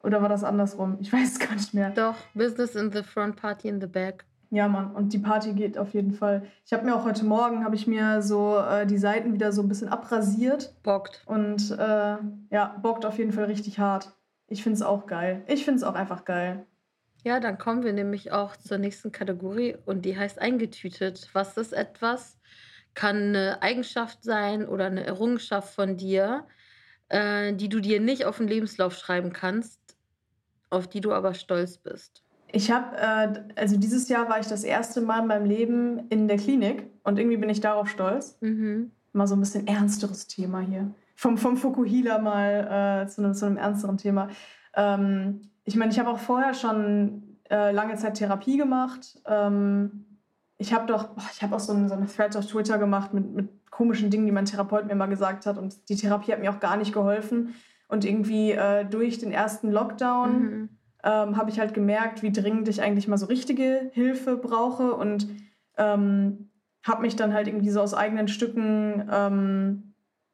Oder 0.04 0.22
war 0.22 0.30
das 0.30 0.44
andersrum? 0.44 0.98
Ich 1.02 1.12
weiß 1.14 1.34
es 1.34 1.40
gar 1.40 1.54
nicht 1.56 1.74
mehr. 1.74 1.90
Doch, 1.92 2.16
Business 2.34 2.76
in 2.76 2.92
the 2.92 3.04
front, 3.04 3.36
Party 3.38 3.70
in 3.70 3.82
the 3.82 3.88
back. 3.88 4.26
Ja, 4.54 4.68
Mann, 4.68 4.92
und 4.92 5.14
die 5.14 5.18
Party 5.18 5.54
geht 5.54 5.80
auf 5.80 5.96
jeden 5.96 6.12
Fall. 6.12 6.44
Ich 6.64 6.74
habe 6.74 6.86
mir 6.86 6.96
auch 6.96 7.06
heute 7.06 7.26
Morgen, 7.26 7.66
habe 7.66 7.74
ich 7.76 7.88
mir 7.88 8.22
so 8.22 8.60
äh, 8.60 8.86
die 8.86 9.00
Seiten 9.00 9.34
wieder 9.34 9.52
so 9.52 9.64
ein 9.64 9.68
bisschen 9.68 9.90
abrasiert. 9.90 10.76
Bockt. 10.84 11.24
Und 11.26 11.72
äh, 11.72 12.18
ja, 12.52 12.80
bockt 12.84 13.04
auf 13.04 13.18
jeden 13.18 13.32
Fall 13.32 13.46
richtig 13.46 13.80
hart. 13.80 14.14
Ich 14.46 14.62
finde 14.62 14.76
es 14.76 14.84
auch 14.84 15.08
geil. 15.08 15.42
Ich 15.48 15.66
finde 15.66 15.78
es 15.80 15.84
auch 15.84 15.96
einfach 15.96 16.24
geil. 16.24 16.68
Ja, 17.24 17.40
dann 17.40 17.58
kommen 17.58 17.82
wir 17.82 17.94
nämlich 17.94 18.32
auch 18.32 18.56
zur 18.56 18.78
nächsten 18.78 19.12
Kategorie 19.12 19.76
und 19.88 20.06
die 20.06 20.16
heißt 20.16 20.38
eingetütet. 20.38 21.30
Was 21.34 21.58
ist 21.58 21.74
etwas? 21.74 22.40
Kann 22.94 23.30
eine 23.30 23.64
Eigenschaft 23.64 24.24
sein 24.24 24.68
oder 24.68 24.86
eine 24.86 25.04
Errungenschaft 25.04 25.74
von 25.74 25.98
dir, 25.98 26.46
äh, 27.10 27.54
die 27.54 27.70
du 27.70 27.80
dir 27.80 28.00
nicht 28.00 28.26
auf 28.26 28.38
den 28.38 28.48
Lebenslauf 28.48 28.96
schreiben 28.96 29.34
kannst, 29.34 29.98
auf 30.70 30.88
die 30.88 31.02
du 31.02 31.12
aber 31.12 31.34
stolz 31.34 31.80
bist. 31.80 32.23
Ich 32.56 32.70
habe, 32.70 32.96
äh, 32.98 33.60
also 33.60 33.78
dieses 33.78 34.08
Jahr 34.10 34.30
war 34.30 34.40
ich 34.40 34.46
das 34.46 34.64
erste 34.64 35.02
Mal 35.02 35.22
in 35.22 35.28
meinem 35.28 35.46
Leben 35.46 36.08
in 36.10 36.28
der 36.28 36.38
Klinik 36.38 36.88
und 37.04 37.18
irgendwie 37.18 37.38
bin 37.38 37.50
ich 37.50 37.62
darauf 37.62 37.90
stolz. 37.90 38.38
Mhm. 38.42 38.92
Mal 39.12 39.26
so 39.26 39.36
ein 39.36 39.40
bisschen 39.40 39.66
ernsteres 39.66 40.28
Thema 40.28 40.60
hier. 40.60 40.92
Vom, 41.16 41.38
vom 41.38 41.58
Fukuhila 41.58 42.20
mal 42.20 43.02
äh, 43.04 43.08
zu, 43.08 43.24
einem, 43.24 43.34
zu 43.34 43.48
einem 43.48 43.58
ernsteren 43.58 43.98
Thema. 43.98 44.30
Ähm, 44.76 45.42
ich 45.64 45.76
meine, 45.76 45.92
ich 45.92 46.00
habe 46.00 46.10
auch 46.10 46.20
vorher 46.20 46.54
schon 46.54 47.38
äh, 47.50 47.72
lange 47.72 47.96
Zeit 47.96 48.16
Therapie 48.16 48.58
gemacht. 48.58 49.20
Ähm, 49.26 50.06
ich 50.60 50.76
habe 50.76 50.86
doch, 50.86 51.08
boah, 51.08 51.26
ich 51.34 51.42
habe 51.42 51.56
auch 51.56 51.60
so 51.60 51.74
eine, 51.74 51.90
so 51.90 51.96
eine 51.96 52.06
Thread 52.06 52.38
auf 52.38 52.46
Twitter 52.46 52.78
gemacht 52.78 53.16
mit, 53.16 53.34
mit 53.34 53.50
komischen 53.72 54.12
Dingen, 54.12 54.28
die 54.28 54.32
mein 54.32 54.46
Therapeut 54.46 54.86
mir 54.86 54.96
mal 54.96 55.08
gesagt 55.08 55.48
hat. 55.48 55.58
Und 55.58 55.90
die 55.90 55.96
Therapie 55.96 56.32
hat 56.32 56.40
mir 56.40 56.52
auch 56.52 56.60
gar 56.60 56.78
nicht 56.78 56.94
geholfen. 56.94 57.56
Und 57.88 58.06
irgendwie 58.06 58.52
äh, 58.52 58.86
durch 58.86 59.18
den 59.18 59.32
ersten 59.32 59.72
Lockdown 59.72 60.40
Mhm. 60.40 60.70
Ähm, 61.04 61.38
habe 61.38 61.50
ich 61.50 61.60
halt 61.60 61.74
gemerkt, 61.74 62.24
wie 62.24 62.32
dringend 62.32 62.68
ich 62.68 62.82
eigentlich 62.82 63.08
mal 63.08 63.18
so 63.18 63.26
richtige 63.26 63.90
Hilfe 63.94 64.38
brauche 64.38 64.94
und 64.94 65.28
ähm, 65.78 66.50
habe 66.84 67.02
mich 67.02 67.16
dann 67.16 67.34
halt 67.34 67.48
irgendwie 67.48 67.70
so 67.70 67.82
aus 67.82 67.94
eigenen 67.94 68.28
Stücken 68.28 69.08
ähm, 69.12 69.94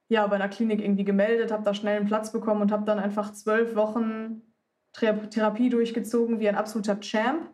ja, 0.10 0.26
bei 0.26 0.36
einer 0.36 0.50
Klinik 0.50 0.82
irgendwie 0.82 1.04
gemeldet, 1.04 1.52
habe 1.52 1.64
da 1.64 1.74
schnell 1.74 1.98
einen 1.98 2.08
Platz 2.08 2.32
bekommen 2.32 2.62
und 2.62 2.72
habe 2.72 2.86
dann 2.86 3.00
einfach 3.00 3.32
zwölf 3.32 3.76
Wochen 3.76 4.42
Thera 4.92 5.14
Therapie 5.28 5.70
durchgezogen 5.70 6.40
wie 6.40 6.50
ein 6.50 6.56
absoluter 6.56 7.00
Champ. 7.00 7.48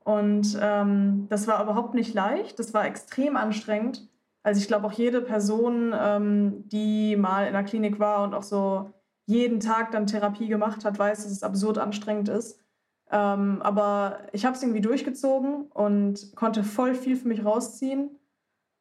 Und 0.00 0.58
ähm, 0.60 1.26
das 1.30 1.46
war 1.46 1.62
überhaupt 1.62 1.94
nicht 1.94 2.12
leicht, 2.12 2.58
das 2.58 2.74
war 2.74 2.84
extrem 2.84 3.36
anstrengend. 3.36 4.08
Also 4.42 4.60
ich 4.60 4.66
glaube 4.66 4.86
auch 4.86 4.92
jede 4.92 5.22
Person, 5.22 5.94
ähm, 5.98 6.68
die 6.68 7.16
mal 7.16 7.46
in 7.46 7.54
der 7.54 7.62
Klinik 7.62 7.98
war 7.98 8.24
und 8.24 8.34
auch 8.34 8.42
so 8.42 8.90
jeden 9.26 9.60
Tag 9.60 9.90
dann 9.92 10.06
Therapie 10.06 10.48
gemacht 10.48 10.84
hat, 10.84 10.98
weiß, 10.98 11.22
dass 11.22 11.32
es 11.32 11.42
absurd 11.42 11.78
anstrengend 11.78 12.28
ist. 12.28 12.60
Ähm, 13.10 13.62
aber 13.62 14.26
ich 14.32 14.44
habe 14.44 14.56
es 14.56 14.62
irgendwie 14.62 14.80
durchgezogen 14.80 15.66
und 15.66 16.34
konnte 16.34 16.64
voll 16.64 16.94
viel 16.94 17.16
für 17.16 17.28
mich 17.28 17.44
rausziehen. 17.44 18.18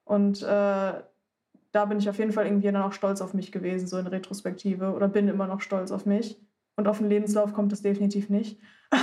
Und 0.05 0.41
äh, 0.41 0.45
da 0.45 1.85
bin 1.85 1.97
ich 1.97 2.09
auf 2.09 2.17
jeden 2.17 2.31
Fall 2.31 2.45
irgendwie 2.45 2.71
dann 2.71 2.81
auch 2.81 2.93
stolz 2.93 3.21
auf 3.21 3.33
mich 3.33 3.51
gewesen, 3.51 3.87
so 3.87 3.97
in 3.97 4.07
Retrospektive. 4.07 4.93
Oder 4.93 5.07
bin 5.07 5.27
immer 5.27 5.47
noch 5.47 5.61
stolz 5.61 5.91
auf 5.91 6.05
mich. 6.05 6.39
Und 6.75 6.87
auf 6.87 6.97
den 6.97 7.09
Lebenslauf 7.09 7.53
kommt 7.53 7.71
das 7.71 7.81
definitiv 7.81 8.29
nicht. 8.29 8.59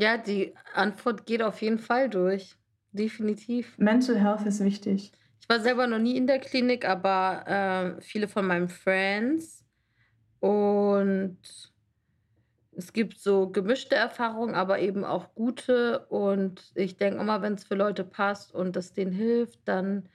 Ja, 0.00 0.16
die 0.16 0.54
Antwort 0.74 1.26
geht 1.26 1.42
auf 1.42 1.60
jeden 1.60 1.78
Fall 1.78 2.08
durch. 2.08 2.56
Definitiv. 2.92 3.76
Mental 3.78 4.16
Health 4.16 4.46
ist 4.46 4.62
wichtig. 4.62 5.12
Ich 5.40 5.48
war 5.48 5.60
selber 5.60 5.86
noch 5.86 5.98
nie 5.98 6.16
in 6.16 6.26
der 6.26 6.38
Klinik, 6.38 6.88
aber 6.88 7.96
äh, 7.98 8.00
viele 8.00 8.28
von 8.28 8.46
meinen 8.46 8.68
Friends. 8.68 9.57
Und 10.40 11.38
es 12.78 12.92
gibt 12.92 13.18
so 13.18 13.50
gemischte 13.50 13.96
Erfahrungen, 13.96 14.54
aber 14.54 14.78
eben 14.78 15.04
auch 15.04 15.34
gute. 15.34 16.06
Und 16.06 16.70
ich 16.74 16.96
denke 16.96 17.20
immer, 17.20 17.42
wenn 17.42 17.54
es 17.54 17.64
für 17.64 17.74
Leute 17.74 18.04
passt 18.04 18.54
und 18.54 18.76
das 18.76 18.92
denen 18.92 19.12
hilft, 19.12 19.60
dann 19.66 20.08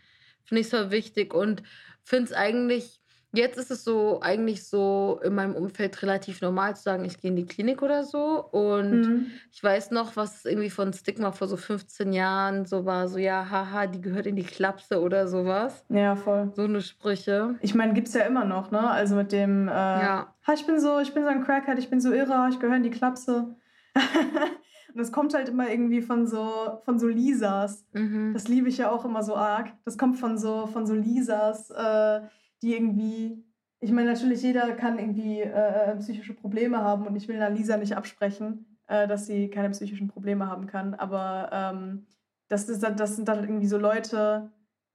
finde 0.46 0.62
ich 0.62 0.68
es 0.68 0.72
voll 0.72 0.92
wichtig. 0.92 1.34
Und 1.34 1.64
finde 2.04 2.32
es 2.32 2.34
eigentlich, 2.34 3.03
jetzt 3.34 3.58
ist 3.58 3.72
es 3.72 3.84
so, 3.84 4.20
eigentlich 4.22 4.68
so 4.68 5.20
in 5.24 5.34
meinem 5.36 5.56
Umfeld 5.56 6.02
relativ 6.04 6.42
normal 6.42 6.76
zu 6.76 6.84
sagen, 6.84 7.04
ich 7.04 7.20
gehe 7.20 7.32
in 7.32 7.36
die 7.36 7.46
Klinik 7.46 7.82
oder 7.82 8.04
so. 8.04 8.44
Und 8.52 8.92
Mhm. 9.08 9.26
ich 9.52 9.64
weiß 9.64 9.92
noch, 9.92 10.16
was 10.16 10.46
irgendwie 10.46 10.70
von 10.70 10.94
Stigma 10.94 11.32
vor 11.32 11.48
so 11.48 11.58
15 11.58 12.14
Jahren 12.14 12.66
so 12.66 12.86
war, 12.86 13.08
so 13.08 13.18
ja, 13.18 13.50
haha, 13.50 13.88
die 13.88 14.02
gehört 14.02 14.28
in 14.28 14.36
die 14.36 14.44
Klapse 14.44 15.02
oder 15.02 15.28
sowas. 15.28 15.84
Ja, 15.90 16.16
voll. 16.16 16.52
So 16.56 16.64
eine 16.64 16.82
Sprüche. 16.82 17.56
Ich 17.62 17.74
meine, 17.76 17.94
gibt 17.94 18.08
es 18.08 18.14
ja 18.14 18.22
immer 18.22 18.46
noch, 18.46 18.72
ne? 18.72 18.88
Also 18.90 19.16
mit 19.16 19.32
dem, 19.32 19.68
äh, 19.68 19.72
Ja. 19.72 20.34
ha, 20.48 20.54
ich 20.54 20.66
bin 20.66 20.80
so, 20.80 21.00
ich 21.00 21.14
bin 21.14 21.24
so 21.24 21.30
ein 21.30 21.44
Crackhead, 21.44 21.80
ich 21.80 21.90
bin 21.90 22.00
so 22.00 22.12
irre, 22.14 22.48
ich 22.52 22.60
gehöre 22.60 22.78
in 22.78 22.84
die 22.84 22.90
Klapse. 22.92 23.56
Und 24.94 25.00
das 25.00 25.12
kommt 25.12 25.34
halt 25.34 25.50
immer 25.50 25.70
irgendwie 25.72 26.02
von 26.02 26.28
so, 26.28 26.80
von 26.86 27.00
so 27.00 27.08
Lisas. 27.08 27.84
Mhm. 27.94 28.32
Das 28.34 28.48
liebe 28.48 28.70
ich 28.70 28.78
ja 28.78 28.92
auch 28.92 29.06
immer 29.06 29.24
so 29.24 29.36
arg. 29.36 29.72
Das 29.86 29.98
kommt 29.98 30.20
von 30.20 30.38
so, 30.38 30.68
von 30.68 30.86
so 30.86 30.94
Lisas, 30.94 31.72
äh, 31.72 32.22
die 32.64 32.74
irgendwie. 32.74 33.44
Ich 33.80 33.92
meine, 33.92 34.12
natürlich, 34.12 34.42
jeder 34.42 34.72
kann 34.74 34.98
irgendwie 34.98 35.42
äh, 35.42 35.96
psychische 35.98 36.34
Probleme 36.34 36.78
haben 36.78 37.06
und 37.06 37.16
ich 37.18 37.28
will 37.28 37.36
einer 37.36 37.50
Lisa 37.50 37.76
nicht 37.76 37.98
absprechen, 37.98 38.80
äh, 38.88 39.08
dass 39.08 39.26
sie 39.26 39.50
keine 39.50 39.72
psychischen 39.72 40.08
Probleme 40.08 40.48
haben 40.48 40.68
kann. 40.68 40.94
Aber 40.94 41.50
ähm, 41.52 42.08
das, 42.48 42.70
ist, 42.70 42.82
das 42.82 43.16
sind 43.18 43.28
dann 43.28 43.44
irgendwie 43.44 43.68
so 43.68 43.78
Leute, 43.78 44.52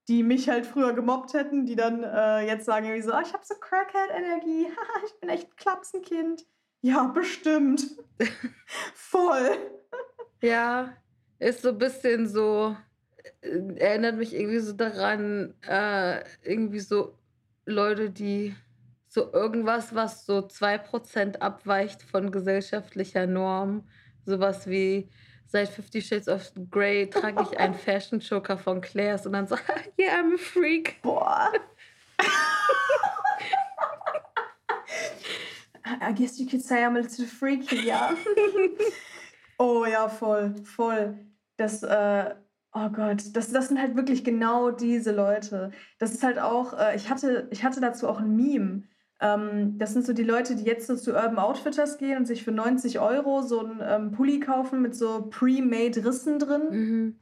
die 0.08 0.22
mich 0.22 0.48
halt 0.48 0.64
früher 0.64 0.94
gemobbt 0.94 1.34
hätten, 1.34 1.66
die 1.66 1.76
dann 1.76 2.02
äh, 2.02 2.46
jetzt 2.46 2.64
sagen 2.64 2.86
irgendwie 2.86 3.02
so, 3.02 3.12
ah, 3.12 3.20
ich 3.20 3.32
habe 3.34 3.44
so 3.44 3.54
Crackhead-Energie, 3.60 4.66
haha, 4.70 5.04
ich 5.06 5.20
bin 5.20 5.28
echt 5.28 5.48
ein 5.48 5.56
Klapsenkind. 5.56 6.46
Ja, 6.80 7.08
bestimmt. 7.08 7.84
Voll. 8.94 9.58
Ja, 10.40 10.94
ist 11.38 11.62
so 11.62 11.70
ein 11.70 11.78
bisschen 11.78 12.26
so, 12.26 12.74
äh, 13.42 13.58
erinnert 13.76 14.16
mich 14.16 14.34
irgendwie 14.34 14.60
so 14.60 14.72
daran, 14.72 15.54
äh, 15.68 16.24
irgendwie 16.42 16.80
so 16.80 17.17
Leute, 17.68 18.10
die 18.10 18.54
so 19.08 19.32
irgendwas, 19.32 19.94
was 19.94 20.26
so 20.26 20.38
2% 20.38 21.38
abweicht 21.38 22.02
von 22.02 22.30
gesellschaftlicher 22.30 23.26
Norm, 23.26 23.86
sowas 24.24 24.66
wie 24.66 25.10
seit 25.46 25.68
Fifty 25.68 26.02
Shades 26.02 26.28
of 26.28 26.52
Grey 26.70 27.08
trage 27.08 27.42
ich 27.42 27.58
einen 27.58 27.74
Fashion 27.86 28.20
Choker 28.20 28.58
von 28.58 28.80
Claire's 28.80 29.26
und 29.26 29.32
dann 29.32 29.46
so, 29.46 29.56
yeah, 29.98 30.18
I'm 30.18 30.34
a 30.34 30.38
freak. 30.38 31.00
Boah. 31.02 31.52
I 36.00 36.12
guess 36.12 36.38
you 36.38 36.46
could 36.46 36.62
say 36.62 36.84
I'm 36.84 36.96
a 36.96 37.00
little 37.00 37.26
freaky, 37.26 37.86
ja. 37.86 38.14
oh 39.58 39.86
ja, 39.86 40.08
voll, 40.08 40.54
voll. 40.64 41.18
Das, 41.56 41.82
äh, 41.82 42.34
oh 42.72 42.88
Gott, 42.90 43.22
das, 43.34 43.50
das 43.52 43.68
sind 43.68 43.80
halt 43.80 43.96
wirklich 43.96 44.24
genau 44.24 44.70
diese 44.70 45.12
Leute. 45.12 45.70
Das 45.98 46.12
ist 46.12 46.22
halt 46.22 46.38
auch, 46.38 46.78
äh, 46.78 46.94
ich, 46.96 47.10
hatte, 47.10 47.48
ich 47.50 47.64
hatte 47.64 47.80
dazu 47.80 48.08
auch 48.08 48.20
ein 48.20 48.36
Meme. 48.36 48.82
Ähm, 49.20 49.78
das 49.78 49.92
sind 49.94 50.06
so 50.06 50.12
die 50.12 50.22
Leute, 50.22 50.54
die 50.54 50.64
jetzt 50.64 50.86
so 50.86 50.94
zu 50.94 51.12
Urban 51.12 51.38
Outfitters 51.38 51.98
gehen 51.98 52.18
und 52.18 52.26
sich 52.26 52.44
für 52.44 52.52
90 52.52 53.00
Euro 53.00 53.42
so 53.42 53.64
einen 53.64 53.80
ähm, 53.82 54.12
Pulli 54.12 54.38
kaufen 54.38 54.80
mit 54.80 54.94
so 54.94 55.26
pre-made 55.30 56.04
Rissen 56.04 56.38
drin 56.38 56.62
Mhm. 56.70 57.16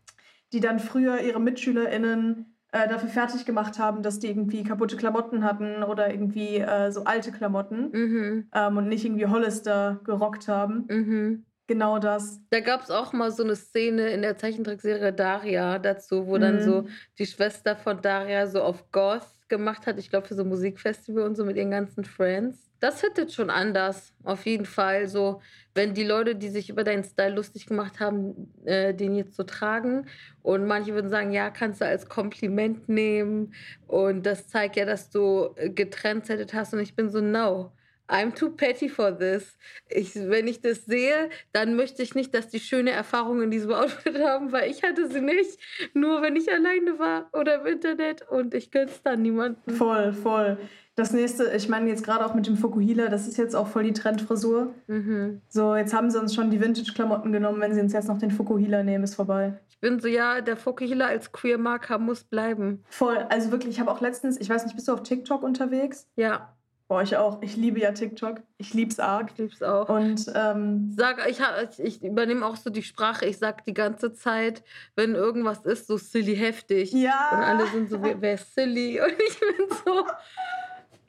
die 0.52 0.60
dann 0.60 0.78
früher 0.78 1.20
ihre 1.20 1.40
MitschülerInnen 1.40 2.54
äh, 2.72 2.88
dafür 2.88 3.08
fertig 3.08 3.46
gemacht 3.46 3.78
haben, 3.78 4.02
dass 4.02 4.18
die 4.18 4.26
irgendwie 4.28 4.62
kaputte 4.62 4.96
Klamotten 4.96 5.42
hatten 5.44 5.82
oder 5.82 6.10
irgendwie 6.10 6.58
äh, 6.58 6.90
so 6.92 7.04
alte 7.04 7.32
Klamotten 7.32 7.90
Mhm. 7.92 8.48
ähm, 8.52 8.76
und 8.76 8.88
nicht 8.88 9.04
irgendwie 9.04 9.26
Hollister 9.26 10.00
gerockt 10.04 10.48
haben. 10.48 10.84
Mhm. 10.90 11.44
Genau 11.68 11.98
das. 11.98 12.40
Da 12.50 12.60
gab 12.60 12.82
es 12.82 12.90
auch 12.90 13.12
mal 13.12 13.32
so 13.32 13.42
eine 13.42 13.56
Szene 13.56 14.10
in 14.10 14.22
der 14.22 14.36
Zeichentrickserie 14.38 15.12
Daria 15.12 15.78
dazu, 15.80 16.26
wo 16.28 16.38
dann 16.38 16.60
so 16.60 16.82
Mhm. 16.82 16.88
die 17.18 17.26
Schwester 17.26 17.74
von 17.76 18.00
Daria 18.00 18.46
so 18.46 18.62
auf 18.62 18.90
Goth 18.92 19.26
gemacht 19.48 19.86
hat. 19.86 19.98
Ich 19.98 20.08
glaube, 20.10 20.28
für 20.28 20.34
so 20.34 20.44
Musikfestival 20.44 21.24
und 21.24 21.36
so 21.36 21.44
mit 21.44 21.56
ihren 21.56 21.70
ganzen 21.72 22.04
Friends. 22.04 22.70
Das 22.78 23.00
hittet 23.00 23.32
schon 23.32 23.50
anders, 23.50 24.12
auf 24.22 24.44
jeden 24.46 24.66
Fall. 24.66 25.08
So, 25.08 25.40
wenn 25.74 25.94
die 25.94 26.04
Leute, 26.04 26.36
die 26.36 26.50
sich 26.50 26.68
über 26.70 26.84
deinen 26.84 27.04
Style 27.04 27.34
lustig 27.34 27.66
gemacht 27.66 27.98
haben, 28.00 28.52
äh, 28.64 28.94
den 28.94 29.14
jetzt 29.14 29.34
so 29.34 29.42
tragen. 29.44 30.06
Und 30.42 30.66
manche 30.66 30.94
würden 30.94 31.08
sagen, 31.10 31.32
ja, 31.32 31.50
kannst 31.50 31.80
du 31.80 31.86
als 31.86 32.08
Kompliment 32.08 32.88
nehmen. 32.88 33.54
Und 33.88 34.24
das 34.26 34.46
zeigt 34.48 34.76
ja, 34.76 34.84
dass 34.84 35.10
du 35.10 35.50
äh, 35.56 35.70
getrendsettet 35.70 36.54
hast. 36.54 36.74
Und 36.74 36.80
ich 36.80 36.94
bin 36.94 37.10
so, 37.10 37.20
no. 37.20 37.72
I'm 38.08 38.34
too 38.34 38.50
petty 38.50 38.88
for 38.88 39.16
this. 39.16 39.58
Ich, 39.88 40.14
wenn 40.14 40.46
ich 40.46 40.60
das 40.60 40.84
sehe, 40.84 41.30
dann 41.52 41.76
möchte 41.76 42.02
ich 42.02 42.14
nicht, 42.14 42.34
dass 42.34 42.48
die 42.48 42.60
schöne 42.60 42.90
Erfahrung 42.90 43.42
in 43.42 43.50
diesem 43.50 43.72
Outfit 43.72 44.18
haben, 44.22 44.52
weil 44.52 44.70
ich 44.70 44.82
hatte 44.82 45.10
sie 45.10 45.20
nicht. 45.20 45.58
Nur 45.94 46.22
wenn 46.22 46.36
ich 46.36 46.52
alleine 46.52 46.98
war 46.98 47.28
oder 47.32 47.60
im 47.60 47.66
Internet 47.66 48.28
und 48.28 48.54
ich 48.54 48.70
gönn's 48.70 49.02
dann 49.02 49.22
niemanden. 49.22 49.70
Voll, 49.70 50.12
voll. 50.12 50.58
Das 50.96 51.12
nächste, 51.12 51.52
ich 51.54 51.68
meine 51.68 51.90
jetzt 51.90 52.04
gerade 52.04 52.24
auch 52.24 52.32
mit 52.32 52.46
dem 52.46 52.56
Fukuhila, 52.56 53.08
das 53.08 53.28
ist 53.28 53.36
jetzt 53.36 53.54
auch 53.54 53.66
voll 53.66 53.82
die 53.82 53.92
Trendfrisur. 53.92 54.72
Mhm. 54.86 55.42
So, 55.46 55.76
jetzt 55.76 55.92
haben 55.92 56.10
sie 56.10 56.18
uns 56.18 56.34
schon 56.34 56.50
die 56.50 56.58
Vintage-Klamotten 56.58 57.32
genommen, 57.32 57.60
wenn 57.60 57.74
sie 57.74 57.82
uns 57.82 57.92
jetzt 57.92 58.08
noch 58.08 58.16
den 58.16 58.30
Fukuhila 58.30 58.82
nehmen, 58.82 59.04
ist 59.04 59.14
vorbei. 59.14 59.58
Ich 59.68 59.78
bin 59.78 60.00
so, 60.00 60.08
ja, 60.08 60.40
der 60.40 60.56
Fukuhila 60.56 61.06
als 61.08 61.32
Queer-Marker 61.32 61.98
muss 61.98 62.24
bleiben. 62.24 62.82
Voll, 62.88 63.18
also 63.28 63.50
wirklich, 63.50 63.74
ich 63.74 63.80
habe 63.80 63.90
auch 63.90 64.00
letztens, 64.00 64.40
ich 64.40 64.48
weiß 64.48 64.64
nicht, 64.64 64.74
bist 64.74 64.88
du 64.88 64.94
auf 64.94 65.02
TikTok 65.02 65.42
unterwegs? 65.42 66.08
Ja. 66.16 66.55
Boah, 66.88 67.02
ich 67.02 67.16
auch. 67.16 67.42
Ich 67.42 67.56
liebe 67.56 67.80
ja 67.80 67.90
TikTok. 67.90 68.42
Ich 68.58 68.72
lieb's 68.72 69.00
arg. 69.00 69.30
Ich 69.32 69.38
lieb's 69.38 69.62
auch. 69.62 69.88
Und 69.88 70.30
ähm, 70.34 70.94
sag, 70.96 71.28
ich, 71.28 71.40
ich 71.78 72.04
übernehme 72.04 72.46
auch 72.46 72.54
so 72.54 72.70
die 72.70 72.84
Sprache. 72.84 73.26
Ich 73.26 73.38
sag 73.38 73.64
die 73.64 73.74
ganze 73.74 74.12
Zeit, 74.12 74.62
wenn 74.94 75.16
irgendwas 75.16 75.64
ist, 75.64 75.88
so 75.88 75.96
silly 75.96 76.36
heftig. 76.36 76.92
Ja. 76.92 77.30
Und 77.32 77.38
alle 77.38 77.66
sind 77.66 77.90
so, 77.90 78.00
wer 78.00 78.34
ist 78.34 78.54
silly? 78.54 79.00
Und 79.04 79.10
ich 79.10 79.40
bin 79.40 79.76
so. 79.84 80.06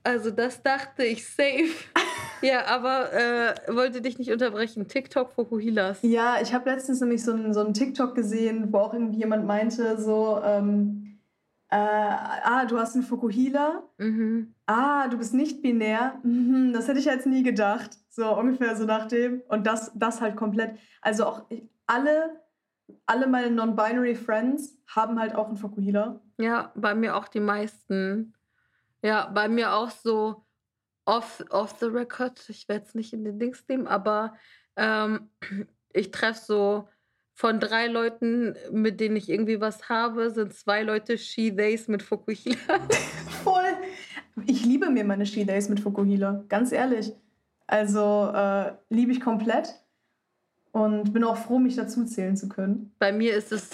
Also 0.04 0.32
das 0.32 0.64
dachte 0.64 1.04
ich 1.04 1.28
safe. 1.28 1.70
Ja, 2.42 2.66
aber 2.68 3.14
äh, 3.14 3.54
wollte 3.68 4.02
dich 4.02 4.18
nicht 4.18 4.32
unterbrechen. 4.32 4.88
TikTok 4.88 5.34
Fokuhilas. 5.34 6.00
Ja, 6.02 6.38
ich 6.42 6.54
habe 6.54 6.70
letztens 6.70 7.02
nämlich 7.02 7.24
so 7.24 7.34
einen, 7.34 7.54
so 7.54 7.64
TikTok 7.72 8.16
gesehen, 8.16 8.72
wo 8.72 8.80
auch 8.80 8.94
irgendwie 8.94 9.20
jemand 9.20 9.46
meinte, 9.46 10.00
so, 10.02 10.40
ähm, 10.44 11.17
äh, 11.70 11.76
ah, 11.76 12.66
du 12.66 12.80
hast 12.80 12.96
einen 12.96 13.04
Fukuhila. 13.04 13.84
Mhm. 13.98 14.56
Ah, 14.66 15.08
du 15.08 15.18
bist 15.18 15.34
nicht 15.34 15.62
binär. 15.62 16.20
Mhm, 16.24 16.72
das 16.74 16.88
hätte 16.88 17.00
ich 17.00 17.06
jetzt 17.06 17.28
nie 17.28 17.44
gedacht. 17.44 17.98
So 18.10 18.38
ungefähr 18.38 18.76
so 18.76 18.86
nach 18.86 19.08
dem. 19.08 19.42
Und 19.50 19.68
das, 19.68 19.92
das 19.94 20.22
halt 20.22 20.38
komplett. 20.38 20.78
Also 21.02 21.26
auch 21.26 21.46
alle, 21.86 22.42
alle 23.06 23.28
meine 23.28 23.52
Non-Binary 23.52 24.16
Friends 24.16 24.78
haben 24.88 25.20
halt 25.20 25.36
auch 25.36 25.48
einen 25.48 25.58
Fukuhila. 25.58 26.22
Ja, 26.38 26.72
bei 26.76 26.96
mir 26.96 27.16
auch 27.18 27.28
die 27.28 27.42
meisten. 27.42 28.34
Ja, 29.02 29.28
bei 29.28 29.50
mir 29.50 29.74
auch 29.74 29.92
so 29.92 30.46
off, 31.06 31.44
off 31.50 31.78
the 31.80 31.88
record. 31.88 32.48
Ich 32.50 32.70
werde 32.70 32.86
es 32.86 32.96
nicht 32.96 33.12
in 33.12 33.26
den 33.26 33.40
Dings 33.40 33.66
nehmen, 33.68 33.88
aber 33.88 34.36
ähm, 34.78 35.32
ich 35.92 36.12
treffe 36.12 36.40
so 36.40 36.90
von 37.38 37.60
drei 37.60 37.86
Leuten, 37.86 38.56
mit 38.72 39.00
denen 39.00 39.16
ich 39.16 39.30
irgendwie 39.30 39.62
was 39.62 39.90
habe, 39.90 40.32
sind 40.32 40.56
zwei 40.56 40.82
Leute 40.82 41.20
She-Days 41.20 41.88
mit 41.88 42.02
Fukuhila. 42.02 42.58
Voll. 43.44 43.78
Ich 44.48 44.66
liebe 44.66 44.90
mir 44.90 45.04
meine 45.04 45.24
She-Days 45.24 45.70
mit 45.70 45.80
Fukuhila, 45.80 46.44
ganz 46.50 46.72
ehrlich. 46.72 47.14
Also 47.68 48.32
äh, 48.34 48.72
liebe 48.90 49.12
ich 49.12 49.22
komplett 49.22 49.76
und 50.72 51.14
bin 51.14 51.24
auch 51.24 51.38
froh, 51.38 51.60
mich 51.60 51.76
dazu 51.76 52.06
zählen 52.06 52.36
zu 52.36 52.50
können. 52.50 52.92
Bei 52.98 53.12
mir 53.12 53.36
ist 53.36 53.52
es 53.52 53.70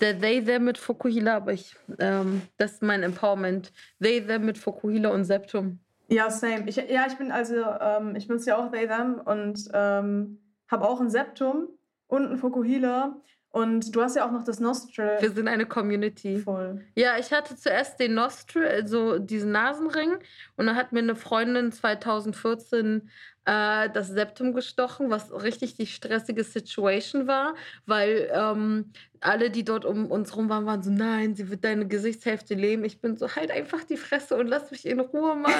der 0.00 0.16
They 0.20 0.44
Them 0.44 0.66
mit 0.66 0.78
Fukuhila, 0.78 1.34
aber 1.34 1.54
ich, 1.54 1.74
ähm, 1.98 2.42
das 2.58 2.74
ist 2.74 2.82
mein 2.82 3.02
Empowerment. 3.02 3.72
They 4.00 4.24
Them 4.24 4.46
mit 4.46 4.56
Fukuhila 4.56 5.08
und 5.08 5.24
Septum. 5.24 5.80
Ja, 6.06 6.30
same. 6.30 6.68
Ich, 6.68 6.76
ja, 6.76 7.06
ich 7.08 7.18
bin 7.18 7.32
also, 7.32 7.56
ähm, 7.56 8.14
ich 8.14 8.28
benutze 8.28 8.50
ja 8.50 8.56
auch 8.56 8.70
They 8.70 8.86
Them 8.86 9.20
und 9.24 9.68
ähm, 9.74 10.38
habe 10.68 10.88
auch 10.88 11.00
ein 11.00 11.10
Septum 11.10 11.70
und 12.08 12.30
ein 12.30 12.38
Fukuhila. 12.38 13.16
Und 13.50 13.94
du 13.96 14.02
hast 14.02 14.14
ja 14.14 14.26
auch 14.26 14.30
noch 14.30 14.44
das 14.44 14.60
Nostril. 14.60 15.16
Wir 15.20 15.30
sind 15.30 15.48
eine 15.48 15.64
Community. 15.64 16.38
Voll. 16.38 16.84
Ja, 16.94 17.16
ich 17.18 17.32
hatte 17.32 17.56
zuerst 17.56 17.98
den 17.98 18.12
Nostril, 18.14 18.66
also 18.66 19.18
diesen 19.18 19.52
Nasenring. 19.52 20.18
Und 20.56 20.66
dann 20.66 20.76
hat 20.76 20.92
mir 20.92 20.98
eine 20.98 21.16
Freundin 21.16 21.72
2014 21.72 23.08
äh, 23.46 23.88
das 23.88 24.08
Septum 24.08 24.52
gestochen, 24.52 25.08
was 25.08 25.32
richtig 25.32 25.76
die 25.76 25.86
stressige 25.86 26.44
Situation 26.44 27.26
war, 27.26 27.54
weil 27.86 28.30
ähm, 28.34 28.92
alle, 29.20 29.50
die 29.50 29.64
dort 29.64 29.86
um 29.86 30.10
uns 30.10 30.36
rum 30.36 30.50
waren, 30.50 30.66
waren 30.66 30.82
so, 30.82 30.90
nein, 30.90 31.34
sie 31.34 31.48
wird 31.48 31.64
deine 31.64 31.88
Gesichtshälfte 31.88 32.54
leben. 32.54 32.84
Ich 32.84 33.00
bin 33.00 33.16
so, 33.16 33.34
halt 33.34 33.50
einfach 33.50 33.82
die 33.84 33.96
Fresse 33.96 34.36
und 34.36 34.48
lass 34.48 34.70
mich 34.70 34.84
in 34.84 35.00
Ruhe, 35.00 35.34
Mann. 35.34 35.52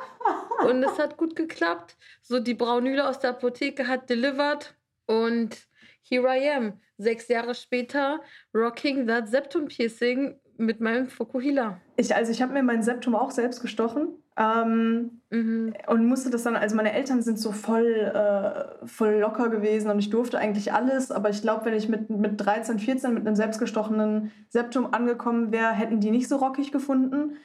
und 0.68 0.84
es 0.84 0.96
hat 1.00 1.16
gut 1.16 1.34
geklappt. 1.34 1.96
So, 2.22 2.38
die 2.38 2.54
Braunüle 2.54 3.08
aus 3.08 3.18
der 3.18 3.30
Apotheke 3.30 3.88
hat 3.88 4.08
delivered 4.08 4.74
und 5.06 5.67
here 6.08 6.26
I 6.28 6.50
am. 6.50 6.80
Sechs 6.96 7.28
Jahre 7.28 7.54
später, 7.54 8.20
rocking 8.54 9.06
that 9.06 9.28
Septum 9.28 9.66
Piercing 9.66 10.34
mit 10.56 10.80
meinem 10.80 11.06
Fukuhila. 11.06 11.80
Ich, 11.96 12.14
also 12.14 12.32
ich 12.32 12.42
habe 12.42 12.52
mir 12.52 12.62
mein 12.62 12.82
Septum 12.82 13.14
auch 13.14 13.30
selbst 13.30 13.60
gestochen 13.60 14.18
ähm, 14.38 15.20
mhm. 15.30 15.74
Und 15.88 16.06
musste 16.06 16.30
das 16.30 16.44
dann, 16.44 16.54
also 16.54 16.76
meine 16.76 16.92
Eltern 16.92 17.22
sind 17.22 17.40
so 17.40 17.50
voll, 17.50 17.86
äh, 17.86 18.86
voll 18.86 19.14
locker 19.14 19.48
gewesen 19.48 19.90
und 19.90 19.98
ich 19.98 20.10
durfte 20.10 20.38
eigentlich 20.38 20.72
alles, 20.72 21.10
aber 21.10 21.30
ich 21.30 21.42
glaube, 21.42 21.64
wenn 21.64 21.74
ich 21.74 21.88
mit, 21.88 22.08
mit 22.08 22.40
13, 22.40 22.78
14 22.78 23.14
mit 23.14 23.26
einem 23.26 23.34
selbstgestochenen 23.34 24.30
Septum 24.48 24.94
angekommen 24.94 25.50
wäre, 25.50 25.72
hätten 25.72 25.98
die 25.98 26.12
nicht 26.12 26.28
so 26.28 26.36
rockig 26.36 26.70
gefunden. 26.70 27.36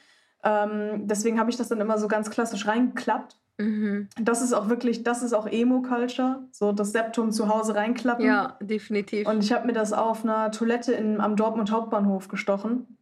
Ähm, 0.44 1.08
deswegen 1.08 1.40
habe 1.40 1.50
ich 1.50 1.56
das 1.56 1.66
dann 1.66 1.80
immer 1.80 1.98
so 1.98 2.06
ganz 2.06 2.30
klassisch 2.30 2.68
reingeklappt. 2.68 3.36
Mhm. 3.58 4.08
Das 4.20 4.42
ist 4.42 4.52
auch 4.52 4.68
wirklich, 4.68 5.04
das 5.04 5.22
ist 5.22 5.32
auch 5.32 5.46
Emo-Culture, 5.46 6.48
so 6.50 6.72
das 6.72 6.92
Septum 6.92 7.30
zu 7.30 7.48
Hause 7.48 7.74
reinklappen. 7.74 8.24
Ja, 8.24 8.58
definitiv. 8.60 9.28
Und 9.28 9.44
ich 9.44 9.52
habe 9.52 9.66
mir 9.66 9.72
das 9.72 9.92
auf 9.92 10.24
einer 10.24 10.50
Toilette 10.50 10.92
in, 10.92 11.20
am 11.20 11.36
Dortmund 11.36 11.70
Hauptbahnhof 11.70 12.28
gestochen 12.28 12.98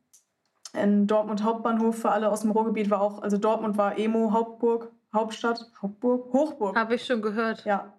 in 0.74 1.07
Dortmund 1.07 1.42
Hauptbahnhof 1.42 1.98
für 1.98 2.11
alle 2.11 2.30
aus 2.30 2.40
dem 2.40 2.50
Ruhrgebiet 2.50 2.90
war 2.90 3.00
auch, 3.00 3.22
also 3.22 3.36
Dortmund 3.36 3.76
war 3.76 3.98
Emo 3.98 4.32
Hauptburg, 4.32 4.90
Hauptstadt, 5.12 5.70
Hauptburg, 5.80 6.32
Hochburg. 6.32 6.76
Habe 6.76 6.94
ich 6.94 7.05
schon 7.05 7.20
gehört. 7.20 7.64
Ja. 7.64 7.92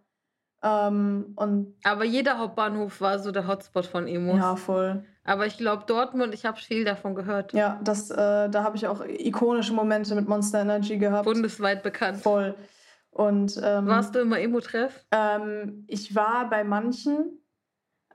Ähm, 0.63 1.33
und 1.35 1.75
Aber 1.83 2.05
jeder 2.05 2.37
Hauptbahnhof 2.37 3.01
war 3.01 3.19
so 3.19 3.31
der 3.31 3.47
Hotspot 3.47 3.85
von 3.85 4.07
Emos. 4.07 4.37
Ja, 4.37 4.55
voll. 4.55 5.03
Aber 5.25 5.45
ich 5.45 5.57
glaube 5.57 5.83
Dortmund, 5.85 6.33
ich 6.33 6.45
habe 6.45 6.57
viel 6.57 6.85
davon 6.85 7.15
gehört. 7.15 7.53
Ja, 7.53 7.79
das, 7.83 8.09
äh, 8.11 8.49
da 8.49 8.63
habe 8.63 8.77
ich 8.77 8.87
auch 8.87 9.03
ikonische 9.05 9.73
Momente 9.73 10.15
mit 10.15 10.27
Monster 10.27 10.61
Energy 10.61 10.97
gehabt. 10.97 11.25
Bundesweit 11.25 11.83
bekannt. 11.83 12.21
Voll. 12.21 12.55
Und, 13.11 13.59
ähm, 13.63 13.87
Warst 13.87 14.15
du 14.15 14.19
immer 14.19 14.39
Emo-Treff? 14.39 15.05
Ähm, 15.11 15.85
ich 15.87 16.15
war 16.15 16.49
bei 16.49 16.63
manchen, 16.63 17.39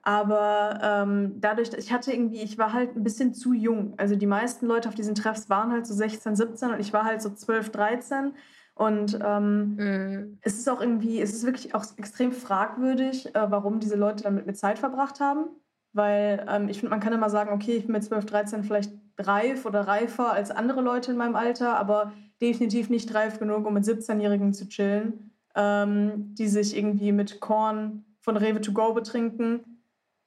aber 0.03 0.81
ähm, 0.83 1.35
dadurch, 1.37 1.71
ich 1.77 1.93
hatte 1.93 2.13
irgendwie, 2.13 2.41
ich 2.41 2.59
war 2.59 2.73
halt 2.73 2.97
ein 2.97 3.05
bisschen 3.05 3.33
zu 3.33 3.53
jung. 3.53 3.95
Also 3.97 4.17
die 4.17 4.27
meisten 4.27 4.67
Leute 4.67 4.89
auf 4.89 4.95
diesen 4.95 5.15
Treffs 5.15 5.49
waren 5.49 5.71
halt 5.71 5.87
so 5.87 5.95
16, 5.95 6.35
17 6.35 6.71
und 6.71 6.81
ich 6.81 6.93
war 6.93 7.05
halt 7.05 7.23
so 7.23 7.31
12, 7.31 7.71
13. 7.71 8.35
Und 8.79 9.19
ähm, 9.23 9.75
mhm. 9.75 10.39
es 10.43 10.59
ist 10.59 10.69
auch 10.69 10.81
irgendwie, 10.81 11.21
es 11.21 11.35
ist 11.35 11.45
wirklich 11.45 11.75
auch 11.75 11.85
extrem 11.97 12.33
fragwürdig, 12.33 13.35
äh, 13.35 13.51
warum 13.51 13.81
diese 13.81 13.97
Leute 13.97 14.23
dann 14.23 14.37
mit 14.37 14.47
mir 14.47 14.55
Zeit 14.55 14.79
verbracht 14.79 15.21
haben. 15.21 15.47
Weil 15.93 16.47
ähm, 16.49 16.69
ich 16.69 16.79
finde, 16.79 16.91
man 16.91 17.01
kann 17.01 17.13
immer 17.13 17.29
sagen, 17.29 17.53
okay, 17.53 17.77
ich 17.77 17.85
bin 17.85 17.93
mit 17.93 18.05
12, 18.05 18.27
13 18.27 18.65
vielleicht 18.65 18.93
reif 19.19 19.67
oder 19.67 19.89
reifer 19.89 20.33
als 20.33 20.53
andere 20.53 20.81
Leute 20.81 21.11
in 21.11 21.17
meinem 21.17 21.35
Alter, 21.35 21.77
aber 21.77 22.13
definitiv 22.41 22.89
nicht 22.89 23.13
reif 23.15 23.41
genug, 23.41 23.67
um 23.67 23.75
mit 23.75 23.85
17-Jährigen 23.85 24.55
zu 24.55 24.69
chillen, 24.69 25.33
ähm, 25.57 26.35
die 26.37 26.47
sich 26.47 26.77
irgendwie 26.77 27.11
mit 27.11 27.41
Korn 27.41 28.05
von 28.21 28.37
Rewe 28.37 28.61
to 28.61 28.73
go 28.73 28.93
betrinken 28.95 29.79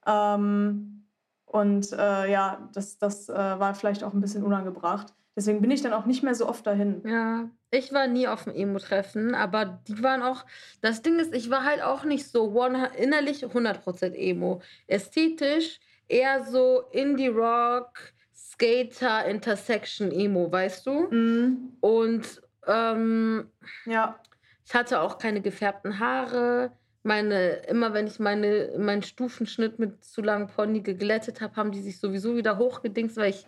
ähm, 0.06 1.06
und 1.45 1.91
äh, 1.91 2.32
ja, 2.32 2.70
das, 2.74 2.97
das 2.97 3.30
äh, 3.30 3.34
war 3.34 3.74
vielleicht 3.76 4.04
auch 4.04 4.14
ein 4.14 4.22
bisschen 4.22 4.43
unangebracht. 4.43 5.14
Deswegen 5.36 5.61
bin 5.61 5.71
ich 5.71 5.82
dann 5.82 5.93
auch 5.93 6.05
nicht 6.05 6.23
mehr 6.23 6.36
so 6.36 6.47
oft 6.47 6.67
dahin. 6.67 7.01
Ja, 7.05 7.49
ich 7.69 7.93
war 7.93 8.07
nie 8.07 8.27
auf 8.27 8.43
dem 8.43 8.53
Emo-Treffen, 8.53 9.34
aber 9.34 9.82
die 9.88 10.03
waren 10.03 10.21
auch. 10.21 10.45
Das 10.82 11.01
Ding 11.01 11.19
ist, 11.19 11.34
ich 11.34 11.49
war 11.49 11.63
halt 11.63 11.82
auch 11.82 12.03
nicht 12.03 12.27
so 12.27 12.51
one, 12.51 12.89
innerlich 12.97 13.45
100% 13.45 14.13
Emo. 14.13 14.61
Ästhetisch 14.88 15.79
eher 16.09 16.43
so 16.43 16.84
Indie-Rock, 16.91 18.13
Skater, 18.36 19.25
Intersection 19.25 20.11
Emo, 20.11 20.51
weißt 20.51 20.86
du? 20.86 21.07
Mhm. 21.09 21.77
Und 21.79 22.41
ähm, 22.67 23.49
ja. 23.86 24.19
ich 24.65 24.73
hatte 24.73 24.99
auch 24.99 25.17
keine 25.17 25.41
gefärbten 25.41 25.99
Haare 25.99 26.71
meine, 27.04 27.54
immer 27.68 27.93
wenn 27.93 28.06
ich 28.06 28.20
meine, 28.20 28.70
meinen 28.78 29.02
Stufenschnitt 29.02 29.80
mit 29.80 30.04
zu 30.04 30.22
langem 30.22 30.47
Pony 30.47 30.82
geglättet 30.82 31.41
habe, 31.41 31.56
haben 31.56 31.72
die 31.72 31.82
sich 31.82 31.99
sowieso 31.99 32.36
wieder 32.36 32.58
hochgedingst, 32.58 33.18
weil 33.18 33.32
ich 33.32 33.47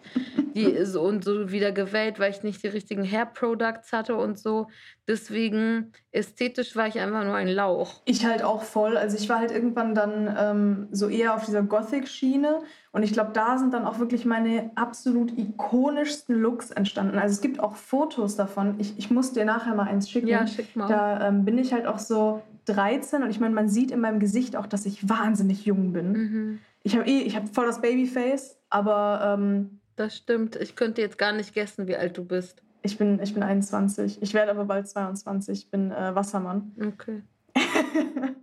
die 0.56 0.84
so 0.86 1.04
und 1.04 1.24
so 1.24 1.52
wieder 1.52 1.72
gewählt, 1.72 2.20
weil 2.20 2.32
ich 2.32 2.42
nicht 2.42 2.64
die 2.64 2.68
richtigen 2.68 3.04
Hair 3.04 3.28
Products 3.28 3.94
hatte 3.94 4.16
und 4.16 4.40
so. 4.40 4.68
Deswegen 5.08 5.92
ästhetisch 6.12 6.76
war 6.76 6.88
ich 6.88 7.00
einfach 7.00 7.24
nur 7.24 7.36
ein 7.36 7.48
Lauch. 7.48 8.02
Ich 8.06 8.26
halt 8.26 8.44
auch 8.44 8.64
voll. 8.64 8.98
Also 8.98 9.18
ich 9.18 9.30
war 9.30 9.40
halt 9.40 9.52
irgendwann 9.52 9.94
dann 9.94 10.36
ähm, 10.38 10.88
so 10.92 11.08
eher 11.08 11.36
auf 11.36 11.46
dieser 11.46 11.62
Gothic-Schiene. 11.62 12.62
Und 12.92 13.04
ich 13.04 13.14
glaube, 13.14 13.32
da 13.34 13.58
sind 13.58 13.74
dann 13.74 13.86
auch 13.86 14.00
wirklich 14.00 14.26
meine 14.26 14.72
absolut 14.76 15.38
ikonischsten 15.38 16.40
Looks 16.40 16.72
entstanden. 16.72 17.20
Also 17.20 17.34
es 17.34 17.42
gibt 17.42 17.60
auch 17.60 17.76
Fotos 17.76 18.36
davon. 18.36 18.76
Ich, 18.80 18.98
ich 18.98 19.12
muss 19.12 19.34
dir 19.34 19.46
nachher 19.46 19.76
mal 19.76 19.88
eins 19.88 20.10
schicken. 20.10 20.28
Ja, 20.28 20.48
schick 20.48 20.76
mal. 20.76 20.88
Da 20.88 21.28
ähm, 21.28 21.44
bin 21.46 21.58
ich 21.58 21.74
halt 21.74 21.86
auch 21.86 22.00
so 22.00 22.42
13 22.66 23.24
und 23.24 23.30
ich 23.30 23.40
meine, 23.40 23.54
man 23.54 23.70
sieht 23.70 23.92
in 23.92 24.00
meinem 24.00 24.20
Gesicht 24.20 24.56
auch, 24.56 24.66
dass 24.68 24.86
ich 24.86 25.08
wahnsinnig 25.10 25.66
jung 25.66 25.94
bin. 25.94 26.12
Mhm. 26.12 26.60
Ich 26.84 26.96
habe 26.96 27.08
eh, 27.08 27.20
ich 27.22 27.36
habe 27.36 27.48
voll 27.48 27.66
das 27.66 27.82
Babyface, 27.82 28.58
aber 28.70 29.36
ähm, 29.38 29.80
das 29.96 30.16
stimmt. 30.18 30.56
Ich 30.56 30.76
könnte 30.76 31.02
jetzt 31.02 31.18
gar 31.18 31.32
nicht 31.34 31.54
guessen, 31.54 31.88
wie 31.88 31.96
alt 31.96 32.18
du 32.18 32.26
bist. 32.26 32.62
Ich 32.82 32.98
bin, 32.98 33.22
ich 33.22 33.34
bin 33.34 33.44
21. 33.44 34.22
Ich 34.22 34.34
werde 34.34 34.52
aber 34.52 34.66
bald 34.66 34.88
22. 34.88 35.60
Ich 35.60 35.72
bin 35.72 35.92
äh, 35.92 36.14
Wassermann. 36.16 36.74
Okay. 36.86 37.22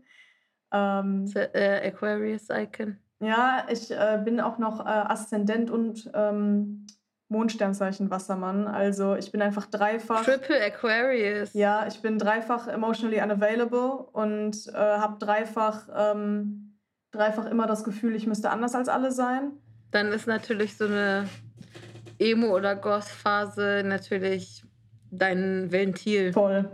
ähm, 0.73 1.27
So, 1.27 1.39
äh, 1.41 1.87
Aquarius 1.89 2.49
Icon. 2.51 2.97
ja, 3.21 3.67
ich 3.71 3.91
äh, 3.91 4.21
bin 4.25 4.41
auch 4.41 4.59
noch 4.59 4.81
äh, 4.81 4.89
Aszendent 4.89 5.71
und 5.71 6.11
ähm, 6.15 6.87
Mondsternzeichen 7.31 8.11
Wassermann. 8.11 8.67
Also 8.67 9.15
ich 9.15 9.31
bin 9.31 9.41
einfach 9.41 9.67
dreifach. 9.67 10.25
Triple 10.25 10.63
Aquarius. 10.63 11.55
Ja, 11.55 11.87
ich 11.87 12.03
bin 12.03 12.19
dreifach 12.19 12.67
emotionally 12.67 13.23
unavailable 13.23 13.93
und 14.13 14.67
äh, 14.69 14.73
habe 14.73 15.25
dreifach, 15.25 15.89
ähm, 15.97 16.77
dreifach 17.13 17.47
immer 17.47 17.67
das 17.67 17.85
Gefühl, 17.85 18.17
ich 18.17 18.27
müsste 18.27 18.51
anders 18.51 18.75
als 18.75 18.89
alle 18.89 19.13
sein. 19.13 19.53
Dann 19.93 20.09
ist 20.09 20.27
natürlich 20.27 20.77
so 20.77 20.87
eine 20.87 21.29
Emo- 22.19 22.55
oder 22.55 22.75
Goth-Phase 22.75 23.83
natürlich 23.85 24.65
dein 25.13 25.71
Ventil. 25.71 26.33
Voll. 26.33 26.69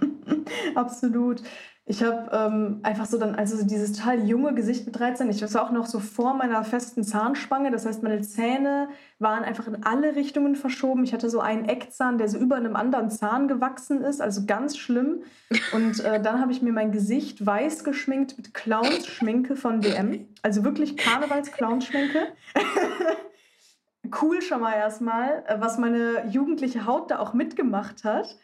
Absolut. 0.74 1.42
Ich 1.90 2.02
habe 2.02 2.28
ähm, 2.32 2.80
einfach 2.82 3.06
so 3.06 3.16
dann, 3.16 3.34
also 3.34 3.64
dieses 3.64 3.94
total 3.94 4.28
junge 4.28 4.52
Gesicht 4.52 4.84
mit 4.84 4.98
13, 4.98 5.30
ich 5.30 5.40
war 5.54 5.62
auch 5.62 5.70
noch 5.70 5.86
so 5.86 6.00
vor 6.00 6.34
meiner 6.34 6.62
festen 6.62 7.02
Zahnspange. 7.02 7.70
Das 7.70 7.86
heißt, 7.86 8.02
meine 8.02 8.20
Zähne 8.20 8.90
waren 9.18 9.42
einfach 9.42 9.66
in 9.66 9.84
alle 9.84 10.14
Richtungen 10.14 10.54
verschoben. 10.54 11.02
Ich 11.04 11.14
hatte 11.14 11.30
so 11.30 11.40
einen 11.40 11.64
Eckzahn, 11.64 12.18
der 12.18 12.28
so 12.28 12.36
über 12.36 12.56
einem 12.56 12.76
anderen 12.76 13.10
Zahn 13.10 13.48
gewachsen 13.48 14.02
ist, 14.02 14.20
also 14.20 14.44
ganz 14.44 14.76
schlimm. 14.76 15.22
Und 15.72 16.04
äh, 16.04 16.20
dann 16.20 16.42
habe 16.42 16.52
ich 16.52 16.60
mir 16.60 16.72
mein 16.72 16.92
Gesicht 16.92 17.44
weiß 17.44 17.84
geschminkt 17.84 18.36
mit 18.36 18.52
Clowns-Schminke 18.52 19.56
von 19.56 19.80
DM. 19.80 20.28
Also 20.42 20.64
wirklich 20.64 20.98
Karnevals-Clowns-Schminke. 20.98 22.26
cool 24.20 24.42
schon 24.42 24.60
mal 24.60 24.74
erstmal, 24.74 25.42
äh, 25.46 25.58
was 25.58 25.78
meine 25.78 26.28
jugendliche 26.28 26.84
Haut 26.84 27.10
da 27.10 27.18
auch 27.18 27.32
mitgemacht 27.32 28.04
hat. 28.04 28.36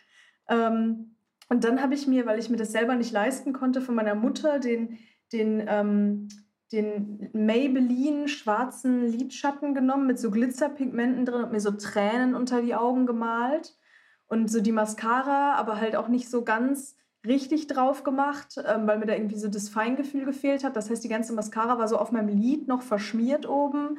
Ähm, 0.48 1.13
und 1.54 1.62
dann 1.62 1.80
habe 1.80 1.94
ich 1.94 2.08
mir, 2.08 2.26
weil 2.26 2.40
ich 2.40 2.50
mir 2.50 2.56
das 2.56 2.72
selber 2.72 2.96
nicht 2.96 3.12
leisten 3.12 3.52
konnte, 3.52 3.80
von 3.80 3.94
meiner 3.94 4.16
Mutter 4.16 4.58
den, 4.58 4.98
den, 5.32 5.64
ähm, 5.68 6.26
den 6.72 7.30
Maybelline 7.32 8.26
schwarzen 8.26 9.06
Lidschatten 9.06 9.72
genommen 9.72 10.08
mit 10.08 10.18
so 10.18 10.32
Glitzerpigmenten 10.32 11.24
drin 11.24 11.44
und 11.44 11.52
mir 11.52 11.60
so 11.60 11.70
Tränen 11.70 12.34
unter 12.34 12.60
die 12.60 12.74
Augen 12.74 13.06
gemalt. 13.06 13.78
Und 14.26 14.50
so 14.50 14.60
die 14.60 14.72
Mascara, 14.72 15.54
aber 15.54 15.80
halt 15.80 15.94
auch 15.94 16.08
nicht 16.08 16.28
so 16.28 16.42
ganz 16.42 16.96
richtig 17.24 17.68
drauf 17.68 18.02
gemacht, 18.02 18.60
ähm, 18.66 18.88
weil 18.88 18.98
mir 18.98 19.06
da 19.06 19.14
irgendwie 19.14 19.38
so 19.38 19.46
das 19.46 19.68
Feingefühl 19.68 20.24
gefehlt 20.24 20.64
hat. 20.64 20.74
Das 20.74 20.90
heißt, 20.90 21.04
die 21.04 21.08
ganze 21.08 21.34
Mascara 21.34 21.78
war 21.78 21.86
so 21.86 21.98
auf 21.98 22.10
meinem 22.10 22.36
Lid 22.36 22.66
noch 22.66 22.82
verschmiert 22.82 23.48
oben. 23.48 23.98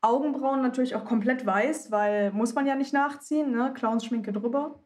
Augenbrauen 0.00 0.62
natürlich 0.62 0.94
auch 0.94 1.04
komplett 1.04 1.44
weiß, 1.44 1.90
weil 1.90 2.32
muss 2.32 2.54
man 2.54 2.66
ja 2.66 2.76
nicht 2.76 2.94
nachziehen, 2.94 3.50
ne? 3.50 3.74
Clownsschminke 3.74 4.32
drüber. 4.32 4.82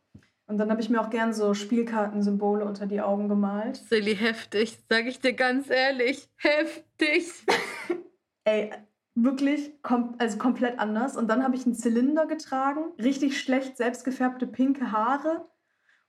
Und 0.48 0.56
dann 0.56 0.70
habe 0.70 0.80
ich 0.80 0.88
mir 0.88 1.00
auch 1.00 1.10
gern 1.10 1.34
so 1.34 1.52
Spielkartensymbole 1.52 2.64
unter 2.64 2.86
die 2.86 3.02
Augen 3.02 3.28
gemalt. 3.28 3.76
Silly, 3.76 4.16
heftig, 4.16 4.78
sag 4.88 5.06
ich 5.06 5.20
dir 5.20 5.34
ganz 5.34 5.68
ehrlich. 5.68 6.26
Heftig. 6.36 7.30
Ey, 8.44 8.70
wirklich 9.14 9.82
kom 9.82 10.14
also 10.16 10.38
komplett 10.38 10.78
anders. 10.78 11.18
Und 11.18 11.28
dann 11.28 11.44
habe 11.44 11.54
ich 11.54 11.66
einen 11.66 11.74
Zylinder 11.74 12.26
getragen, 12.26 12.92
richtig 12.98 13.38
schlecht 13.38 13.76
selbstgefärbte 13.76 14.46
pinke 14.46 14.90
Haare 14.90 15.46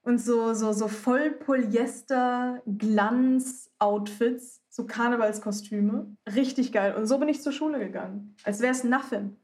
und 0.03 0.19
so, 0.19 0.53
so, 0.53 0.71
so 0.71 0.87
voll 0.87 1.31
Polyester 1.31 2.61
Glanz-Outfits, 2.65 4.61
so 4.69 4.85
Karnevalskostüme. 4.85 6.15
Richtig 6.33 6.71
geil. 6.71 6.95
Und 6.95 7.07
so 7.07 7.17
bin 7.17 7.27
ich 7.27 7.41
zur 7.41 7.51
Schule 7.51 7.79
gegangen. 7.79 8.37
Als 8.45 8.61
wäre 8.61 8.71
es 8.71 8.85
nothing. 8.85 9.35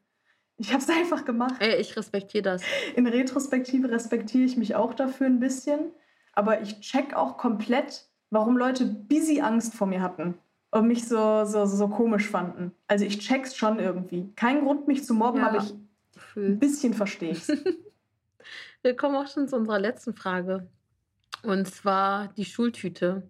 Ich 0.57 0.71
habe 0.71 0.81
es 0.81 0.89
einfach 0.89 1.25
gemacht. 1.25 1.55
Ey, 1.59 1.75
ich 1.81 1.95
respektiere 1.97 2.43
das. 2.43 2.61
In 2.95 3.07
Retrospektive 3.07 3.89
respektiere 3.91 4.45
ich 4.45 4.55
mich 4.57 4.75
auch 4.75 4.93
dafür 4.93 5.27
ein 5.27 5.39
bisschen. 5.39 5.91
Aber 6.33 6.61
ich 6.61 6.79
check 6.81 7.13
auch 7.13 7.37
komplett, 7.37 8.05
warum 8.29 8.57
Leute 8.57 8.85
busy 8.85 9.41
Angst 9.41 9.73
vor 9.73 9.87
mir 9.87 10.01
hatten 10.01 10.35
und 10.71 10.87
mich 10.87 11.07
so, 11.07 11.45
so, 11.45 11.65
so 11.65 11.87
komisch 11.87 12.27
fanden. 12.29 12.71
Also 12.87 13.05
ich 13.05 13.19
check's 13.19 13.55
schon 13.55 13.79
irgendwie. 13.79 14.31
Kein 14.35 14.61
Grund, 14.63 14.87
mich 14.87 15.03
zu 15.05 15.13
mobben, 15.13 15.39
Ja. 15.41 15.47
aber 15.49 15.57
ich 15.59 15.71
ein 15.73 15.89
Gefühl. 16.13 16.55
bisschen 16.55 16.93
verstehe 16.93 17.31
ich's. 17.31 17.47
Wir 18.81 18.95
kommen 18.95 19.15
auch 19.15 19.27
schon 19.27 19.47
zu 19.47 19.55
unserer 19.55 19.79
letzten 19.79 20.13
Frage. 20.13 20.67
Und 21.43 21.67
zwar 21.67 22.27
die 22.37 22.45
Schultüte. 22.45 23.23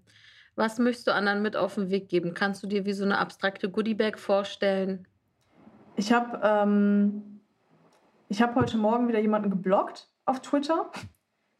Was 0.56 0.80
möchtest 0.80 1.08
du 1.08 1.14
anderen 1.14 1.42
mit 1.42 1.56
auf 1.56 1.76
den 1.76 1.90
Weg 1.90 2.10
geben? 2.10 2.34
Kannst 2.34 2.62
du 2.64 2.68
dir 2.68 2.86
wie 2.86 2.94
so 2.94 3.04
eine 3.04 3.18
abstrakte 3.20 3.70
Goodiebag 3.70 4.18
vorstellen? 4.18 5.08
Ich 5.96 6.12
habe 6.12 6.40
ähm, 6.44 7.42
ich 8.28 8.42
hab 8.42 8.56
heute 8.56 8.78
Morgen 8.78 9.08
wieder 9.08 9.20
jemanden 9.20 9.50
geblockt 9.50 10.10
auf 10.26 10.42
Twitter. 10.42 10.92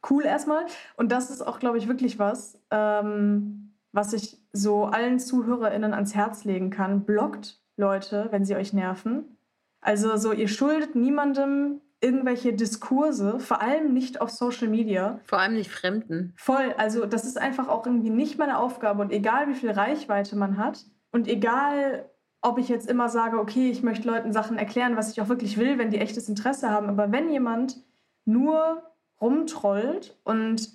Cool 0.08 0.24
erstmal. 0.24 0.66
Und 0.96 1.10
das 1.10 1.30
ist 1.30 1.42
auch, 1.42 1.58
glaube 1.58 1.78
ich, 1.78 1.88
wirklich 1.88 2.18
was, 2.18 2.60
ähm, 2.70 3.74
was 3.92 4.12
ich 4.12 4.38
so 4.52 4.84
allen 4.84 5.18
ZuhörerInnen 5.18 5.94
ans 5.94 6.14
Herz 6.14 6.44
legen 6.44 6.70
kann. 6.70 7.04
Blockt 7.04 7.60
Leute, 7.76 8.28
wenn 8.30 8.44
sie 8.44 8.56
euch 8.56 8.72
nerven. 8.72 9.36
Also 9.80 10.16
so, 10.16 10.32
ihr 10.32 10.48
schuldet 10.48 10.94
niemandem 10.94 11.80
irgendwelche 12.00 12.52
Diskurse, 12.52 13.40
vor 13.40 13.62
allem 13.62 13.94
nicht 13.94 14.20
auf 14.20 14.30
Social 14.30 14.68
Media. 14.68 15.20
Vor 15.24 15.38
allem 15.38 15.54
nicht 15.54 15.70
Fremden. 15.70 16.34
Voll, 16.36 16.74
also 16.76 17.06
das 17.06 17.24
ist 17.24 17.38
einfach 17.38 17.68
auch 17.68 17.86
irgendwie 17.86 18.10
nicht 18.10 18.38
meine 18.38 18.58
Aufgabe 18.58 19.00
und 19.00 19.12
egal 19.12 19.48
wie 19.48 19.54
viel 19.54 19.70
Reichweite 19.70 20.36
man 20.36 20.58
hat 20.58 20.84
und 21.10 21.26
egal 21.26 22.10
ob 22.42 22.58
ich 22.58 22.68
jetzt 22.68 22.88
immer 22.88 23.08
sage, 23.08 23.38
okay, 23.38 23.70
ich 23.70 23.82
möchte 23.82 24.08
Leuten 24.08 24.32
Sachen 24.32 24.58
erklären, 24.58 24.96
was 24.96 25.10
ich 25.10 25.20
auch 25.20 25.28
wirklich 25.28 25.58
will, 25.58 25.78
wenn 25.78 25.90
die 25.90 25.98
echtes 25.98 26.28
Interesse 26.28 26.70
haben, 26.70 26.88
aber 26.88 27.10
wenn 27.12 27.30
jemand 27.30 27.82
nur 28.24 28.82
rumtrollt 29.20 30.18
und 30.24 30.70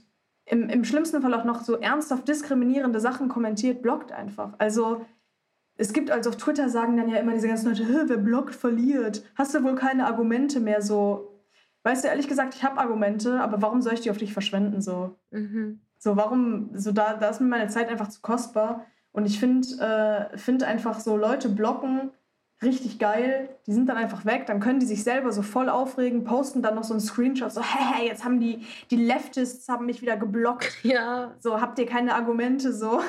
im, 0.45 0.69
im 0.69 0.83
schlimmsten 0.83 1.21
Fall 1.21 1.33
auch 1.33 1.45
noch 1.45 1.61
so 1.61 1.77
ernsthaft 1.77 2.27
diskriminierende 2.27 2.99
Sachen 2.99 3.29
kommentiert, 3.29 3.81
blockt 3.81 4.11
einfach. 4.11 4.53
Also 4.57 5.05
es 5.75 5.93
gibt 5.93 6.11
also 6.11 6.29
auf 6.29 6.37
Twitter 6.37 6.69
sagen 6.69 6.97
dann 6.97 7.09
ja 7.09 7.17
immer 7.17 7.33
diese 7.33 7.47
ganzen 7.47 7.69
Leute, 7.69 7.85
"Hä, 7.87 8.03
wer 8.05 8.17
blockt, 8.17 8.53
verliert. 8.55 9.23
Hast 9.35 9.55
du 9.55 9.63
wohl 9.63 9.75
keine 9.75 10.05
Argumente 10.05 10.59
mehr 10.59 10.81
so? 10.81 11.39
Weißt 11.83 12.03
du, 12.03 12.09
ehrlich 12.09 12.27
gesagt, 12.27 12.53
ich 12.53 12.63
habe 12.63 12.79
Argumente, 12.79 13.39
aber 13.39 13.61
warum 13.61 13.81
soll 13.81 13.93
ich 13.93 14.01
die 14.01 14.11
auf 14.11 14.17
dich 14.17 14.33
verschwenden 14.33 14.81
so? 14.81 15.17
Mhm. 15.31 15.81
So, 15.97 16.17
warum, 16.17 16.69
so 16.73 16.91
da, 16.91 17.15
da 17.15 17.29
ist 17.29 17.41
mir 17.41 17.47
meine 17.47 17.67
Zeit 17.69 17.89
einfach 17.89 18.09
zu 18.09 18.21
kostbar. 18.21 18.85
Und 19.11 19.25
ich 19.25 19.39
finde 19.39 20.29
äh, 20.33 20.37
find 20.37 20.63
einfach 20.63 20.99
so 20.99 21.17
Leute 21.17 21.49
blocken 21.49 22.11
richtig 22.63 22.99
geil. 22.99 23.49
Die 23.65 23.73
sind 23.73 23.89
dann 23.89 23.97
einfach 23.97 24.23
weg. 24.23 24.45
Dann 24.45 24.59
können 24.59 24.79
die 24.79 24.85
sich 24.85 25.03
selber 25.03 25.31
so 25.31 25.41
voll 25.41 25.67
aufregen, 25.67 26.23
posten 26.23 26.61
dann 26.61 26.75
noch 26.75 26.83
so 26.83 26.93
einen 26.93 27.01
Screenshot, 27.01 27.51
so, 27.51 27.61
hey, 27.63 27.83
hey, 27.93 28.07
jetzt 28.07 28.23
haben 28.23 28.39
die, 28.39 28.65
die 28.91 28.97
Leftists 28.97 29.67
haben 29.67 29.87
mich 29.87 30.01
wieder 30.01 30.15
geblockt. 30.15 30.71
Ja, 30.83 31.33
So, 31.39 31.59
habt 31.59 31.79
ihr 31.79 31.87
keine 31.87 32.13
Argumente, 32.13 32.71
so. 32.71 33.01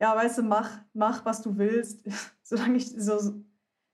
Ja, 0.00 0.16
weißt 0.16 0.38
du, 0.38 0.42
mach, 0.42 0.70
mach, 0.94 1.24
was 1.24 1.42
du 1.42 1.56
willst. 1.58 2.00
Solange 2.42 2.76
ich 2.76 2.88
so, 2.90 3.34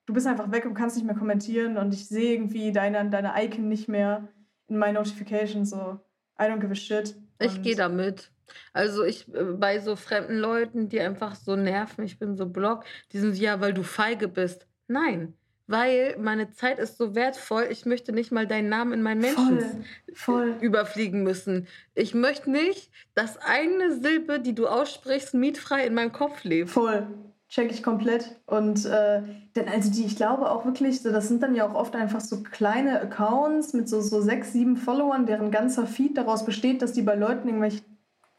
du 0.07 0.13
bist 0.13 0.27
einfach 0.27 0.51
weg 0.53 0.65
und 0.65 0.75
kannst 0.75 0.97
nicht 0.97 1.07
mehr 1.07 1.17
kommentieren 1.17 1.77
und 1.77 1.93
ich 1.93 2.07
sehe 2.09 2.35
irgendwie 2.35 2.71
deine, 2.73 3.09
deine 3.11 3.33
Icon 3.45 3.69
nicht 3.69 3.89
mehr 3.89 4.29
in 4.69 4.79
my 4.79 4.93
Notifications, 4.93 5.71
so, 5.71 5.99
I 6.41 6.45
don't 6.45 6.59
give 6.61 6.71
a 6.73 6.75
shit. 6.77 7.17
ich 7.41 7.57
Und- 7.57 7.63
gehe 7.63 7.75
damit. 7.77 8.31
Also 8.73 9.05
ich 9.05 9.33
äh, 9.35 9.45
bei 9.45 9.81
so 9.81 9.97
fremden 9.97 10.39
Leuten, 10.39 10.89
die 10.89 11.01
einfach 11.01 11.35
so 11.35 11.57
nerven, 11.57 12.05
ich 12.05 12.19
bin 12.19 12.37
so 12.37 12.47
block, 12.47 12.85
die 13.13 13.19
sind 13.19 13.39
ja, 13.39 13.61
weil 13.61 13.75
du 13.75 13.83
feige 13.83 14.29
bist. 14.29 14.67
Nein, 14.89 15.35
weil 15.67 16.17
meine 16.19 16.51
Zeit 16.51 16.79
ist 16.79 16.99
so 16.99 17.15
wertvoll, 17.15 17.67
ich 17.71 17.87
möchte 17.87 18.13
nicht 18.13 18.33
mal 18.33 18.47
deinen 18.47 18.69
Namen 18.69 18.93
in 18.93 19.03
meinen 19.03 19.21
Menschen 19.21 19.61
Voll, 19.61 19.85
voll. 20.13 20.57
überfliegen 20.61 21.23
müssen. 21.23 21.67
Ich 21.95 22.15
möchte 22.15 22.51
nicht, 22.51 22.91
dass 23.15 23.39
eine 23.39 23.99
Silbe, 24.01 24.41
die 24.41 24.55
du 24.55 24.67
aussprichst, 24.67 25.35
mietfrei 25.35 25.87
in 25.87 25.95
meinem 25.95 26.13
Kopf 26.13 26.45
lebt. 26.45 26.71
Voll. 26.71 27.07
Check 27.49 27.71
ich 27.71 27.83
komplett. 27.83 28.41
Und 28.47 28.87
äh, 28.87 29.21
denn 29.55 29.69
also 29.69 29.91
die, 29.91 30.07
ich 30.07 30.17
glaube 30.17 30.51
auch 30.51 30.65
wirklich, 30.65 31.03
das 31.03 31.29
sind 31.29 31.43
dann 31.43 31.55
ja 31.55 31.67
auch 31.69 31.75
oft 31.75 31.95
einfach 31.95 32.21
so 32.21 32.43
kleine 32.43 32.99
Accounts 33.01 33.75
mit 33.75 33.91
so, 33.91 34.01
so 34.01 34.23
sechs, 34.23 34.55
sieben 34.55 34.79
Followern, 34.79 35.27
deren 35.27 35.51
ganzer 35.51 35.87
Feed 35.87 36.17
daraus 36.17 36.47
besteht, 36.47 36.81
dass 36.81 36.95
die 36.95 37.03
bei 37.03 37.15
Leuten 37.15 37.49
irgendwelche 37.49 37.83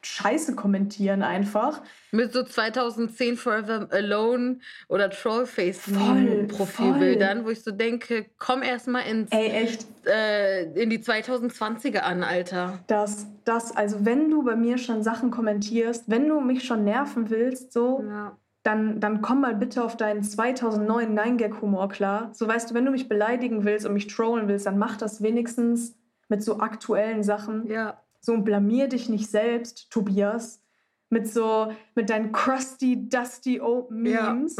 Scheiße 0.05 0.55
kommentieren 0.55 1.23
einfach. 1.23 1.81
Mit 2.11 2.33
so 2.33 2.43
2010 2.43 3.37
Forever 3.37 3.87
Alone 3.91 4.59
oder 4.87 5.09
Trollface 5.09 5.79
Voll, 5.79 6.47
Profilbildern, 6.47 7.45
wo 7.45 7.49
ich 7.49 7.63
so 7.63 7.71
denke, 7.71 8.27
komm 8.37 8.61
erst 8.63 8.87
mal 8.87 9.01
ins, 9.01 9.31
Ey, 9.31 9.49
echt, 9.49 9.85
äh, 10.05 10.63
in 10.73 10.89
die 10.89 10.99
2020er 10.99 11.99
an, 11.99 12.23
Alter. 12.23 12.79
das, 12.87 13.27
das, 13.45 13.75
also 13.75 14.05
wenn 14.05 14.29
du 14.29 14.43
bei 14.43 14.55
mir 14.55 14.77
schon 14.77 15.03
Sachen 15.03 15.31
kommentierst, 15.31 16.03
wenn 16.07 16.27
du 16.27 16.39
mich 16.39 16.63
schon 16.63 16.83
nerven 16.83 17.29
willst, 17.29 17.73
so, 17.73 18.03
Ja. 18.07 18.37
dann, 18.63 18.99
dann 18.99 19.21
komm 19.21 19.41
mal 19.41 19.55
bitte 19.55 19.83
auf 19.83 19.97
deinen 19.97 20.23
2009 20.23 21.17
9-Gag-Humor 21.17 21.89
klar. 21.89 22.29
So 22.33 22.47
weißt 22.47 22.69
du, 22.71 22.73
wenn 22.75 22.85
du 22.85 22.91
mich 22.91 23.09
beleidigen 23.09 23.63
willst 23.65 23.85
und 23.85 23.93
mich 23.93 24.07
trollen 24.07 24.47
willst, 24.47 24.65
dann 24.65 24.77
mach 24.77 24.97
das 24.97 25.21
wenigstens 25.23 25.95
mit 26.29 26.43
so 26.43 26.59
aktuellen 26.59 27.23
Sachen. 27.23 27.67
ja. 27.69 27.99
So 28.25 28.31
und 28.33 28.45
blamier 28.45 28.87
dich 28.87 29.09
nicht 29.09 29.29
selbst, 29.29 29.89
Tobias, 29.91 30.61
mit 31.09 31.27
so, 31.27 31.73
mit 31.93 32.09
deinen 32.09 32.31
crusty, 32.31 33.09
dusty 33.09 33.59
old 33.59 33.87
Ja. 33.91 34.31
Memes. 34.33 34.55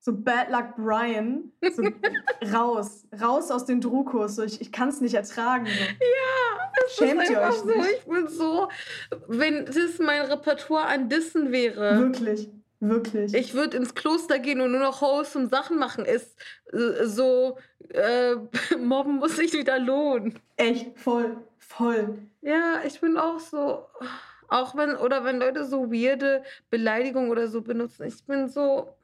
so 0.00 0.12
Bad 0.14 0.50
Luck 0.50 0.74
Brian, 0.76 1.52
so 1.74 1.82
raus, 2.52 3.06
raus 3.20 3.50
aus 3.50 3.66
den 3.66 3.80
Drukos. 3.82 4.36
So, 4.36 4.42
ich 4.42 4.58
ich 4.60 4.72
kann 4.72 4.88
es 4.88 5.00
nicht 5.02 5.14
ertragen. 5.14 5.66
So. 5.66 5.72
Ja, 5.72 6.72
es 6.86 6.94
Schämt 6.96 7.22
ist 7.24 7.30
ihr 7.30 7.40
euch 7.40 7.54
so. 7.56 7.64
nicht? 7.66 7.90
Ich 7.98 8.04
bin 8.06 8.28
so, 8.28 8.68
wenn 9.28 9.66
das 9.66 9.98
mein 9.98 10.22
Repertoire 10.22 10.86
an 10.86 11.08
Dissen 11.10 11.52
wäre. 11.52 11.98
Wirklich, 11.98 12.48
wirklich. 12.80 13.34
Ich 13.34 13.52
würde 13.52 13.76
ins 13.76 13.94
Kloster 13.94 14.38
gehen 14.38 14.60
und 14.62 14.70
nur 14.72 14.80
noch 14.80 15.02
wholesome 15.02 15.48
Sachen 15.48 15.78
machen. 15.78 16.06
Ist 16.06 16.36
äh, 16.72 17.04
so, 17.04 17.58
äh, 17.90 18.36
Mobben 18.78 19.16
muss 19.16 19.36
sich 19.36 19.52
wieder 19.52 19.78
lohnen. 19.78 20.38
Echt, 20.56 20.98
voll, 20.98 21.36
voll. 21.66 22.18
Ja, 22.40 22.82
ich 22.84 23.00
bin 23.00 23.16
auch 23.16 23.40
so, 23.40 23.86
auch 24.48 24.76
wenn, 24.76 24.96
oder 24.96 25.24
wenn 25.24 25.38
Leute 25.38 25.64
so 25.64 25.90
weirde 25.90 26.44
Beleidigungen 26.70 27.30
oder 27.30 27.48
so 27.48 27.62
benutzen, 27.62 28.06
ich 28.06 28.24
bin 28.26 28.48
so, 28.48 28.96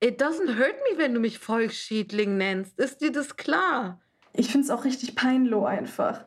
it 0.00 0.20
doesn't 0.20 0.58
hurt 0.58 0.76
me, 0.90 0.98
wenn 0.98 1.14
du 1.14 1.20
mich 1.20 1.38
Volksschädling 1.38 2.36
nennst. 2.36 2.78
Ist 2.78 3.00
dir 3.00 3.12
das 3.12 3.36
klar? 3.36 4.00
Ich 4.32 4.52
finde 4.52 4.66
es 4.66 4.70
auch 4.70 4.84
richtig 4.84 5.16
peinloh 5.16 5.64
einfach. 5.64 6.26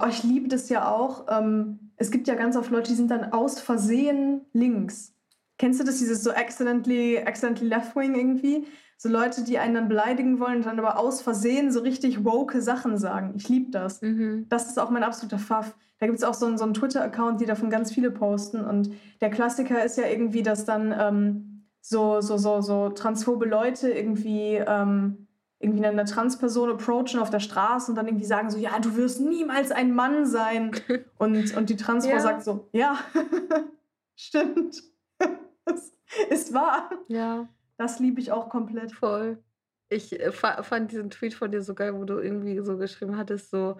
Oh, 0.00 0.06
ich 0.08 0.22
liebe 0.22 0.48
das 0.48 0.68
ja 0.68 0.88
auch. 0.88 1.26
Ähm, 1.28 1.90
es 1.96 2.10
gibt 2.10 2.28
ja 2.28 2.34
ganz 2.34 2.56
oft 2.56 2.70
Leute, 2.70 2.90
die 2.90 2.96
sind 2.96 3.10
dann 3.10 3.32
aus 3.32 3.60
Versehen 3.60 4.46
links. 4.52 5.14
Kennst 5.58 5.80
du 5.80 5.84
das, 5.84 5.98
dieses 5.98 6.22
so 6.22 6.30
accidentally, 6.32 7.18
accidentally 7.18 7.68
left 7.68 7.94
wing 7.94 8.14
irgendwie? 8.14 8.66
So 8.96 9.08
Leute, 9.08 9.44
die 9.44 9.58
einen 9.58 9.74
dann 9.74 9.88
beleidigen 9.88 10.40
wollen 10.40 10.56
und 10.58 10.66
dann 10.66 10.78
aber 10.78 10.98
aus 10.98 11.20
Versehen 11.20 11.70
so 11.72 11.80
richtig 11.80 12.24
woke 12.24 12.62
Sachen 12.62 12.96
sagen. 12.96 13.34
Ich 13.36 13.48
liebe 13.48 13.70
das. 13.70 14.00
Mhm. 14.02 14.46
Das 14.48 14.68
ist 14.68 14.78
auch 14.78 14.90
mein 14.90 15.02
absoluter 15.04 15.38
Pfaff. 15.38 15.74
Da 15.98 16.06
gibt 16.06 16.18
es 16.18 16.24
auch 16.24 16.34
so 16.34 16.46
einen, 16.46 16.58
so 16.58 16.64
einen 16.64 16.74
Twitter-Account, 16.74 17.40
die 17.40 17.46
davon 17.46 17.70
ganz 17.70 17.92
viele 17.92 18.10
posten. 18.10 18.64
Und 18.64 18.90
der 19.20 19.30
Klassiker 19.30 19.84
ist 19.84 19.98
ja 19.98 20.06
irgendwie, 20.06 20.42
dass 20.42 20.64
dann 20.64 20.94
ähm, 20.98 21.64
so, 21.80 22.20
so, 22.20 22.36
so, 22.36 22.60
so 22.60 22.88
transphobe 22.90 23.46
Leute 23.46 23.90
irgendwie, 23.90 24.54
ähm, 24.66 25.26
irgendwie 25.60 25.84
eine 25.84 26.04
Transperson 26.04 26.70
approachen 26.70 27.18
auf 27.20 27.30
der 27.30 27.40
Straße 27.40 27.90
und 27.90 27.96
dann 27.96 28.06
irgendwie 28.06 28.26
sagen 28.26 28.50
so, 28.50 28.58
ja, 28.58 28.78
du 28.80 28.96
wirst 28.96 29.20
niemals 29.20 29.70
ein 29.70 29.94
Mann 29.94 30.26
sein. 30.26 30.72
Und, 31.18 31.56
und 31.56 31.70
die 31.70 31.76
Transfrau 31.76 32.14
Ja. 32.16 32.20
sagt 32.20 32.44
so, 32.44 32.68
ja, 32.72 32.98
stimmt. 34.14 34.82
Es 35.66 35.92
ist 36.28 36.52
wahr. 36.52 36.90
Ja, 37.08 37.48
Das 37.76 37.98
liebe 37.98 38.20
ich 38.20 38.32
auch 38.32 38.48
komplett. 38.48 38.92
voll. 38.92 39.42
Ich 39.88 40.18
äh, 40.18 40.32
fa 40.32 40.62
fand 40.62 40.92
diesen 40.92 41.10
Tweet 41.10 41.34
von 41.34 41.50
dir 41.50 41.62
so 41.62 41.74
geil, 41.74 41.94
wo 41.94 42.04
du 42.04 42.18
irgendwie 42.18 42.58
so 42.60 42.76
geschrieben 42.78 43.16
hattest, 43.16 43.50
so, 43.50 43.76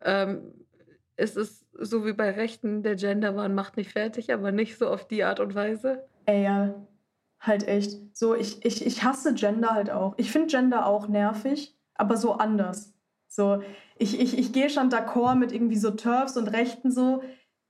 ähm, 0.00 0.52
es 1.16 1.36
ist 1.36 1.66
so 1.72 2.04
wie 2.06 2.12
bei 2.12 2.30
Rechten, 2.30 2.82
der 2.82 2.96
Genderwahn 2.96 3.54
macht 3.54 3.76
mich 3.76 3.92
fertig, 3.92 4.32
aber 4.32 4.52
nicht 4.52 4.78
so 4.78 4.88
auf 4.88 5.06
die 5.06 5.24
Art 5.24 5.40
und 5.40 5.54
Weise. 5.54 6.06
Ey, 6.26 6.44
ja, 6.44 6.74
halt 7.40 7.66
echt. 7.68 8.16
So, 8.16 8.34
ich, 8.34 8.64
ich, 8.64 8.84
ich 8.84 9.02
hasse 9.02 9.34
Gender 9.34 9.74
halt 9.74 9.90
auch. 9.90 10.14
Ich 10.16 10.30
finde 10.30 10.48
Gender 10.48 10.86
auch 10.86 11.08
nervig, 11.08 11.76
aber 11.94 12.16
so 12.16 12.34
anders. 12.34 12.94
So, 13.28 13.62
ich, 13.98 14.18
ich, 14.20 14.38
ich 14.38 14.52
gehe 14.52 14.70
schon 14.70 14.90
d'accord 14.90 15.36
mit 15.36 15.52
irgendwie 15.52 15.76
so 15.76 15.90
Turfs 15.90 16.36
und 16.36 16.48
Rechten 16.48 16.90
so. 16.90 17.22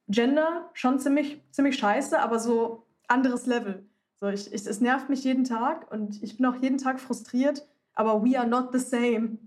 Gender 0.09 0.71
schon 0.73 1.01
ziemlich, 1.01 1.43
ziemlich 1.51 1.77
scheiße, 1.79 2.21
aber 2.21 2.39
so 2.39 2.87
anderes 3.09 3.47
Level. 3.47 3.85
So, 4.19 4.29
ich, 4.29 4.53
ich, 4.53 4.67
es 4.67 4.81
nervt 4.81 5.09
mich 5.09 5.25
jeden 5.25 5.45
Tag 5.45 5.91
und 5.93 6.23
ich 6.23 6.37
bin 6.37 6.47
auch 6.47 6.57
jeden 6.57 6.79
Tag 6.79 7.01
frustriert, 7.01 7.67
aber 7.95 8.25
we 8.25 8.39
are 8.39 8.47
not 8.47 8.73
the 8.73 8.79
same. 8.79 9.39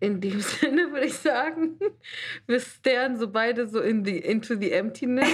In 0.00 0.20
dem 0.20 0.40
Sinne 0.40 0.92
würde 0.92 1.06
ich 1.06 1.18
sagen, 1.18 1.78
wir 2.46 2.60
staren 2.60 3.16
so 3.16 3.30
beide 3.30 3.68
so 3.68 3.80
in 3.80 4.04
the, 4.04 4.18
into 4.18 4.56
the 4.56 4.72
emptiness. 4.72 5.28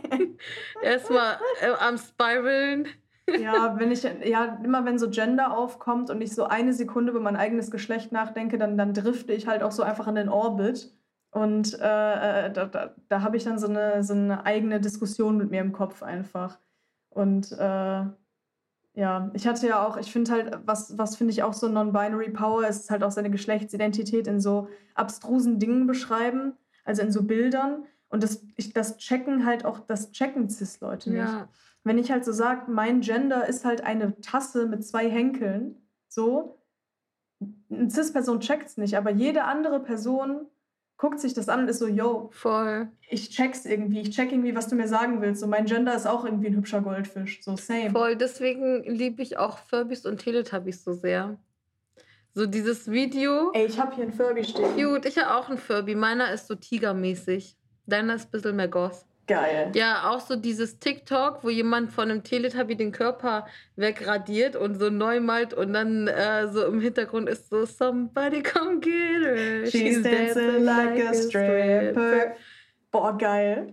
Erstmal 0.82 1.38
äh, 1.60 1.72
am 1.78 1.98
Spiralen. 1.98 2.88
Ja, 3.38 3.78
wenn 3.78 3.92
ich, 3.92 4.02
ja, 4.02 4.58
immer 4.64 4.84
wenn 4.84 4.98
so 4.98 5.08
Gender 5.08 5.56
aufkommt 5.56 6.10
und 6.10 6.20
ich 6.20 6.34
so 6.34 6.44
eine 6.44 6.72
Sekunde 6.72 7.12
über 7.12 7.20
mein 7.20 7.36
eigenes 7.36 7.70
Geschlecht 7.70 8.12
nachdenke, 8.12 8.58
dann, 8.58 8.76
dann 8.76 8.92
drifte 8.92 9.32
ich 9.32 9.46
halt 9.46 9.62
auch 9.62 9.72
so 9.72 9.82
einfach 9.82 10.08
in 10.08 10.16
den 10.16 10.28
Orbit. 10.28 10.92
Und 11.30 11.78
äh, 11.78 12.46
äh, 12.46 12.52
da, 12.52 12.64
da, 12.66 12.94
da 13.08 13.22
habe 13.22 13.36
ich 13.36 13.44
dann 13.44 13.58
so 13.58 13.68
eine, 13.68 14.02
so 14.02 14.14
eine 14.14 14.44
eigene 14.44 14.80
Diskussion 14.80 15.36
mit 15.36 15.50
mir 15.50 15.60
im 15.60 15.72
Kopf 15.72 16.02
einfach. 16.02 16.58
Und 17.10 17.52
äh, 17.52 18.04
ja, 18.94 19.30
ich 19.34 19.46
hatte 19.46 19.66
ja 19.68 19.86
auch, 19.86 19.96
ich 19.96 20.10
finde 20.12 20.32
halt, 20.32 20.58
was, 20.64 20.98
was 20.98 21.16
finde 21.16 21.32
ich 21.32 21.42
auch 21.42 21.52
so 21.52 21.68
Non-Binary 21.68 22.30
Power 22.30 22.66
ist, 22.66 22.80
ist 22.80 22.90
halt 22.90 23.04
auch 23.04 23.10
seine 23.10 23.30
Geschlechtsidentität 23.30 24.26
in 24.26 24.40
so 24.40 24.68
abstrusen 24.94 25.58
Dingen 25.58 25.86
beschreiben, 25.86 26.54
also 26.84 27.02
in 27.02 27.12
so 27.12 27.22
Bildern. 27.22 27.84
Und 28.08 28.22
das, 28.22 28.44
ich, 28.56 28.72
das 28.72 28.96
checken 28.98 29.46
halt 29.46 29.64
auch, 29.64 29.80
das 29.80 30.10
checken 30.12 30.48
Cis-Leute 30.48 31.10
nicht. 31.10 31.20
Ja, 31.20 31.48
Wenn 31.84 31.98
ich 31.98 32.10
halt 32.10 32.24
so 32.24 32.32
sage, 32.32 32.70
mein 32.70 33.00
Gender 33.00 33.46
ist 33.46 33.64
halt 33.64 33.82
eine 33.82 34.20
Tasse 34.20 34.66
mit 34.66 34.84
zwei 34.84 35.08
Henkeln, 35.08 35.76
so, 36.08 36.60
eine 37.70 37.88
Cis-Person 37.88 38.40
checkt's 38.40 38.76
nicht, 38.76 38.96
aber 38.96 39.10
jede 39.10 39.44
andere 39.44 39.80
Person 39.80 40.46
guckt 41.00 41.18
sich 41.18 41.32
das 41.32 41.48
an 41.48 41.60
und 41.60 41.68
ist 41.68 41.78
so, 41.78 41.88
yo, 41.88 42.28
voll. 42.30 42.88
ich 43.08 43.30
check's 43.30 43.64
irgendwie, 43.64 44.00
ich 44.00 44.10
check 44.10 44.30
irgendwie, 44.30 44.54
was 44.54 44.68
du 44.68 44.76
mir 44.76 44.86
sagen 44.86 45.22
willst. 45.22 45.40
So, 45.40 45.46
mein 45.46 45.64
Gender 45.64 45.94
ist 45.94 46.06
auch 46.06 46.26
irgendwie 46.26 46.48
ein 46.48 46.56
hübscher 46.56 46.82
Goldfisch, 46.82 47.42
so 47.42 47.56
same. 47.56 47.90
Voll. 47.90 48.16
Deswegen 48.16 48.82
liebe 48.84 49.22
ich 49.22 49.38
auch 49.38 49.58
Furbies 49.60 50.04
und 50.04 50.18
Teletubbies 50.18 50.84
so 50.84 50.92
sehr. 50.92 51.38
So 52.34 52.44
dieses 52.44 52.90
Video. 52.90 53.50
Ey, 53.54 53.64
ich 53.64 53.80
habe 53.80 53.94
hier 53.94 54.04
ein 54.04 54.12
Furby 54.12 54.44
stehen. 54.44 54.74
Cute. 54.76 55.06
Ich 55.06 55.16
habe 55.16 55.34
auch 55.34 55.48
einen 55.48 55.56
Furby. 55.56 55.94
Meiner 55.94 56.32
ist 56.34 56.48
so 56.48 56.54
tigermäßig. 56.54 57.56
Deiner 57.86 58.16
ist 58.16 58.26
ein 58.26 58.30
bisschen 58.30 58.56
mehr 58.56 58.68
Goth. 58.68 59.06
Geil. 59.26 59.70
Ja, 59.74 60.10
auch 60.10 60.20
so 60.20 60.34
dieses 60.34 60.80
TikTok, 60.80 61.44
wo 61.44 61.50
jemand 61.50 61.92
von 61.92 62.10
einem 62.10 62.24
Teletubby 62.24 62.74
den 62.74 62.90
Körper 62.90 63.46
wegradiert 63.76 64.56
und 64.56 64.78
so 64.80 64.90
neu 64.90 65.20
malt 65.20 65.54
und 65.54 65.72
dann 65.72 66.08
äh, 66.08 66.48
so 66.48 66.64
im 66.64 66.80
Hintergrund 66.80 67.28
ist 67.28 67.48
so 67.48 67.64
Somebody 67.64 68.42
come 68.42 68.80
get 68.80 69.22
her. 69.22 69.66
She's 69.66 70.02
dancing 70.02 70.64
like 70.64 71.00
a 71.06 71.14
stripper. 71.14 72.34
Boah, 72.90 73.16
geil. 73.16 73.70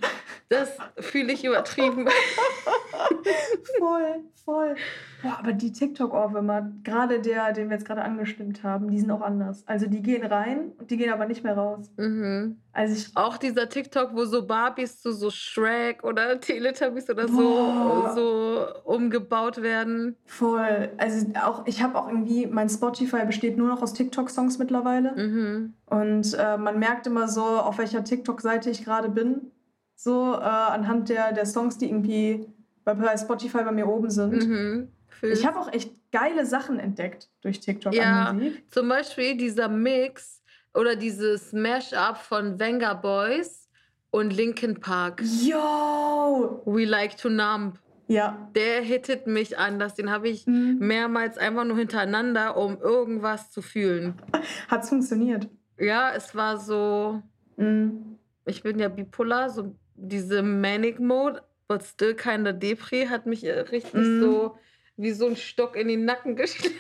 Das 0.50 0.78
fühle 1.00 1.34
ich 1.34 1.44
übertrieben. 1.44 2.08
voll, 3.80 4.24
voll. 4.46 4.76
Boah, 5.22 5.40
aber 5.40 5.52
die 5.52 5.72
TikTok-Ohrwürmer, 5.74 6.72
gerade 6.84 7.20
der, 7.20 7.52
den 7.52 7.70
wir 7.70 7.76
jetzt 7.76 7.86
gerade 7.86 8.02
angestimmt 8.04 8.64
haben, 8.64 8.90
die 8.90 9.00
sind 9.00 9.12
auch 9.12 9.22
anders. 9.22 9.64
Also 9.68 9.88
die 9.88 10.02
gehen 10.02 10.26
rein 10.26 10.72
und 10.78 10.90
die 10.90 10.96
gehen 10.98 11.12
aber 11.12 11.26
nicht 11.26 11.44
mehr 11.44 11.58
raus. 11.58 11.92
mhm. 11.98 12.60
Also 12.72 12.94
ich, 12.94 13.18
Auch 13.18 13.38
dieser 13.38 13.68
TikTok, 13.68 14.12
wo 14.14 14.24
so 14.26 14.46
Barbies 14.46 15.02
zu 15.02 15.12
so 15.12 15.32
Shrek 15.32 16.04
oder 16.04 16.40
Teletubbies 16.40 17.10
oder 17.10 17.28
so, 17.28 18.08
so 18.14 18.68
umgebaut 18.84 19.62
werden. 19.64 20.16
voll. 20.26 20.90
Also 20.98 21.26
auch, 21.44 21.66
ich 21.66 21.82
habe 21.82 21.98
auch 21.98 22.08
irgendwie, 22.08 22.46
mein 22.46 22.70
Spotify 22.70 23.26
besteht 23.26 23.58
nur 23.58 23.68
noch 23.68 23.82
aus 23.82 23.94
TikTok-Songs 23.94 24.60
mittlerweile. 24.60 25.14
Mhm. 25.16 25.74
Und 25.88 26.36
äh, 26.36 26.58
man 26.58 26.78
merkt 26.78 27.08
immer 27.08 27.28
so, 27.28 27.44
auf 27.44 27.80
welcher 27.80 28.04
TikTok-Seite 28.04 28.70
ich 28.70 28.86
gerade 28.86 29.10
bin. 29.10 29.52
So 30.00 30.34
äh, 30.36 30.38
anhand 30.38 31.10
der, 31.10 31.34
der 31.34 31.46
Songs, 31.48 31.78
die 31.80 31.88
irgendwie 31.90 32.48
bei, 32.86 32.94
bei 32.94 33.18
Spotify 33.18 33.64
bei 33.64 33.72
mir 33.72 33.88
oben 33.88 34.10
sind. 34.12 34.48
Mhm. 34.48 34.88
Ich 35.24 35.46
habe 35.46 35.60
auch 35.60 35.74
echt 35.74 35.92
geile 36.12 36.46
Sachen 36.46 36.80
entdeckt 36.80 37.30
durch 37.42 37.60
TikTok 37.60 37.94
Ja. 37.96 38.26
an 38.26 38.38
Musik. 38.38 38.64
Zum 38.72 38.88
Beispiel 38.88 39.36
dieser 39.36 39.68
Mix 39.68 40.44
oder 40.76 40.96
dieses 40.96 41.52
Mash-up 41.52 42.18
von 42.18 42.60
Venga 42.60 42.94
Boys 42.94 43.68
und 44.12 44.32
Linkin 44.32 44.80
Park. 44.80 45.24
Yo! 45.42 46.62
We 46.66 46.86
Like 46.86 47.18
to 47.18 47.30
Numb. 47.30 47.80
Ja. 48.08 48.50
Der 48.56 48.82
hittet 48.82 49.26
mich 49.26 49.58
anders. 49.58 49.96
Den 49.96 50.12
habe 50.12 50.30
ich 50.30 50.46
Mhm. 50.46 50.78
mehrmals 50.80 51.40
einfach 51.40 51.66
nur 51.66 51.76
hintereinander, 51.78 52.56
um 52.56 52.78
irgendwas 52.80 53.50
zu 53.50 53.64
fühlen. 53.64 54.14
Hat's 54.70 54.90
funktioniert. 54.90 55.50
Ja, 55.80 56.14
es 56.16 56.34
war 56.36 56.58
so. 56.58 57.22
Mhm. 57.58 58.18
Ich 58.46 58.64
bin 58.64 58.80
ja 58.80 58.88
bipolar, 58.88 59.50
so 59.50 59.76
diese 59.98 60.42
Manic 60.42 61.00
Mode, 61.00 61.44
but 61.68 61.84
still 61.84 62.16
kinda 62.16 62.54
Depri, 62.54 63.08
hat 63.08 63.26
mich 63.26 63.44
äh, 63.44 63.60
richtig 63.60 64.06
Mhm. 64.08 64.20
so 64.22 64.58
wie 64.96 65.12
so 65.12 65.28
ein 65.28 65.36
Stock 65.36 65.76
in 65.76 65.88
den 65.88 66.06
Nacken 66.06 66.36
geschlagen. 66.36 66.74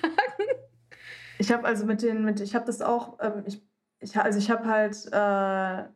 Ich 1.40 1.52
habe 1.52 1.66
also 1.66 1.86
mit 1.86 2.02
den, 2.02 2.24
mit, 2.24 2.40
ich 2.40 2.56
habe 2.56 2.66
das 2.66 2.82
auch, 2.82 3.18
ähm, 3.22 3.44
ich, 3.46 3.62
ich, 4.00 4.18
also 4.18 4.40
ich 4.40 4.50
habe 4.50 4.66
halt, 4.66 4.96
äh, 5.12 5.90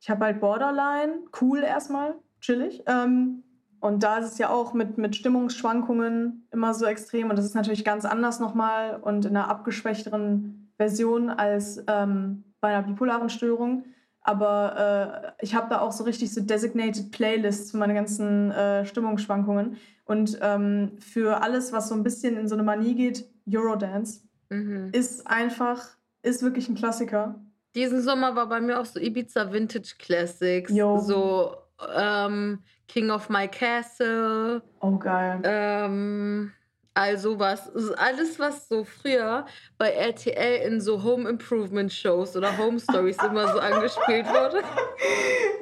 ich 0.00 0.10
habe 0.10 0.24
halt 0.24 0.40
Borderline, 0.40 1.20
cool 1.40 1.60
erstmal, 1.62 2.14
chillig. 2.40 2.82
Ähm, 2.86 3.42
und 3.80 4.02
da 4.02 4.18
ist 4.18 4.32
es 4.32 4.38
ja 4.38 4.50
auch 4.50 4.74
mit, 4.74 4.98
mit 4.98 5.16
Stimmungsschwankungen 5.16 6.46
immer 6.50 6.74
so 6.74 6.84
extrem. 6.84 7.30
Und 7.30 7.36
das 7.36 7.46
ist 7.46 7.54
natürlich 7.54 7.84
ganz 7.84 8.04
anders 8.04 8.38
nochmal 8.40 9.00
und 9.00 9.24
in 9.24 9.36
einer 9.36 9.48
abgeschwächteren 9.48 10.70
Version 10.76 11.30
als 11.30 11.82
ähm, 11.86 12.44
bei 12.60 12.68
einer 12.68 12.86
bipolaren 12.86 13.30
Störung. 13.30 13.84
Aber 14.22 15.32
äh, 15.40 15.44
ich 15.44 15.54
habe 15.54 15.68
da 15.70 15.80
auch 15.80 15.92
so 15.92 16.04
richtig 16.04 16.32
so 16.32 16.40
designated 16.40 17.10
Playlists 17.10 17.70
für 17.70 17.78
meine 17.78 17.94
ganzen 17.94 18.50
äh, 18.50 18.84
Stimmungsschwankungen. 18.84 19.76
Und 20.04 20.38
ähm, 20.42 20.92
für 20.98 21.42
alles, 21.42 21.72
was 21.72 21.88
so 21.88 21.94
ein 21.94 22.02
bisschen 22.02 22.36
in 22.36 22.48
so 22.48 22.54
eine 22.54 22.62
Manie 22.62 22.94
geht, 22.94 23.24
Eurodance 23.48 24.22
Mhm. 24.52 24.88
ist 24.92 25.26
einfach, 25.28 25.86
ist 26.22 26.42
wirklich 26.42 26.68
ein 26.68 26.74
Klassiker. 26.74 27.36
Diesen 27.76 28.02
Sommer 28.02 28.34
war 28.34 28.48
bei 28.48 28.60
mir 28.60 28.80
auch 28.80 28.84
so 28.84 28.98
Ibiza 28.98 29.52
Vintage 29.52 29.94
Classics. 29.96 30.72
Jo. 30.72 30.98
So 30.98 31.54
ähm, 31.96 32.58
King 32.88 33.10
of 33.10 33.28
My 33.28 33.46
Castle. 33.46 34.60
Oh, 34.80 34.96
geil. 34.98 35.40
Ähm, 35.44 36.52
also 36.94 37.38
was, 37.38 37.70
alles 37.96 38.38
was 38.38 38.68
so 38.68 38.84
früher 38.84 39.46
bei 39.78 39.90
RTL 39.90 40.66
in 40.66 40.80
so 40.80 41.02
Home 41.02 41.28
Improvement 41.28 41.92
Shows 41.92 42.36
oder 42.36 42.56
Home 42.58 42.78
Stories 42.80 43.16
immer 43.24 43.52
so 43.52 43.58
angespielt 43.60 44.26
wurde. 44.26 44.62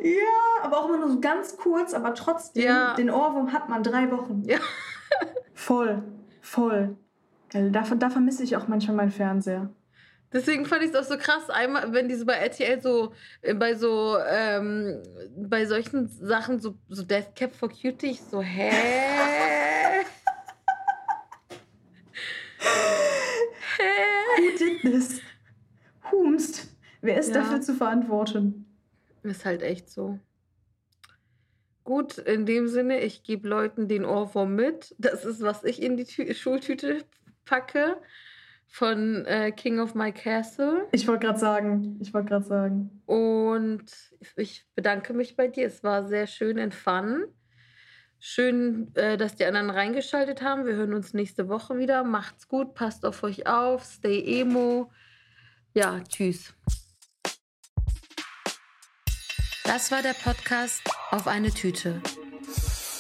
Ja, 0.03 0.63
aber 0.65 0.79
auch 0.79 0.89
immer 0.89 0.99
nur 0.99 1.11
so 1.11 1.21
ganz 1.21 1.57
kurz, 1.57 1.93
aber 1.95 2.15
trotzdem, 2.15 2.65
Ja. 2.65 2.95
den 2.95 3.11
Ohrwurm 3.11 3.53
hat 3.53 3.69
man 3.69 3.83
drei 3.83 4.11
Wochen. 4.11 4.43
Ja. 4.47 4.59
Voll, 5.55 6.03
voll. 6.41 6.97
Geil, 7.51 7.71
da, 7.71 7.83
da 7.83 8.11
vermisse 8.11 8.43
ich 8.45 8.57
auch 8.57 8.69
manchmal 8.69 8.97
meinen 8.97 9.11
Fernseher. 9.11 9.71
Deswegen 10.33 10.67
fand 10.67 10.83
ich 10.83 10.91
es 10.91 10.97
auch 10.97 11.05
so 11.05 11.17
krass, 11.17 11.49
einmal, 11.49 11.91
wenn 11.95 12.07
diese 12.09 12.27
bei 12.27 12.35
RTL 12.35 12.83
so, 12.83 13.13
äh, 13.41 13.55
bei 13.55 13.75
so, 13.75 14.19
ähm, 14.29 15.03
bei 15.37 15.65
solchen 15.65 16.07
Sachen, 16.09 16.61
so, 16.61 16.75
so 16.91 17.03
Death 17.03 17.35
Cap 17.35 17.55
for 17.55 17.71
Cutie, 17.71 18.09
ich 18.11 18.21
so, 18.21 18.43
hä? 18.43 18.71
This? 24.83 25.21
Humst. 26.11 26.69
Wer 27.01 27.19
ist 27.19 27.29
Ja. 27.29 27.43
dafür 27.43 27.61
zu 27.61 27.75
verantworten? 27.75 28.67
Ist 29.23 29.45
halt 29.45 29.63
echt 29.63 29.91
so. 29.91 30.19
Gut, 31.85 32.19
in 32.19 32.45
dem 32.45 32.69
Sinne, 32.69 33.01
ich 33.01 33.23
gebe 33.23 33.49
Leuten 33.49 33.89
den 33.89 34.05
Ohrwurm 34.05 34.55
mit. 34.55 34.95
Das 34.99 35.25
ist, 35.25 35.41
was 35.41 35.65
ich 35.65 35.83
in 35.83 35.97
die 35.97 36.05
Tü 36.05 36.35
Schultüte 36.35 37.05
packe 37.45 37.97
von 38.67 39.25
äh, 39.25 39.53
King 39.53 39.79
of 39.81 39.95
My 39.95 40.13
Castle. 40.13 40.87
Ich 40.93 41.09
wollte 41.09 41.27
gerade 41.27 41.39
sagen, 41.39 41.99
ich 42.01 42.13
wollte 42.13 42.29
gerade 42.29 42.45
sagen. 42.45 43.03
Und 43.07 43.85
ich 44.37 44.67
bedanke 44.75 45.15
mich 45.15 45.37
bei 45.37 45.49
dir. 45.49 45.67
Es 45.67 45.83
war 45.83 46.07
sehr 46.07 46.27
schön 46.27 46.59
und 46.59 46.75
fun. 46.75 47.25
Schön, 48.21 48.95
äh, 48.97 49.17
dass 49.17 49.37
die 49.37 49.45
anderen 49.45 49.71
reingeschaltet 49.71 50.43
haben. 50.43 50.67
Wir 50.67 50.75
hören 50.75 50.95
uns 50.95 51.15
nächste 51.15 51.49
Woche 51.49 51.79
wieder. 51.79 52.03
Macht's 52.03 52.49
gut, 52.49 52.75
passt 52.75 53.05
auf 53.05 53.23
euch 53.23 53.47
auf, 53.47 53.85
stay 53.85 54.41
emo. 54.41 54.91
Ja, 55.73 56.01
tschüss. 56.09 56.53
Das 59.65 59.93
war 59.93 60.03
der 60.03 60.15
Podcast 60.15 60.83
Auf 61.11 61.27
eine 61.27 61.51
Tüte. 61.51 62.01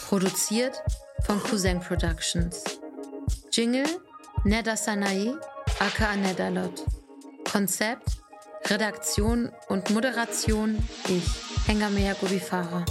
Produziert 0.06 0.82
von 1.24 1.42
Cousin 1.42 1.80
Productions. 1.80 2.62
Jingle 3.50 3.86
Neda 4.44 4.76
Sanae, 4.76 5.34
aka 5.80 6.14
Nedalot. 6.14 6.84
Konzept, 7.50 8.18
Redaktion 8.66 9.50
und 9.68 9.90
Moderation 9.90 10.78
ich, 11.08 11.24
Hengamea 11.66 12.14
Gubifara. 12.14 12.84